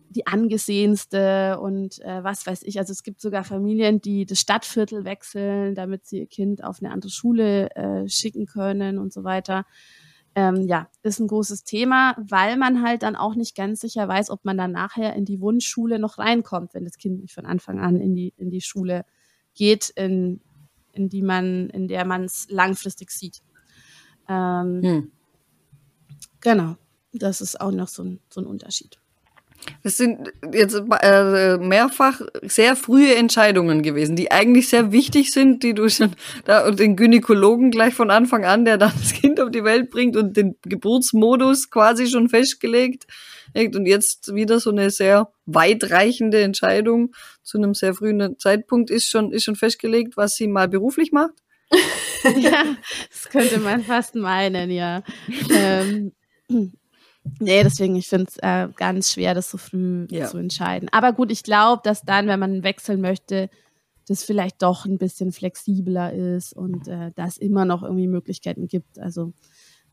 die 0.09 0.25
angesehenste 0.25 1.59
und 1.59 1.99
äh, 1.99 2.23
was 2.23 2.47
weiß 2.47 2.63
ich. 2.63 2.79
Also 2.79 2.91
es 2.91 3.03
gibt 3.03 3.21
sogar 3.21 3.43
Familien, 3.43 4.01
die 4.01 4.25
das 4.25 4.39
Stadtviertel 4.39 5.05
wechseln, 5.05 5.75
damit 5.75 6.07
sie 6.07 6.21
ihr 6.21 6.27
Kind 6.27 6.63
auf 6.63 6.81
eine 6.81 6.91
andere 6.91 7.11
Schule 7.11 7.69
äh, 7.75 8.09
schicken 8.09 8.47
können 8.47 8.97
und 8.97 9.13
so 9.13 9.23
weiter. 9.23 9.67
Ähm, 10.39 10.61
ja, 10.69 10.87
ist 11.03 11.19
ein 11.19 11.27
großes 11.27 11.65
Thema, 11.65 12.15
weil 12.17 12.55
man 12.55 12.81
halt 12.81 13.03
dann 13.03 13.17
auch 13.17 13.35
nicht 13.35 13.57
ganz 13.57 13.81
sicher 13.81 14.07
weiß, 14.07 14.29
ob 14.29 14.45
man 14.45 14.57
dann 14.57 14.71
nachher 14.71 15.13
in 15.13 15.25
die 15.25 15.41
Wunschschule 15.41 15.99
noch 15.99 16.17
reinkommt, 16.17 16.73
wenn 16.73 16.85
das 16.85 16.97
Kind 16.97 17.19
nicht 17.19 17.33
von 17.33 17.45
Anfang 17.45 17.81
an 17.81 17.97
in 17.97 18.15
die, 18.15 18.33
in 18.37 18.49
die 18.49 18.61
Schule 18.61 19.03
geht, 19.53 19.89
in, 19.89 20.39
in 20.93 21.09
die 21.09 21.23
man, 21.23 21.69
in 21.71 21.89
der 21.89 22.05
man 22.05 22.23
es 22.23 22.47
langfristig 22.49 23.11
sieht. 23.11 23.41
Ähm, 24.29 24.81
hm. 24.81 25.11
Genau, 26.39 26.77
das 27.11 27.41
ist 27.41 27.59
auch 27.59 27.71
noch 27.71 27.89
so 27.89 28.03
ein, 28.03 28.21
so 28.29 28.39
ein 28.39 28.47
Unterschied. 28.47 28.97
Das 29.83 29.97
sind 29.97 30.31
jetzt 30.53 30.81
äh, 31.01 31.57
mehrfach 31.57 32.21
sehr 32.43 32.75
frühe 32.75 33.15
Entscheidungen 33.15 33.81
gewesen, 33.81 34.15
die 34.15 34.31
eigentlich 34.31 34.69
sehr 34.69 34.91
wichtig 34.91 35.31
sind, 35.31 35.63
die 35.63 35.73
du 35.73 35.89
schon 35.89 36.15
da 36.45 36.67
und 36.67 36.79
den 36.79 36.95
Gynäkologen 36.95 37.71
gleich 37.71 37.93
von 37.93 38.11
Anfang 38.11 38.45
an, 38.45 38.65
der 38.65 38.77
dann 38.77 38.91
das 38.99 39.13
Kind 39.13 39.39
auf 39.39 39.51
die 39.51 39.63
Welt 39.63 39.89
bringt 39.89 40.17
und 40.17 40.35
den 40.35 40.55
Geburtsmodus 40.63 41.69
quasi 41.69 42.07
schon 42.07 42.29
festgelegt. 42.29 43.05
Und 43.55 43.85
jetzt 43.85 44.33
wieder 44.35 44.59
so 44.59 44.69
eine 44.69 44.91
sehr 44.91 45.31
weitreichende 45.45 46.41
Entscheidung 46.41 47.13
zu 47.41 47.57
einem 47.57 47.73
sehr 47.73 47.93
frühen 47.93 48.37
Zeitpunkt 48.37 48.91
ist 48.91 49.09
schon, 49.09 49.31
ist 49.31 49.43
schon 49.43 49.55
festgelegt, 49.55 50.17
was 50.17 50.35
sie 50.35 50.47
mal 50.47 50.67
beruflich 50.67 51.11
macht. 51.11 51.33
ja, 52.37 52.63
das 53.09 53.29
könnte 53.29 53.59
man 53.59 53.83
fast 53.83 54.15
meinen, 54.15 54.71
ja. 54.71 55.03
ähm, 55.51 56.11
Nee, 57.39 57.63
deswegen, 57.63 57.95
ich 57.95 58.07
finde 58.07 58.27
es 58.29 58.37
äh, 58.37 58.67
ganz 58.75 59.11
schwer, 59.11 59.33
das 59.33 59.51
so 59.51 59.57
früh 59.57 60.07
ja. 60.09 60.27
zu 60.27 60.37
entscheiden. 60.37 60.89
Aber 60.91 61.13
gut, 61.13 61.31
ich 61.31 61.43
glaube, 61.43 61.81
dass 61.83 62.03
dann, 62.03 62.27
wenn 62.27 62.39
man 62.39 62.63
wechseln 62.63 63.01
möchte, 63.01 63.49
das 64.07 64.23
vielleicht 64.23 64.61
doch 64.61 64.85
ein 64.85 64.97
bisschen 64.97 65.31
flexibler 65.31 66.13
ist 66.13 66.53
und 66.53 66.87
äh, 66.87 67.11
dass 67.15 67.37
immer 67.37 67.65
noch 67.65 67.83
irgendwie 67.83 68.07
Möglichkeiten 68.07 68.67
gibt. 68.67 68.97
Also 68.99 69.33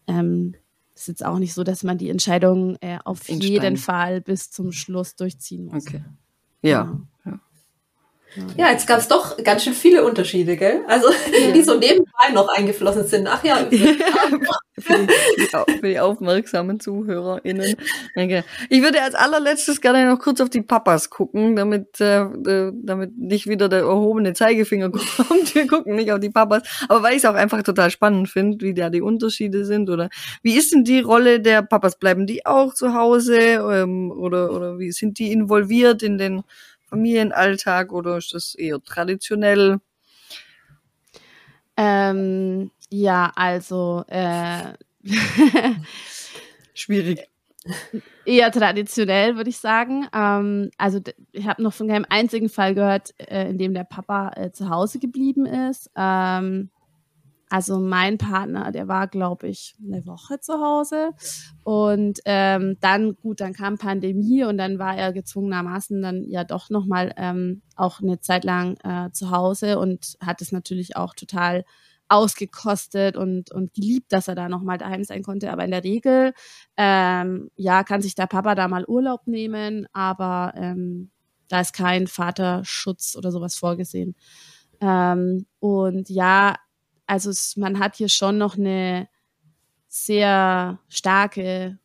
ähm, 0.07 0.55
ist 0.95 1.09
jetzt 1.09 1.25
auch 1.25 1.39
nicht 1.39 1.53
so, 1.53 1.63
dass 1.63 1.85
man 1.85 1.99
die 1.99 2.09
Entscheidung 2.09 2.77
äh, 2.81 2.99
auf 3.05 3.29
jeden 3.29 3.77
Fall 3.77 4.23
bis 4.23 4.51
zum 4.51 4.73
Schluss 4.73 5.17
durchziehen 5.17 5.67
muss. 5.67 5.87
Okay. 5.87 6.03
Ja. 6.63 6.85
Genau. 6.85 7.01
ja. 7.27 7.41
Ja, 8.57 8.71
jetzt 8.71 8.87
gab 8.87 8.99
es 8.99 9.09
doch 9.09 9.37
ganz 9.43 9.65
schön 9.65 9.73
viele 9.73 10.05
Unterschiede, 10.05 10.57
gell? 10.57 10.83
Also 10.89 11.09
ja. 11.11 11.51
die 11.53 11.63
so 11.63 11.79
nebenbei 11.79 12.33
noch 12.33 12.49
eingeflossen 12.49 13.07
sind. 13.07 13.29
Ach 13.29 13.43
ja. 13.45 13.57
für, 14.79 14.99
die, 14.99 15.79
für 15.81 15.89
die 15.89 15.99
aufmerksamen 15.99 16.81
ZuhörerInnen. 16.81 17.77
Okay. 18.15 18.43
Ich 18.69 18.83
würde 18.83 19.03
als 19.03 19.15
allerletztes 19.15 19.81
gerne 19.81 20.07
noch 20.07 20.19
kurz 20.19 20.41
auf 20.41 20.51
die 20.51 20.63
Papas 20.63 21.11
gucken, 21.11 21.57
damit, 21.57 22.01
äh, 22.01 22.27
damit 22.73 23.17
nicht 23.17 23.47
wieder 23.47 23.69
der 23.69 23.81
erhobene 23.81 24.35
Zeigefinger 24.35 24.91
kommt. 24.91 25.55
Wir 25.55 25.67
gucken 25.67 25.97
nicht 25.97 26.13
auf 26.13 26.21
die 26.21 26.31
Papas. 26.31 26.63
Aber 26.89 27.03
weil 27.03 27.13
ich 27.13 27.19
es 27.19 27.25
auch 27.25 27.35
einfach 27.35 27.63
total 27.63 27.91
spannend 27.91 28.29
finde, 28.29 28.65
wie 28.65 28.75
da 28.75 28.91
die 28.91 29.03
Unterschiede 29.03 29.65
sind. 29.65 29.89
Oder 29.91 30.09
wie 30.43 30.57
ist 30.57 30.73
denn 30.73 30.85
die 30.85 31.01
Rolle 31.01 31.41
der 31.41 31.63
Papas? 31.63 31.99
Bleiben 31.99 32.27
die 32.27 32.45
auch 32.45 32.75
zu 32.75 32.95
Hause? 32.95 33.39
Ähm, 33.39 34.11
oder, 34.11 34.53
oder 34.53 34.79
wie 34.79 34.93
sind 34.93 35.19
die 35.19 35.33
involviert 35.33 36.03
in 36.03 36.19
den 36.19 36.43
Familienalltag 36.87 37.93
oder 37.93 38.17
ist 38.17 38.33
das 38.35 38.55
eher 38.55 38.83
traditionell? 38.83 39.81
Ähm, 41.77 42.71
ja, 42.91 43.33
also 43.35 44.05
äh, 44.09 44.73
schwierig. 46.75 47.29
eher 48.25 48.51
traditionell, 48.51 49.37
würde 49.37 49.51
ich 49.51 49.59
sagen. 49.59 50.07
Ähm, 50.15 50.71
also 50.79 51.01
ich 51.33 51.47
habe 51.47 51.63
noch 51.63 51.75
von 51.75 51.89
keinem 51.89 52.07
einzigen 52.09 52.49
Fall 52.49 52.75
gehört, 52.75 53.15
äh, 53.19 53.51
in 53.51 53.59
dem 53.59 53.75
der 53.75 53.85
Papa 53.85 54.31
äh, 54.37 54.53
zu 54.53 54.71
Hause 54.71 54.99
geblieben 54.99 55.47
ist. 55.47 55.91
Ähm, 55.97 56.71
also 57.49 57.79
mein 57.79 58.19
Partner, 58.19 58.73
der 58.73 58.89
war, 58.89 59.07
glaube 59.07 59.49
ich, 59.49 59.77
eine 59.85 60.05
Woche 60.07 60.41
zu 60.41 60.55
Hause. 60.55 61.11
Und 61.63 62.21
ähm, 62.25 62.77
dann, 62.81 63.17
gut, 63.17 63.41
dann 63.41 63.53
kam 63.53 63.79
Pandemie 63.79 64.45
und 64.45 64.59
dann 64.59 64.79
war 64.79 64.97
er 64.97 65.13
gezwungenermaßen 65.13 66.03
dann 66.03 66.25
ja 66.25 66.45
doch 66.45 66.71
nochmal 66.71 67.13
ähm, 67.17 67.63
auch 67.77 68.01
eine 68.01 68.21
Zeit 68.21 68.45
lang 68.45 68.77
äh, 68.83 69.13
zu 69.13 69.31
Hause 69.31 69.79
und 69.79 70.17
hat 70.21 70.43
es 70.43 70.51
natürlich 70.51 70.97
auch 70.97 71.15
total 71.15 71.65
ausgekostet 72.09 73.17
und, 73.17 73.51
und 73.51 73.75
geliebt, 73.75 74.13
dass 74.13 74.29
er 74.29 74.35
da 74.35 74.49
nochmal 74.49 74.79
daheim 74.79 75.05
sein 75.05 75.23
konnte. 75.23 75.53
Aber 75.53 75.65
in 75.65 75.71
der 75.71 75.85
Regel, 75.85 76.33
ähm, 76.77 77.51
ja, 77.57 77.85
kann 77.85 78.03
sich 78.03 78.15
der 78.15 78.27
Papa 78.27 78.55
da 78.55 78.69
mal 78.69 78.85
Urlaub 78.87 79.27
nehmen, 79.27 79.87
aber 79.93 80.53
ähm, 80.57 81.11
da 81.49 81.61
ist 81.61 81.73
kein 81.73 82.07
Vaterschutz 82.07 83.17
oder 83.17 83.31
sowas 83.31 83.57
vorgesehen. 83.57 84.15
Ähm, 84.81 85.47
und 85.59 86.11
ja, 86.11 86.57
also 87.07 87.31
es, 87.31 87.57
man 87.57 87.79
hat 87.79 87.97
hier 87.97 88.09
schon 88.09 88.39
noch 88.39 88.57
eine 88.57 89.09
sehr 89.89 90.79
starke, 90.89 91.79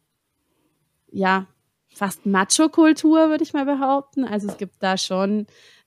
ja, 1.12 1.48
fast 1.94 2.26
Macho-Kultur, 2.26 3.30
würde 3.30 3.44
ich 3.44 3.54
mal 3.54 3.66
behaupten. 3.66 4.24
Also 4.26 4.48
es 4.48 4.58
gibt 4.58 4.82
da 4.82 4.98
schon 4.98 5.46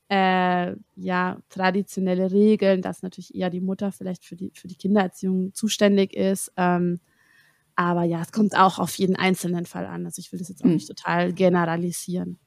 äh, 0.09 0.75
ja, 0.97 1.39
traditionelle 1.49 2.31
Regeln, 2.31 2.83
dass 2.83 3.03
natürlich 3.03 3.35
eher 3.35 3.51
die 3.51 3.61
Mutter 3.61 3.91
vielleicht 3.91 4.25
für 4.25 4.37
die, 4.37 4.53
für 4.55 4.69
die 4.69 4.77
Kindererziehung 4.77 5.55
zuständig 5.55 6.15
ist. 6.15 6.53
Ähm, 6.57 7.01
aber 7.75 8.05
ja, 8.05 8.21
es 8.21 8.31
kommt 8.31 8.57
auch 8.57 8.79
auf 8.79 8.95
jeden 8.97 9.17
einzelnen 9.17 9.67
Fall 9.67 9.87
an. 9.87 10.05
Also 10.07 10.21
ich 10.21 10.31
will 10.31 10.39
das 10.39 10.49
jetzt 10.49 10.63
auch 10.63 10.69
mhm. 10.69 10.75
nicht 10.75 10.89
total 10.89 11.33
generalisieren. 11.33 12.39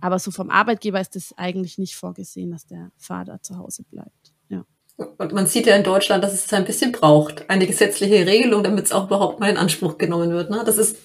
Aber 0.00 0.18
so 0.18 0.30
vom 0.30 0.50
Arbeitgeber 0.50 1.00
ist 1.00 1.16
es 1.16 1.32
eigentlich 1.38 1.78
nicht 1.78 1.96
vorgesehen, 1.96 2.50
dass 2.50 2.66
der 2.66 2.90
Vater 2.96 3.40
zu 3.40 3.56
Hause 3.56 3.84
bleibt. 3.84 4.25
Und 4.96 5.32
man 5.32 5.46
sieht 5.46 5.66
ja 5.66 5.76
in 5.76 5.82
Deutschland, 5.82 6.24
dass 6.24 6.32
es 6.32 6.50
ein 6.52 6.64
bisschen 6.64 6.92
braucht, 6.92 7.50
eine 7.50 7.66
gesetzliche 7.66 8.26
Regelung, 8.26 8.62
damit 8.62 8.86
es 8.86 8.92
auch 8.92 9.06
überhaupt 9.06 9.40
mal 9.40 9.50
in 9.50 9.58
Anspruch 9.58 9.98
genommen 9.98 10.30
wird. 10.30 10.50
Ne? 10.50 10.62
Das 10.64 10.78
ist, 10.78 10.96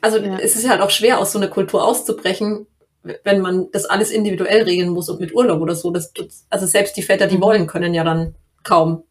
also 0.00 0.18
ja. 0.18 0.38
es 0.38 0.54
ist 0.54 0.68
halt 0.68 0.80
auch 0.80 0.90
schwer, 0.90 1.18
aus 1.18 1.32
so 1.32 1.38
einer 1.38 1.48
Kultur 1.48 1.84
auszubrechen, 1.84 2.66
wenn 3.02 3.40
man 3.40 3.68
das 3.72 3.86
alles 3.86 4.10
individuell 4.12 4.62
regeln 4.62 4.90
muss 4.90 5.08
und 5.08 5.20
mit 5.20 5.34
Urlaub 5.34 5.60
oder 5.60 5.74
so. 5.74 5.90
Das, 5.90 6.12
also 6.50 6.66
selbst 6.66 6.96
die 6.96 7.02
Väter, 7.02 7.26
die 7.26 7.38
mhm. 7.38 7.42
wollen, 7.42 7.66
können 7.66 7.94
ja 7.94 8.04
dann 8.04 8.36
kaum. 8.62 9.02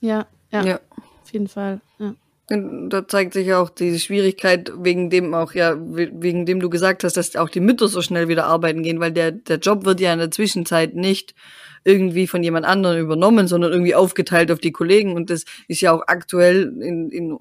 Ja, 0.00 0.26
ja, 0.52 0.64
ja. 0.64 0.80
auf 1.22 1.32
jeden 1.32 1.48
Fall. 1.48 1.80
Ja. 1.98 2.14
Da 2.48 3.08
zeigt 3.08 3.32
sich 3.32 3.54
auch 3.54 3.70
die 3.70 3.98
Schwierigkeit, 3.98 4.70
wegen 4.76 5.08
dem 5.08 5.32
auch, 5.32 5.54
ja, 5.54 5.74
wegen 5.78 6.44
dem 6.44 6.60
du 6.60 6.68
gesagt 6.68 7.02
hast, 7.02 7.16
dass 7.16 7.34
auch 7.34 7.48
die 7.48 7.60
Mütter 7.60 7.88
so 7.88 8.02
schnell 8.02 8.28
wieder 8.28 8.44
arbeiten 8.44 8.82
gehen, 8.82 9.00
weil 9.00 9.12
der, 9.12 9.32
der 9.32 9.56
Job 9.56 9.84
wird 9.86 10.00
ja 10.00 10.12
in 10.12 10.18
der 10.18 10.30
Zwischenzeit 10.30 10.94
nicht 10.94 11.34
irgendwie 11.84 12.26
von 12.26 12.42
jemand 12.42 12.66
anderem 12.66 13.00
übernommen, 13.00 13.48
sondern 13.48 13.72
irgendwie 13.72 13.94
aufgeteilt 13.94 14.50
auf 14.50 14.58
die 14.58 14.72
Kollegen. 14.72 15.14
Und 15.14 15.30
das 15.30 15.44
ist 15.68 15.80
ja 15.80 15.92
auch 15.92 16.02
aktuell 16.06 16.72
in, 16.80 17.10
in 17.10 17.38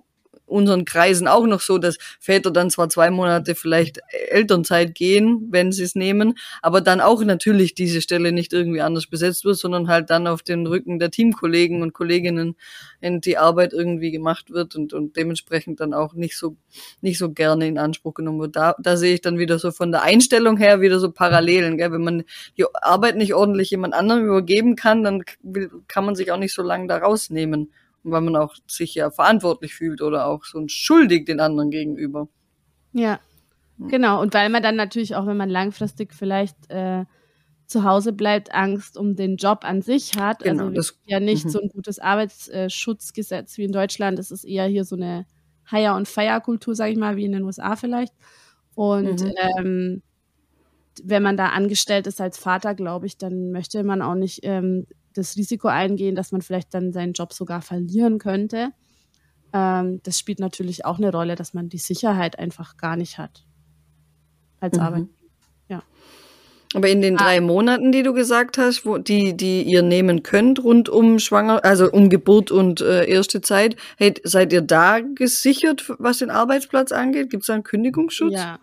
unseren 0.52 0.86
Kreisen 0.86 1.28
auch 1.28 1.48
noch 1.48 1.62
so, 1.62 1.78
dass 1.78 1.98
Väter 2.20 2.52
dann 2.52 2.70
zwar 2.70 2.90
zwei 2.90 3.10
Monate 3.10 3.56
vielleicht 3.56 4.00
Elternzeit 4.30 4.94
gehen, 4.94 5.48
wenn 5.50 5.72
sie 5.72 5.84
es 5.84 5.96
nehmen, 5.96 6.38
aber 6.62 6.82
dann 6.82 7.02
auch 7.02 7.24
natürlich 7.24 7.74
diese 7.74 8.02
Stelle 8.02 8.32
nicht 8.32 8.54
irgendwie 8.54 8.82
anders 8.82 9.08
besetzt 9.08 9.46
wird, 9.46 9.58
sondern 9.58 9.88
halt 9.88 10.10
dann 10.10 10.28
auf 10.28 10.44
den 10.44 10.68
Rücken 10.68 11.00
der 11.00 11.10
Teamkollegen 11.10 11.82
und 11.82 11.94
Kolleginnen 11.94 12.56
in 13.00 13.22
die 13.22 13.38
Arbeit 13.38 13.74
irgendwie 13.74 14.12
gemacht 14.12 14.52
wird 14.52 14.76
und, 14.76 14.94
und 14.94 15.16
dementsprechend 15.16 15.80
dann 15.80 15.94
auch 15.94 16.14
nicht 16.14 16.38
so, 16.38 16.58
nicht 17.02 17.18
so 17.18 17.32
gerne 17.32 17.68
in 17.68 17.78
Anspruch 17.78 18.14
genommen 18.14 18.42
wird. 18.42 18.56
Da, 18.56 18.76
da 18.80 18.98
sehe 18.98 19.14
ich 19.14 19.22
dann 19.22 19.40
wieder 19.40 19.58
so 19.58 19.72
von 19.72 19.92
der 19.92 20.04
Einstellung 20.04 20.58
her 20.58 20.82
wieder 20.82 21.00
so 21.00 21.12
Parallelen, 21.12 21.78
gell? 21.78 21.92
wenn 21.92 22.04
man 22.04 22.24
die 22.58 22.66
Arbeit 22.74 23.16
nicht 23.16 23.34
ordentlich 23.34 23.72
jemand 23.72 23.94
anderem 23.94 24.26
übergeben 24.26 24.76
kann, 24.76 25.04
dann 25.04 25.24
kann 25.88 26.06
man 26.06 26.16
sich 26.16 26.32
auch 26.32 26.38
nicht 26.38 26.54
so 26.54 26.62
lange 26.62 26.88
da 26.88 26.98
rausnehmen 26.98 27.72
weil 28.04 28.22
man 28.22 28.36
auch 28.36 28.56
sich 28.68 28.96
ja 28.96 29.12
verantwortlich 29.12 29.74
fühlt 29.74 30.02
oder 30.02 30.28
auch 30.28 30.44
so 30.44 30.64
schuldig 30.68 31.26
den 31.26 31.40
anderen 31.40 31.70
gegenüber. 31.70 32.28
Ja, 32.94 33.20
genau. 33.78 34.22
Und 34.22 34.34
weil 34.34 34.50
man 34.50 34.64
dann 34.64 34.76
natürlich 34.76 35.16
auch, 35.16 35.28
wenn 35.28 35.38
man 35.38 35.50
langfristig 35.50 36.14
vielleicht 36.14 36.56
äh, 36.70 37.06
zu 37.68 37.84
Hause 37.84 38.14
bleibt, 38.14 38.54
Angst 38.54 38.98
um 38.98 39.16
den 39.16 39.38
Job 39.38 39.60
an 39.64 39.82
sich 39.82 40.18
hat. 40.18 40.44
Genau, 40.44 40.66
also 40.66 40.76
das, 40.76 41.00
ja 41.06 41.20
nicht 41.20 41.46
mhm. 41.46 41.50
so 41.50 41.62
ein 41.62 41.70
gutes 41.70 42.00
Arbeitsschutzgesetz 42.00 43.58
wie 43.58 43.64
in 43.64 43.72
Deutschland. 43.72 44.20
Es 44.20 44.30
ist 44.30 44.44
eher 44.44 44.66
hier 44.66 44.84
so 44.84 44.96
eine 44.96 45.26
Hire- 45.70 45.96
und 45.96 46.08
Feierkultur, 46.08 46.76
sage 46.76 46.92
ich 46.92 46.98
mal, 46.98 47.16
wie 47.16 47.26
in 47.26 47.32
den 47.32 47.44
USA 47.44 47.76
vielleicht. 47.76 48.14
Und 48.76 49.22
mhm. 49.22 49.34
ähm, 49.58 50.02
wenn 51.04 51.24
man 51.24 51.38
da 51.38 51.48
angestellt 51.48 52.08
ist 52.08 52.20
als 52.20 52.38
Vater, 52.38 52.76
glaube 52.76 53.06
ich, 53.06 53.18
dann 53.18 53.52
möchte 53.52 53.84
man 53.84 54.02
auch 54.02 54.16
nicht 54.16 54.42
ähm, 54.44 54.86
das 55.14 55.36
Risiko 55.36 55.68
eingehen, 55.68 56.16
dass 56.16 56.32
man 56.32 56.42
vielleicht 56.42 56.74
dann 56.74 56.94
seinen 56.94 57.14
Job 57.14 57.34
sogar 57.34 57.62
verlieren 57.62 58.20
könnte. 58.20 58.72
Ähm, 59.54 60.02
das 60.04 60.18
spielt 60.20 60.40
natürlich 60.40 60.86
auch 60.86 60.98
eine 60.98 61.12
Rolle, 61.12 61.36
dass 61.36 61.54
man 61.54 61.70
die 61.70 61.78
Sicherheit 61.78 62.40
einfach 62.40 62.78
gar 62.78 62.96
nicht 62.96 63.18
hat 63.18 63.46
als 64.60 64.78
mhm. 64.78 64.84
Arbeitgeber. 64.84 65.18
Ja. 65.68 65.84
Aber 66.74 66.88
in 66.88 67.02
den 67.02 67.18
ah. 67.18 67.24
drei 67.24 67.42
Monaten, 67.42 67.92
die 67.92 68.04
du 68.04 68.14
gesagt 68.14 68.58
hast, 68.58 68.86
wo 68.86 68.98
die, 68.98 69.36
die 69.36 69.64
ihr 69.64 69.82
nehmen 69.82 70.24
könnt, 70.24 70.64
rund 70.64 70.88
um 70.88 71.20
Schwanger, 71.20 71.66
also 71.66 71.92
um 71.92 72.10
Geburt 72.10 72.52
und 72.52 72.82
äh, 72.82 73.06
erste 73.06 73.42
Zeit, 73.42 73.76
hey, 73.98 74.14
seid 74.24 74.54
ihr 74.54 74.62
da 74.62 75.00
gesichert, 75.00 75.92
was 76.00 76.20
den 76.20 76.30
Arbeitsplatz 76.30 76.92
angeht? 76.92 77.30
Gibt 77.30 77.44
es 77.44 77.48
da 77.48 77.54
einen 77.56 77.64
Kündigungsschutz? 77.64 78.34
Ja. 78.34 78.40
ja. 78.40 78.60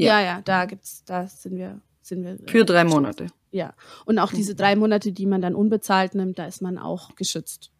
Ja, 0.00 0.20
ja, 0.20 0.40
da 0.42 0.64
gibt's, 0.64 1.04
da 1.04 1.26
sind 1.26 1.58
wir, 1.58 1.78
sind 2.10 2.22
wir. 2.22 2.36
Für 2.46 2.64
drei 2.66 2.84
Monate 2.84 3.28
ja. 3.52 3.74
Und 4.04 4.18
auch 4.18 4.32
diese 4.32 4.54
drei 4.54 4.76
Monate, 4.76 5.12
die 5.12 5.26
man 5.26 5.40
dann 5.40 5.54
unbezahlt 5.54 6.14
nimmt, 6.14 6.38
da 6.38 6.46
ist 6.46 6.62
man 6.62 6.78
auch 6.78 7.14
geschützt. 7.16 7.70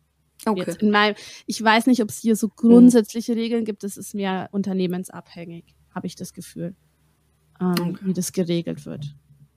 Okay. 0.47 0.65
Jetzt 0.67 0.83
in 0.83 0.91
meinem, 0.91 1.15
ich 1.47 1.63
weiß 1.63 1.87
nicht, 1.87 2.03
ob 2.03 2.09
es 2.09 2.19
hier 2.19 2.35
so 2.35 2.49
grundsätzliche 2.49 3.37
Regeln 3.37 3.65
gibt. 3.65 3.85
Das 3.85 3.97
ist 3.97 4.15
mehr 4.15 4.49
unternehmensabhängig, 4.53 5.65
habe 5.95 6.07
ich 6.07 6.17
das 6.17 6.33
Gefühl, 6.33 6.75
ähm, 7.61 7.75
okay. 7.79 7.99
wie 8.03 8.15
das 8.15 8.33
geregelt 8.33 8.87
wird. 8.87 9.05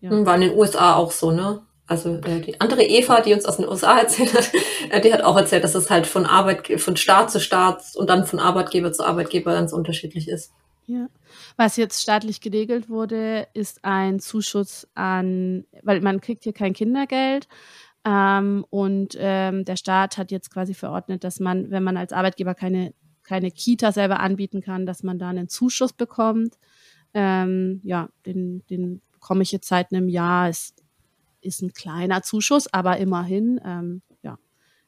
Ja. 0.01 0.11
Hm, 0.11 0.26
war 0.26 0.36
in 0.36 0.41
den 0.41 0.57
USA 0.57 0.95
auch 0.95 1.11
so, 1.11 1.32
ne? 1.32 1.61
Also 1.86 2.15
äh, 2.15 2.41
die 2.41 2.59
andere 2.61 2.84
Eva, 2.84 3.21
die 3.21 3.34
uns 3.34 3.45
aus 3.45 3.57
den 3.57 3.67
USA 3.67 3.97
erzählt 3.99 4.34
hat, 4.34 4.51
äh, 4.89 4.99
die 4.99 5.13
hat 5.13 5.21
auch 5.21 5.38
erzählt, 5.38 5.63
dass 5.63 5.76
es 5.76 5.89
halt 5.89 6.05
von 6.05 6.26
Arbeit, 6.26 6.82
von 6.82 6.97
Staat 6.97 7.32
zu 7.32 7.39
Staat 7.39 7.84
und 7.95 8.09
dann 8.09 8.26
von 8.26 8.39
Arbeitgeber 8.39 8.91
zu 8.91 9.05
Arbeitgeber 9.05 9.53
ganz 9.53 9.71
unterschiedlich 9.71 10.28
ist. 10.28 10.51
Ja. 10.86 11.07
Was 11.55 11.77
jetzt 11.77 12.01
staatlich 12.01 12.41
geregelt 12.41 12.89
wurde, 12.89 13.47
ist 13.53 13.86
ein 13.86 14.19
Zuschuss 14.19 14.88
an, 14.95 15.65
weil 15.81 16.01
man 16.01 16.19
kriegt 16.19 16.43
hier 16.43 16.53
kein 16.53 16.73
Kindergeld. 16.73 17.47
Ähm, 18.05 18.65
und 18.69 19.15
ähm, 19.17 19.63
der 19.63 19.77
Staat 19.77 20.17
hat 20.17 20.31
jetzt 20.31 20.51
quasi 20.51 20.73
verordnet, 20.73 21.23
dass 21.23 21.39
man, 21.39 21.71
wenn 21.71 21.84
man 21.84 21.95
als 21.95 22.11
Arbeitgeber 22.11 22.53
keine, 22.53 22.93
keine 23.23 23.49
Kita 23.49 23.93
selber 23.93 24.19
anbieten 24.19 24.61
kann, 24.61 24.86
dass 24.86 25.03
man 25.03 25.19
da 25.19 25.29
einen 25.29 25.47
Zuschuss 25.47 25.93
bekommt. 25.93 26.55
Ähm, 27.13 27.79
ja, 27.84 28.09
den, 28.25 28.65
den 28.69 29.01
bekomme 29.13 29.43
ich 29.43 29.53
jetzt 29.53 29.69
seit 29.69 29.93
einem 29.93 30.09
Jahr. 30.09 30.49
Ist, 30.49 30.84
ist 31.39 31.61
ein 31.61 31.73
kleiner 31.73 32.23
Zuschuss, 32.23 32.71
aber 32.73 32.97
immerhin, 32.97 33.61
ähm, 33.63 34.01
ja, 34.21 34.38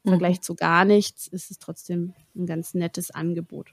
im 0.04 0.10
Vergleich 0.10 0.38
mhm. 0.38 0.42
zu 0.42 0.56
gar 0.56 0.84
nichts 0.84 1.28
ist 1.28 1.52
es 1.52 1.60
trotzdem 1.60 2.14
ein 2.36 2.46
ganz 2.46 2.74
nettes 2.74 3.12
Angebot. 3.12 3.70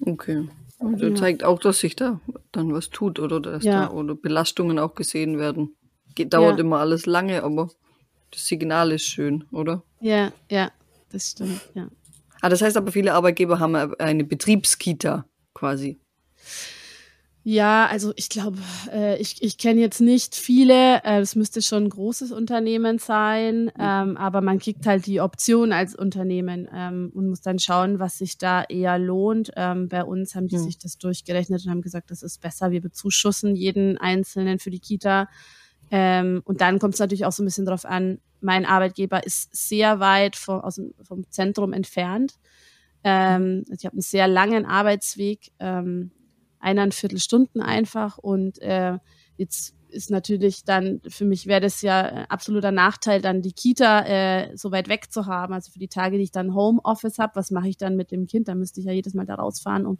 Okay. 0.00 0.48
Also 0.78 1.08
ja. 1.08 1.14
zeigt 1.14 1.44
auch, 1.44 1.58
dass 1.58 1.80
sich 1.80 1.94
da 1.94 2.20
dann 2.52 2.72
was 2.72 2.88
tut 2.88 3.18
oder 3.18 3.40
dass 3.40 3.64
ja. 3.64 3.86
da 3.86 3.90
oder 3.90 4.14
Belastungen 4.14 4.78
auch 4.78 4.94
gesehen 4.94 5.38
werden. 5.38 5.76
Geht, 6.14 6.32
dauert 6.32 6.58
ja. 6.58 6.64
immer 6.64 6.78
alles 6.78 7.06
lange, 7.06 7.42
aber 7.42 7.68
das 8.30 8.46
Signal 8.46 8.92
ist 8.92 9.04
schön, 9.04 9.44
oder? 9.52 9.82
Ja, 10.00 10.32
ja, 10.50 10.70
das 11.10 11.32
stimmt, 11.32 11.60
ja. 11.74 11.88
Ah, 12.40 12.48
das 12.48 12.62
heißt 12.62 12.76
aber, 12.76 12.90
viele 12.90 13.12
Arbeitgeber 13.12 13.58
haben 13.58 13.76
eine 13.76 14.24
Betriebskita 14.24 15.26
quasi. 15.52 16.00
Ja, 17.42 17.86
also 17.86 18.12
ich 18.16 18.28
glaube, 18.28 18.58
äh, 18.92 19.18
ich, 19.18 19.42
ich 19.42 19.56
kenne 19.56 19.80
jetzt 19.80 20.00
nicht 20.00 20.34
viele. 20.34 21.02
Äh, 21.04 21.20
es 21.20 21.36
müsste 21.36 21.62
schon 21.62 21.84
ein 21.84 21.88
großes 21.88 22.32
Unternehmen 22.32 22.98
sein, 22.98 23.64
mhm. 23.64 23.70
ähm, 23.78 24.16
aber 24.18 24.42
man 24.42 24.58
kriegt 24.58 24.86
halt 24.86 25.06
die 25.06 25.22
Option 25.22 25.72
als 25.72 25.94
Unternehmen 25.94 26.68
ähm, 26.72 27.10
und 27.14 27.28
muss 27.30 27.40
dann 27.40 27.58
schauen, 27.58 27.98
was 27.98 28.18
sich 28.18 28.36
da 28.36 28.62
eher 28.64 28.98
lohnt. 28.98 29.52
Ähm, 29.56 29.88
bei 29.88 30.04
uns 30.04 30.34
haben 30.34 30.48
die 30.48 30.58
mhm. 30.58 30.64
sich 30.64 30.78
das 30.78 30.98
durchgerechnet 30.98 31.64
und 31.64 31.70
haben 31.70 31.80
gesagt, 31.80 32.10
das 32.10 32.22
ist 32.22 32.42
besser, 32.42 32.72
wir 32.72 32.82
bezuschussen 32.82 33.56
jeden 33.56 33.96
Einzelnen 33.96 34.58
für 34.58 34.70
die 34.70 34.80
Kita. 34.80 35.26
Ähm, 35.90 36.42
und 36.44 36.60
dann 36.60 36.78
kommt 36.78 36.94
es 36.94 37.00
natürlich 37.00 37.24
auch 37.24 37.32
so 37.32 37.42
ein 37.42 37.46
bisschen 37.46 37.64
drauf 37.66 37.86
an, 37.86 38.18
mein 38.42 38.66
Arbeitgeber 38.66 39.24
ist 39.24 39.48
sehr 39.54 39.98
weit 39.98 40.36
vom, 40.36 40.60
aus 40.60 40.74
dem, 40.74 40.92
vom 41.02 41.24
Zentrum 41.30 41.72
entfernt. 41.72 42.34
Ähm, 43.02 43.64
ich 43.74 43.86
habe 43.86 43.94
einen 43.94 44.02
sehr 44.02 44.28
langen 44.28 44.66
Arbeitsweg. 44.66 45.52
Ähm, 45.58 46.10
eineinviertel 46.60 47.18
Stunden 47.18 47.60
einfach 47.60 48.18
und 48.18 48.60
äh, 48.60 48.98
jetzt 49.36 49.74
ist 49.88 50.10
natürlich 50.10 50.64
dann, 50.64 51.00
für 51.08 51.24
mich 51.24 51.46
wäre 51.46 51.60
das 51.60 51.82
ja 51.82 52.24
absoluter 52.28 52.70
Nachteil, 52.70 53.20
dann 53.20 53.42
die 53.42 53.52
Kita 53.52 54.06
äh, 54.06 54.56
so 54.56 54.70
weit 54.70 54.88
weg 54.88 55.10
zu 55.10 55.26
haben. 55.26 55.52
Also 55.52 55.72
für 55.72 55.78
die 55.78 55.88
Tage, 55.88 56.16
die 56.16 56.22
ich 56.22 56.30
dann 56.30 56.54
Homeoffice 56.54 57.18
habe, 57.18 57.34
was 57.34 57.50
mache 57.50 57.68
ich 57.68 57.76
dann 57.76 57.96
mit 57.96 58.12
dem 58.12 58.26
Kind? 58.26 58.46
Da 58.46 58.54
müsste 58.54 58.80
ich 58.80 58.86
ja 58.86 58.92
jedes 58.92 59.14
Mal 59.14 59.26
da 59.26 59.34
rausfahren, 59.34 59.86
um 59.86 59.98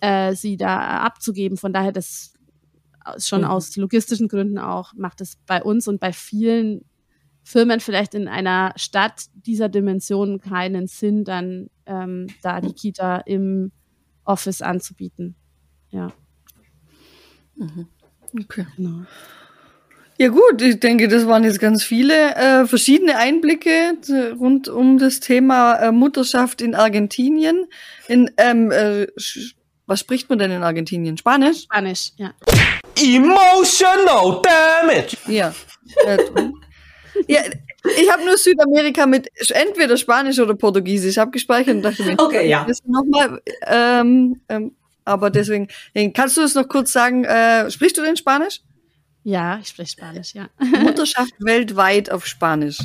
äh, 0.00 0.34
sie 0.34 0.56
da 0.56 1.00
abzugeben. 1.00 1.58
Von 1.58 1.72
daher, 1.72 1.92
das 1.92 2.32
schon 3.18 3.42
mhm. 3.42 3.48
aus 3.48 3.76
logistischen 3.76 4.28
Gründen 4.28 4.58
auch, 4.58 4.92
macht 4.94 5.20
es 5.20 5.36
bei 5.46 5.62
uns 5.62 5.88
und 5.88 6.00
bei 6.00 6.12
vielen 6.12 6.84
Firmen 7.42 7.80
vielleicht 7.80 8.14
in 8.14 8.28
einer 8.28 8.72
Stadt 8.76 9.24
dieser 9.34 9.68
Dimension 9.68 10.40
keinen 10.40 10.86
Sinn, 10.86 11.24
dann 11.24 11.70
ähm, 11.86 12.26
da 12.42 12.60
die 12.60 12.74
Kita 12.74 13.18
im 13.18 13.72
Office 14.24 14.62
anzubieten. 14.62 15.36
Ja. 15.90 16.12
Mhm. 17.56 17.86
Okay. 18.38 18.66
Genau. 18.76 19.04
Ja 20.18 20.28
gut, 20.28 20.60
ich 20.60 20.78
denke, 20.80 21.08
das 21.08 21.26
waren 21.26 21.44
jetzt 21.44 21.60
ganz 21.60 21.82
viele 21.82 22.34
äh, 22.34 22.66
verschiedene 22.66 23.16
Einblicke 23.16 23.96
rund 24.38 24.68
um 24.68 24.98
das 24.98 25.20
Thema 25.20 25.76
äh, 25.76 25.92
Mutterschaft 25.92 26.60
in 26.60 26.74
Argentinien. 26.74 27.66
In, 28.06 28.30
ähm, 28.36 28.70
äh, 28.70 29.06
was 29.86 30.00
spricht 30.00 30.28
man 30.28 30.38
denn 30.38 30.50
in 30.50 30.62
Argentinien? 30.62 31.16
Spanisch? 31.16 31.62
Spanisch, 31.62 32.12
ja. 32.16 32.34
Emotional 33.02 34.42
damage. 34.42 35.16
Ja. 35.26 35.54
Äh, 36.06 36.18
ja, 37.26 37.40
ich 37.98 38.12
habe 38.12 38.24
nur 38.24 38.36
Südamerika 38.36 39.06
mit 39.06 39.30
entweder 39.50 39.96
Spanisch 39.96 40.38
oder 40.38 40.54
Portugiesisch 40.54 41.16
abgespeichert 41.16 41.76
und 41.76 41.82
dachte 41.82 42.02
mir, 42.02 42.18
okay, 42.18 42.46
ja. 42.46 42.66
nochmal, 42.84 43.40
ähm, 43.66 44.40
ähm, 44.50 44.76
aber 45.04 45.30
deswegen, 45.30 45.68
kannst 46.14 46.36
du 46.36 46.42
es 46.42 46.54
noch 46.54 46.68
kurz 46.68 46.92
sagen, 46.92 47.24
äh, 47.24 47.70
sprichst 47.70 47.96
du 47.98 48.02
denn 48.02 48.16
Spanisch? 48.16 48.60
Ja, 49.22 49.58
ich 49.60 49.68
spreche 49.68 49.92
Spanisch, 49.92 50.34
ja. 50.34 50.48
Mutterschaft 50.82 51.32
weltweit 51.38 52.10
auf 52.10 52.26
Spanisch. 52.26 52.78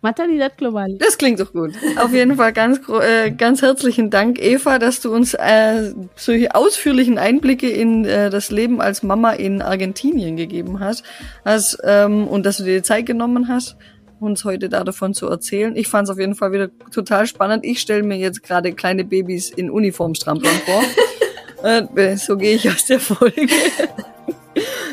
Maternidad 0.00 0.56
global. 0.56 0.96
Das 0.98 1.18
klingt 1.18 1.40
doch 1.40 1.52
gut. 1.52 1.72
Auf 1.96 2.12
jeden 2.12 2.36
Fall 2.36 2.52
ganz, 2.52 2.80
äh, 2.88 3.32
ganz 3.32 3.62
herzlichen 3.62 4.10
Dank, 4.10 4.40
Eva, 4.40 4.78
dass 4.78 5.00
du 5.00 5.12
uns 5.12 5.34
äh, 5.34 5.92
solche 6.14 6.54
ausführlichen 6.54 7.18
Einblicke 7.18 7.68
in 7.68 8.04
äh, 8.04 8.30
das 8.30 8.52
Leben 8.52 8.80
als 8.80 9.02
Mama 9.02 9.32
in 9.32 9.60
Argentinien 9.60 10.36
gegeben 10.36 10.78
hast, 10.78 11.02
hast 11.44 11.78
ähm, 11.82 12.28
und 12.28 12.46
dass 12.46 12.58
du 12.58 12.64
dir 12.64 12.76
die 12.76 12.82
Zeit 12.82 13.06
genommen 13.06 13.48
hast, 13.48 13.76
uns 14.20 14.44
heute 14.44 14.68
da 14.68 14.84
davon 14.84 15.14
zu 15.14 15.28
erzählen. 15.28 15.74
Ich 15.74 15.88
fand 15.88 16.04
es 16.08 16.12
auf 16.12 16.18
jeden 16.20 16.36
Fall 16.36 16.52
wieder 16.52 16.70
total 16.92 17.26
spannend. 17.26 17.64
Ich 17.64 17.80
stelle 17.80 18.04
mir 18.04 18.18
jetzt 18.18 18.44
gerade 18.44 18.72
kleine 18.72 19.04
Babys 19.04 19.50
in 19.50 19.68
Uniformstrampeln 19.68 20.54
vor. 20.64 20.82
äh, 21.62 22.16
so 22.16 22.36
gehe 22.36 22.56
ich 22.56 22.68
aus 22.68 22.84
der 22.86 23.00
Folge. 23.00 23.48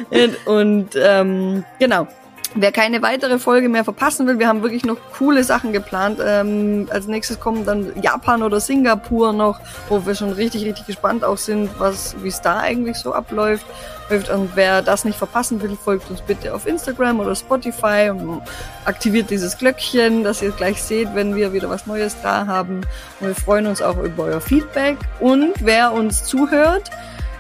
und 0.46 0.90
ähm, 0.96 1.64
genau, 1.80 2.08
Wer 2.58 2.72
keine 2.72 3.02
weitere 3.02 3.38
Folge 3.38 3.68
mehr 3.68 3.84
verpassen 3.84 4.28
will, 4.28 4.40
wir 4.40 4.48
haben 4.48 4.64
wirklich 4.64 4.86
noch 4.86 4.96
coole 5.18 5.44
Sachen 5.44 5.74
geplant. 5.74 6.20
Ähm, 6.26 6.88
als 6.90 7.06
nächstes 7.06 7.38
kommen 7.38 7.66
dann 7.66 7.92
Japan 8.02 8.44
oder 8.44 8.62
Singapur 8.62 9.34
noch, 9.34 9.60
wo 9.90 10.06
wir 10.06 10.16
schon 10.16 10.32
richtig, 10.32 10.64
richtig 10.64 10.86
gespannt 10.86 11.26
auch 11.26 11.38
sind, 11.38 11.70
was, 11.80 12.16
wie 12.24 12.30
es 12.30 12.40
da 12.40 12.60
eigentlich 12.60 12.96
so 12.96 13.14
abläuft. 13.14 13.66
Und 14.10 14.52
wer 14.56 14.82
das 14.82 15.04
nicht 15.04 15.18
verpassen 15.18 15.62
will, 15.62 15.76
folgt 15.76 16.10
uns 16.10 16.22
bitte 16.22 16.54
auf 16.54 16.66
Instagram 16.66 17.20
oder 17.20 17.36
Spotify 17.36 18.10
und 18.10 18.42
aktiviert 18.86 19.30
dieses 19.32 19.58
Glöckchen, 19.58 20.24
dass 20.24 20.42
ihr 20.42 20.52
gleich 20.52 20.82
seht, 20.82 21.14
wenn 21.14 21.36
wir 21.36 21.52
wieder 21.52 21.70
was 21.70 21.88
Neues 21.88 22.16
da 22.24 22.48
haben. 22.48 22.82
Und 23.20 23.28
wir 23.28 23.36
freuen 23.36 23.68
uns 23.68 23.82
auch 23.82 23.98
über 23.98 24.24
euer 24.24 24.40
Feedback. 24.40 24.98
Und 25.20 25.56
wer 25.60 25.92
uns 25.92 26.24
zuhört, 26.24 26.90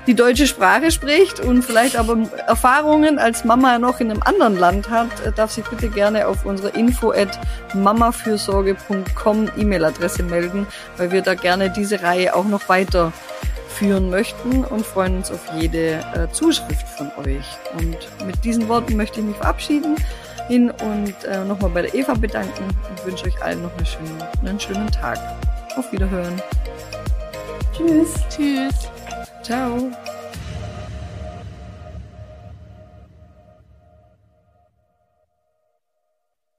die 0.08 0.14
deutsche 0.14 0.47
Sprache 0.47 0.91
spricht 0.91 1.39
und 1.39 1.64
vielleicht 1.64 1.95
aber 1.95 2.18
Erfahrungen 2.47 3.18
als 3.20 3.43
Mama 3.43 3.80
noch 3.80 3.99
in 3.99 4.12
einem 4.12 4.22
anderen 4.24 4.58
Land 4.58 4.89
hat, 4.89 5.08
äh, 5.26 5.32
darf 5.32 5.51
sich 5.51 5.66
bitte 5.66 5.89
gerne 5.89 6.28
auf 6.28 6.45
unsere 6.45 6.70
info 6.70 7.12
at 7.12 7.39
mamafürsorge.com 7.74 9.49
E-Mail-Adresse 9.58 10.24
melden, 10.24 10.68
weil 10.97 11.12
wir 11.12 11.22
da 11.22 11.34
gerne 11.34 11.70
diese 11.70 12.01
Reihe 12.01 12.36
auch 12.36 12.45
noch 12.45 12.70
weiter 12.70 13.12
führen 13.70 14.10
möchten 14.10 14.64
und 14.64 14.86
freuen 14.86 15.18
uns 15.18 15.32
auf 15.32 15.41
jede 15.60 15.99
äh, 16.16 16.32
Zuschrift 16.32 16.88
von 16.97 17.12
euch. 17.26 17.45
Und 17.78 17.97
mit 18.26 18.43
diesen 18.43 18.68
Worten 18.70 18.95
möchte 18.95 19.20
ich 19.20 19.26
mich 19.26 19.36
verabschieden 19.36 19.95
hin 20.47 20.70
und 20.70 21.24
äh, 21.26 21.43
nochmal 21.43 21.72
bei 21.72 21.82
der 21.82 21.95
Eva 21.95 22.14
bedanken 22.14 22.64
und 22.89 23.06
wünsche 23.06 23.26
euch 23.26 23.43
allen 23.43 23.64
noch 23.64 23.76
einen 23.76 23.86
schönen, 23.86 24.24
einen 24.45 24.60
schönen 24.60 24.91
Tag. 24.91 25.18
Auf 25.76 25.91
Wiederhören. 25.91 26.41
Tschüss. 27.76 28.14
Tschüss. 28.30 28.95
Ciao. 29.46 30.14